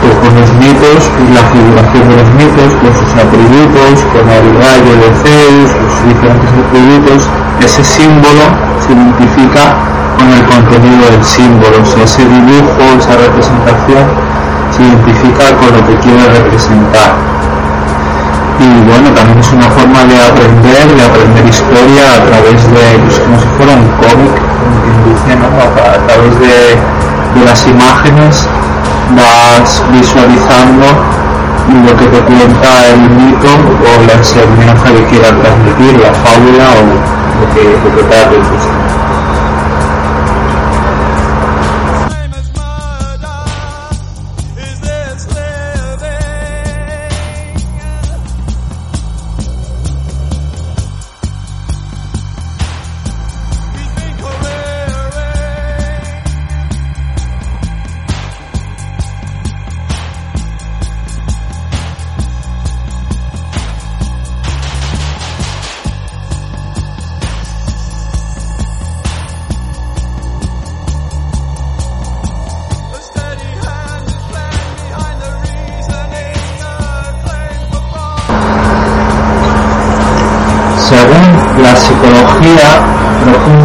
Pues 0.00 0.14
con 0.22 0.32
los 0.40 0.50
mitos, 0.54 1.00
pues 1.12 1.28
la 1.34 1.44
figuración 1.50 2.04
de 2.08 2.16
los 2.16 2.30
mitos, 2.40 2.70
con 2.80 2.92
sus 2.94 3.12
atributos, 3.20 3.94
con 4.14 4.24
el 4.30 4.46
rayo 4.54 4.92
de 5.02 5.08
Zeus, 5.20 5.68
sus 5.76 6.08
diferentes 6.08 6.50
atributos, 6.56 7.20
ese 7.60 7.84
símbolo 7.84 8.44
se 8.80 8.92
identifica 8.92 9.76
con 10.20 10.28
el 10.36 10.44
contenido 10.44 11.10
del 11.10 11.24
símbolo, 11.24 11.80
ese 11.80 12.24
dibujo, 12.28 12.82
esa 12.98 13.16
representación 13.16 14.04
se 14.76 14.82
identifica 14.84 15.56
con 15.56 15.72
lo 15.72 15.80
que 15.88 15.96
quiere 16.04 16.28
representar. 16.28 17.16
Y 18.60 18.68
bueno, 18.84 19.08
también 19.16 19.38
es 19.38 19.50
una 19.52 19.70
forma 19.72 20.04
de 20.04 20.20
aprender, 20.20 20.84
de 20.92 21.02
aprender 21.02 21.46
historia 21.48 22.04
a 22.16 22.20
través 22.28 22.60
de, 22.68 22.84
pues 23.00 23.18
como 23.20 23.40
si 23.40 23.48
fuera 23.56 23.72
un 23.72 23.88
cómic, 23.96 24.34
dice, 25.08 25.36
¿no? 25.40 25.48
a, 25.56 25.96
través 26.04 26.32
de, 26.38 26.76
de 27.40 27.44
las 27.46 27.66
imágenes 27.66 28.46
vas 29.16 29.82
visualizando 29.90 30.84
lo 31.80 31.96
que 31.96 32.06
te 32.06 32.20
cuenta 32.20 32.68
el 32.92 33.08
mito 33.08 33.48
o 33.48 34.06
la 34.06 34.12
enseñanza 34.12 34.84
que 34.92 35.04
quiera 35.08 35.28
transmitir, 35.40 35.96
la 35.98 36.12
fábula 36.12 36.66
o 36.76 37.40
lo 37.40 37.54
que, 37.54 37.64
lo 37.64 37.96
que 37.96 38.02
te 38.04 38.16
ha 38.16 38.79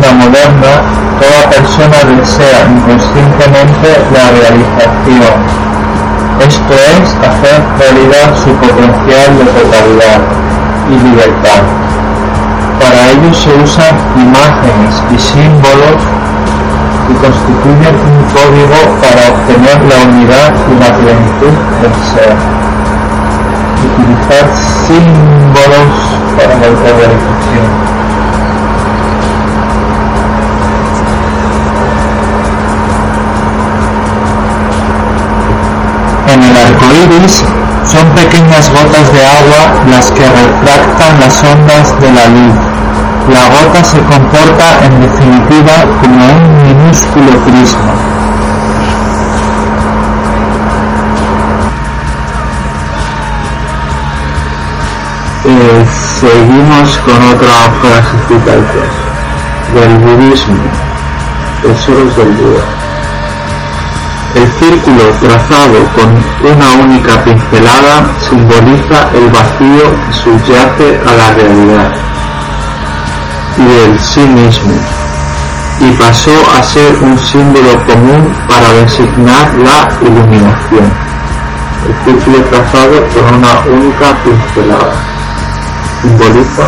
profunda 0.06 0.26
moderna, 0.26 0.74
toda 1.20 1.50
persona 1.50 1.98
desea 2.18 2.68
inconscientemente 2.70 3.90
la 4.14 4.26
realización, 4.32 5.36
esto 6.40 6.74
es, 6.74 7.06
hacer 7.26 7.64
realidad 7.80 8.36
su 8.36 8.52
potencial 8.56 9.38
de 9.38 9.46
totalidad 9.46 10.22
y 10.90 11.10
libertad. 11.10 11.62
Para 12.80 13.12
ello 13.12 13.34
se 13.34 13.50
usan 13.64 13.96
imágenes 14.16 14.94
y 15.12 15.18
símbolos 15.18 16.02
que 17.08 17.14
constituyen 17.16 17.96
un 17.96 18.18
código 18.30 18.80
para 19.02 19.30
obtener 19.34 19.78
la 19.86 19.98
unidad 20.10 20.54
y 20.70 20.80
la 20.80 20.92
plenitud 20.98 21.56
del 21.82 21.94
ser 22.14 22.36
utilizar 23.86 24.46
símbolos 24.88 25.94
para 26.36 26.60
la 26.60 26.68
autorrealización. 26.68 27.95
En 36.36 36.44
el 36.44 36.58
arco 36.58 36.86
iris 37.06 37.46
son 37.90 38.10
pequeñas 38.10 38.70
gotas 38.70 39.14
de 39.14 39.26
agua 39.26 39.74
las 39.90 40.12
que 40.12 40.26
refractan 40.28 41.18
las 41.22 41.42
ondas 41.42 42.02
de 42.02 42.12
la 42.12 42.28
luz. 42.28 42.56
La 43.30 43.48
gota 43.48 43.82
se 43.82 44.00
comporta 44.00 44.84
en 44.84 45.00
definitiva 45.00 45.76
como 46.02 46.26
un 46.26 46.68
minúsculo 46.68 47.40
prisma. 47.46 47.94
Eh, 55.46 55.86
seguimos 56.20 56.98
con 56.98 57.24
otra 57.34 57.72
frasecita 57.80 58.56
del 59.74 59.98
budismo, 60.00 60.64
tesoros 61.62 62.18
del 62.18 62.32
Buda. 62.34 62.85
El 64.36 64.52
círculo 64.60 65.04
trazado 65.22 65.80
con 65.96 66.52
una 66.52 66.84
única 66.84 67.24
pincelada 67.24 68.06
simboliza 68.20 69.10
el 69.14 69.30
vacío 69.30 69.84
que 70.06 70.14
subyace 70.14 71.00
a 71.08 71.16
la 71.16 71.34
realidad 71.36 71.92
y 73.58 73.90
el 73.90 74.00
sí 74.00 74.20
mismo, 74.20 74.74
y 75.80 75.92
pasó 75.94 76.32
a 76.54 76.62
ser 76.62 76.94
un 77.02 77.18
símbolo 77.18 77.86
común 77.86 78.36
para 78.50 78.74
designar 78.74 79.54
la 79.56 79.90
iluminación. 80.02 80.92
El 81.88 81.96
círculo 82.04 82.44
trazado 82.50 83.08
con 83.14 83.36
una 83.36 83.78
única 83.78 84.14
pincelada 84.24 84.94
simboliza 86.02 86.68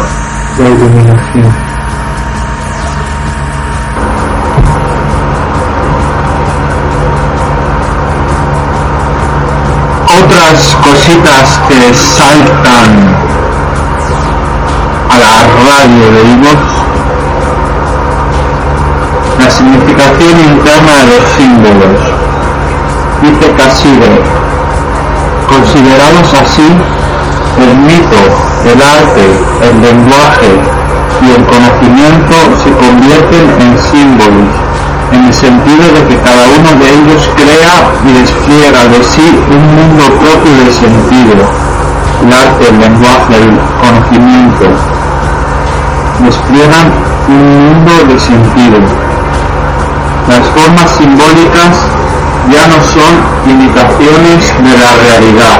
la 0.59 0.69
iluminación. 0.69 1.66
Otras 10.27 10.75
cositas 10.83 11.59
que 11.69 11.93
saltan 11.93 13.15
a 15.09 15.17
la 15.17 15.35
radio 15.63 16.11
de 16.11 16.21
Ivox, 16.33 16.63
la 19.39 19.49
significación 19.49 20.39
interna 20.51 20.93
de 20.95 21.05
los 21.05 21.23
símbolos. 21.37 21.99
Dice 23.21 23.53
Cassider, 23.55 24.21
considerados 25.47 26.33
así, 26.33 26.75
el 27.61 27.77
mito, 27.77 28.21
el 28.65 28.81
arte, 28.81 29.25
el 29.63 29.81
lenguaje 29.81 30.59
y 31.21 31.31
el 31.31 31.45
conocimiento 31.45 32.35
se 32.65 32.71
convierten 32.71 33.61
en 33.61 33.79
símbolos, 33.79 34.66
en 35.11 35.25
el 35.25 35.33
sentido 35.33 35.83
de 35.93 36.07
que 36.07 36.21
cada 36.21 36.43
uno 36.59 36.69
de 36.79 36.87
ellos 36.89 37.29
crea 37.35 37.77
y 38.05 38.13
despliega 38.13 38.85
de 38.87 39.03
sí 39.03 39.27
un 39.49 39.63
mundo 39.75 40.03
propio 40.19 40.65
de 40.65 40.71
sentido. 40.71 41.35
El 42.23 42.33
arte, 42.33 42.67
el 42.69 42.79
lenguaje, 42.79 43.35
el 43.37 43.59
conocimiento 43.79 44.65
despliegan 46.19 46.91
un 47.27 47.43
mundo 47.63 47.91
de 48.07 48.19
sentido. 48.19 48.79
Las 50.27 50.45
formas 50.49 50.89
simbólicas 50.97 51.73
ya 52.51 52.67
no 52.67 52.81
son 52.83 53.13
imitaciones 53.49 54.53
de 54.63 54.73
la 54.77 54.91
realidad, 55.03 55.59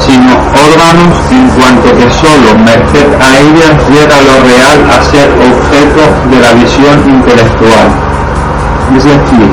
sino 0.00 0.32
órganos 0.32 1.14
en 1.30 1.48
cuanto 1.50 1.96
que 1.96 2.10
solo 2.10 2.58
merced 2.64 3.08
a 3.20 3.38
ellas 3.38 3.74
llega 3.90 4.16
lo 4.22 4.36
real 4.42 4.78
a 4.90 5.02
ser 5.10 5.28
objeto 5.30 6.02
de 6.30 6.40
la 6.40 6.52
visión 6.54 7.08
intelectual. 7.08 8.07
Es 8.96 9.04
decir, 9.04 9.48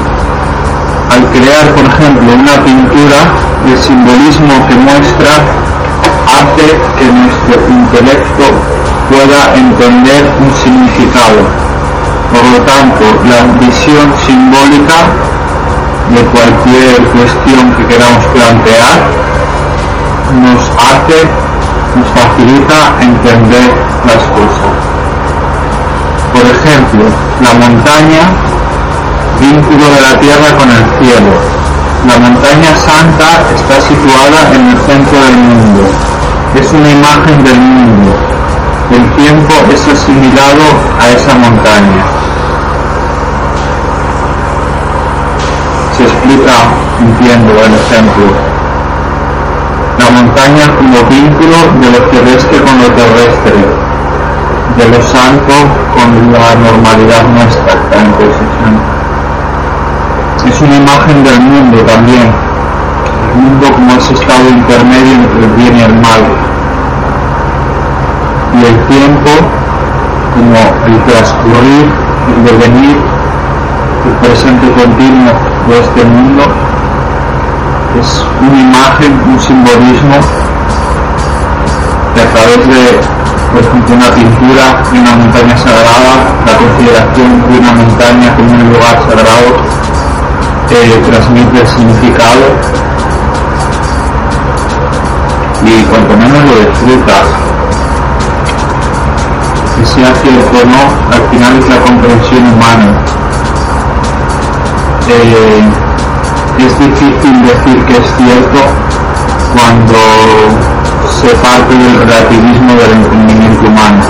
al 1.12 1.24
crear, 1.32 1.68
por 1.76 1.86
ejemplo, 1.86 2.34
una 2.34 2.64
pintura, 2.64 3.20
el 3.68 3.78
simbolismo 3.78 4.54
que 4.68 4.76
muestra 4.76 5.32
hace 6.26 6.68
que 6.98 7.06
nuestro 7.12 7.70
intelecto 7.70 8.46
pueda 9.10 9.56
entender 9.56 10.32
un 10.40 10.54
significado. 10.56 11.42
Por 12.32 12.44
lo 12.52 12.66
tanto, 12.66 13.04
la 13.30 13.44
visión 13.60 14.08
simbólica 14.26 15.00
de 16.10 16.22
cualquier 16.32 17.04
cuestión 17.12 17.74
que 17.76 17.86
queramos 17.86 18.26
plantear 18.34 18.98
nos 20.42 20.64
hace, 20.80 21.20
nos 21.96 22.08
facilita 22.10 22.96
entender 23.02 23.70
las 24.06 24.24
cosas. 24.34 24.74
Por 26.34 26.46
ejemplo, 26.46 27.06
la 27.42 27.54
montaña 27.54 28.55
vínculo 29.40 29.86
de 29.90 30.02
la 30.02 30.20
tierra 30.20 30.58
con 30.58 30.70
el 30.70 30.84
cielo. 31.00 31.32
La 32.08 32.20
montaña 32.20 32.76
santa 32.76 33.42
está 33.56 33.82
situada 33.82 34.54
en 34.54 34.70
el 34.70 34.78
centro 34.78 35.20
del 35.22 35.38
mundo. 35.38 35.82
Es 36.56 36.72
una 36.72 36.90
imagen 36.90 37.44
del 37.44 37.60
mundo. 37.60 38.14
El 38.92 39.10
tiempo 39.16 39.54
es 39.74 39.82
asimilado 39.88 40.64
a 41.00 41.10
esa 41.10 41.34
montaña. 41.36 42.06
Se 45.98 46.04
explica, 46.04 46.70
entiendo, 47.00 47.52
el 47.52 47.74
ejemplo. 47.74 48.26
La 49.98 50.10
montaña 50.12 50.76
como 50.76 51.10
vínculo 51.10 51.58
de 51.82 51.90
lo 51.90 52.10
celeste 52.12 52.62
con 52.62 52.78
lo 52.78 52.92
terrestre, 52.94 53.66
de 54.78 54.88
lo 54.90 55.02
santo 55.02 55.54
con 55.96 56.32
la 56.32 56.54
normalidad 56.56 57.24
nuestra, 57.30 57.76
la 57.92 58.04
imposición 58.04 58.95
es 60.44 60.62
una 60.62 60.76
imagen 60.76 61.24
del 61.24 61.40
mundo 61.42 61.78
también, 61.86 62.30
el 63.34 63.42
mundo 63.42 63.68
como 63.74 63.92
ese 63.94 64.14
estado 64.14 64.50
intermedio 64.50 65.14
entre 65.16 65.46
el 65.46 65.52
bien 65.56 65.76
y 65.78 65.82
el 65.82 65.94
mal, 65.96 66.22
y 68.54 68.66
el 68.66 68.80
tiempo 68.88 69.32
como 70.34 70.60
el 70.88 71.04
transcurrir, 71.04 71.86
el 72.36 72.44
devenir, 72.46 72.98
el 74.06 74.28
presente 74.28 74.72
continuo 74.72 75.32
de 75.68 75.80
este 75.80 76.04
mundo, 76.04 76.44
es 78.00 78.26
una 78.42 78.60
imagen, 78.62 79.22
un 79.28 79.40
simbolismo 79.40 80.16
que 82.14 82.22
a 82.22 82.26
través 82.32 82.68
de, 82.68 83.00
por 83.52 83.62
ejemplo, 83.62 83.96
una 83.96 84.10
pintura 84.14 84.84
una 84.92 85.16
montaña 85.16 85.58
sagrada, 85.58 86.14
la 86.46 86.54
consideración 86.58 87.48
de 87.48 87.60
una 87.60 87.72
montaña 87.72 88.36
como 88.36 88.52
un 88.52 88.70
lugar 88.74 88.96
sagrado, 89.08 89.95
transmite 90.68 91.62
el 91.62 91.68
significado 91.68 92.42
y 95.64 95.84
cuanto 95.84 96.18
menos 96.18 96.44
lo 96.44 96.70
disfrutas, 96.70 97.26
que 99.76 99.86
sea 99.86 100.14
cierto 100.16 100.58
o 100.62 100.66
no, 100.66 101.16
al 101.16 101.30
final 101.30 101.58
es 101.58 101.70
la 101.70 101.78
comprensión 101.82 102.54
humana. 102.54 103.06
Eh, 105.08 105.64
es 106.60 106.80
difícil 106.80 107.42
decir 107.42 107.86
que 107.86 107.98
es 107.98 108.16
cierto 108.18 108.60
cuando 109.54 109.98
se 111.22 111.30
parte 111.36 111.78
del 111.78 112.00
relativismo 112.00 112.74
del 112.74 112.92
entendimiento 112.92 113.68
humano. 113.68 114.04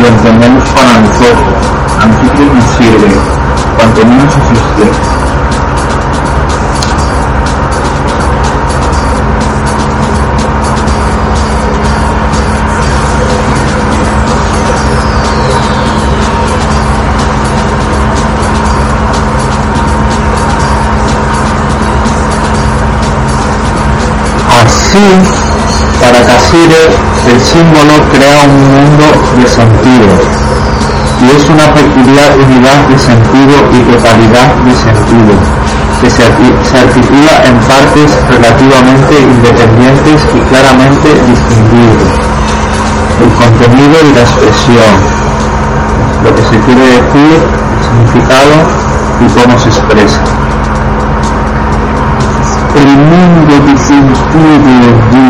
Lo 0.00 0.06
entendemos 0.08 0.64
para 0.70 1.00
nosotros, 1.00 1.54
a 2.00 2.06
nosotros 2.06 2.54
nos 2.54 2.64
sirve, 2.76 3.41
Así, 3.92 4.08
para 26.00 26.24
Casire, 26.24 26.88
el 27.28 27.40
símbolo 27.40 27.94
crea 28.10 28.40
un 28.44 28.56
mundo 28.72 29.04
de 29.36 29.46
sentido, 29.48 30.08
y 31.22 31.30
es 31.36 31.48
una 31.48 31.72
peculiar 31.72 32.34
unidad 32.34 32.88
de 32.88 32.98
sentido 32.98 33.54
y 33.70 33.78
totalidad 33.94 34.48
de 34.66 34.74
sentido, 34.74 35.34
que 36.00 36.10
se, 36.10 36.24
articula 36.24 37.34
en 37.46 37.56
partes 37.62 38.10
relativamente 38.28 39.20
independientes 39.22 40.18
y 40.34 40.40
claramente 40.50 41.08
distinguibles. 41.26 42.10
El 43.22 43.30
contenido 43.38 43.96
y 44.02 44.14
la 44.14 44.22
expresión, 44.22 44.94
lo 46.24 46.34
que 46.34 46.42
se 46.42 46.58
quiere 46.66 46.86
decir, 46.98 47.38
el 47.38 47.82
significado 47.86 48.54
y 49.20 49.26
cómo 49.30 49.58
se 49.58 49.68
expresa. 49.68 50.20
El 52.74 52.96
mundo 52.96 53.54
de 53.66 53.76
sentido 53.78 54.58
de 54.58 55.22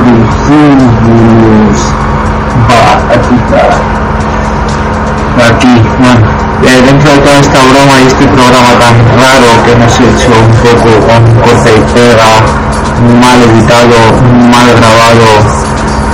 va 2.69 2.93
a 3.13 3.21
quitar 3.29 4.12
aquí, 5.41 5.75
bueno, 5.99 6.21
eh, 6.63 6.83
dentro 6.85 7.11
de 7.11 7.19
toda 7.19 7.39
esta 7.41 7.59
broma 7.71 8.01
y 8.01 8.07
este 8.07 8.27
programa 8.29 8.73
tan 8.79 8.97
raro 9.17 9.65
que 9.65 9.73
hemos 9.73 9.93
hecho 9.93 10.31
un 10.37 10.53
poco 10.61 10.91
con 11.07 11.23
corta 11.41 11.71
y 11.71 11.81
pega, 11.95 12.33
mal 13.21 13.39
editado, 13.43 13.97
mal 14.51 14.69
grabado 14.77 15.29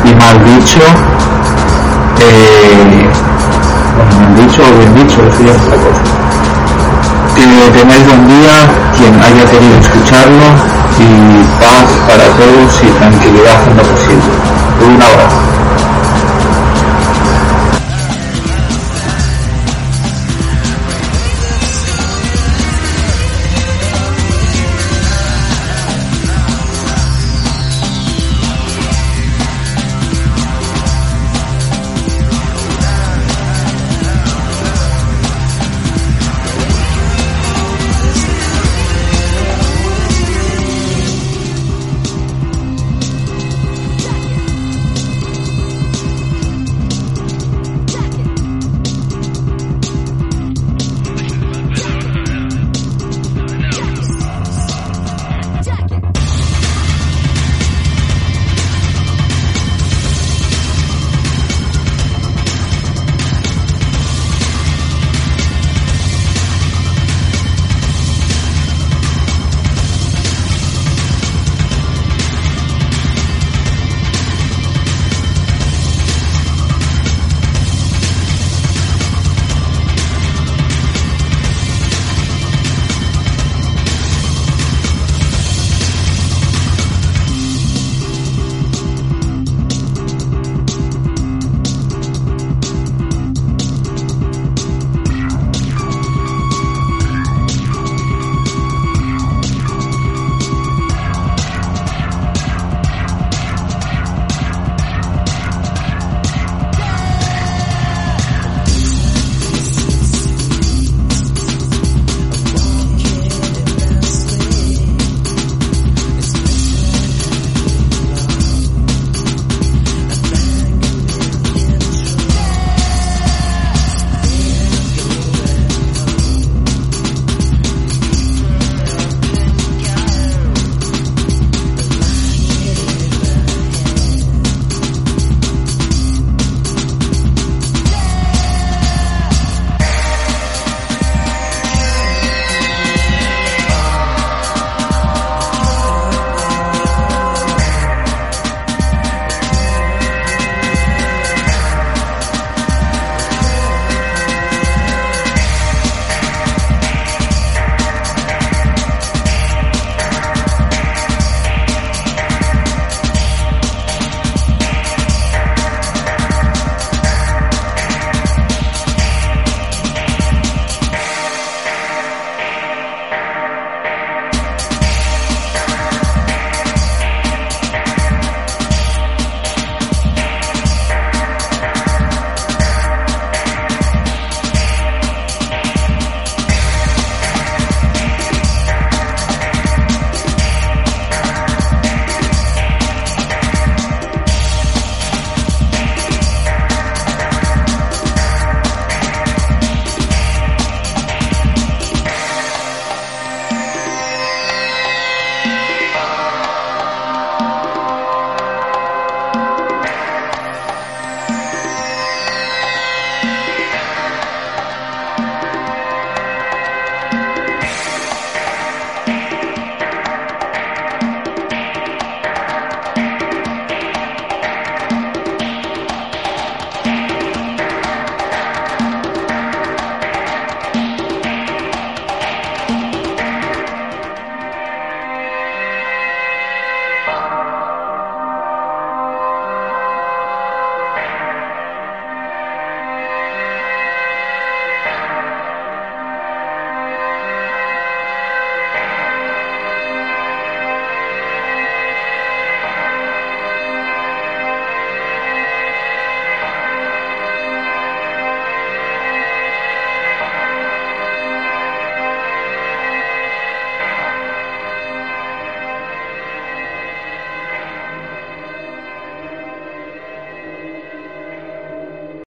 y 0.04 0.14
mal 0.14 0.44
dicho, 0.44 0.80
eh, 2.20 3.10
mal 4.18 4.34
dicho 4.36 4.62
o 4.62 4.78
bien 4.78 4.94
dicho, 4.94 5.22
eso 5.26 5.42
ya 5.44 5.52
es 5.52 5.62
cosa. 5.62 6.02
Que 7.34 7.78
tengáis 7.78 8.04
buen 8.06 8.26
día, 8.26 8.68
quien 8.96 9.14
haya 9.22 9.44
querido 9.50 9.78
escucharlo, 9.78 10.78
y 10.98 11.44
paz 11.60 11.86
para 12.08 12.24
todos 12.36 12.82
y 12.82 12.86
tranquilidad 12.98 13.68
en 13.68 13.76
lo 13.76 13.82
posible. 13.82 14.32
Un 14.84 15.02
abrazo. 15.02 15.47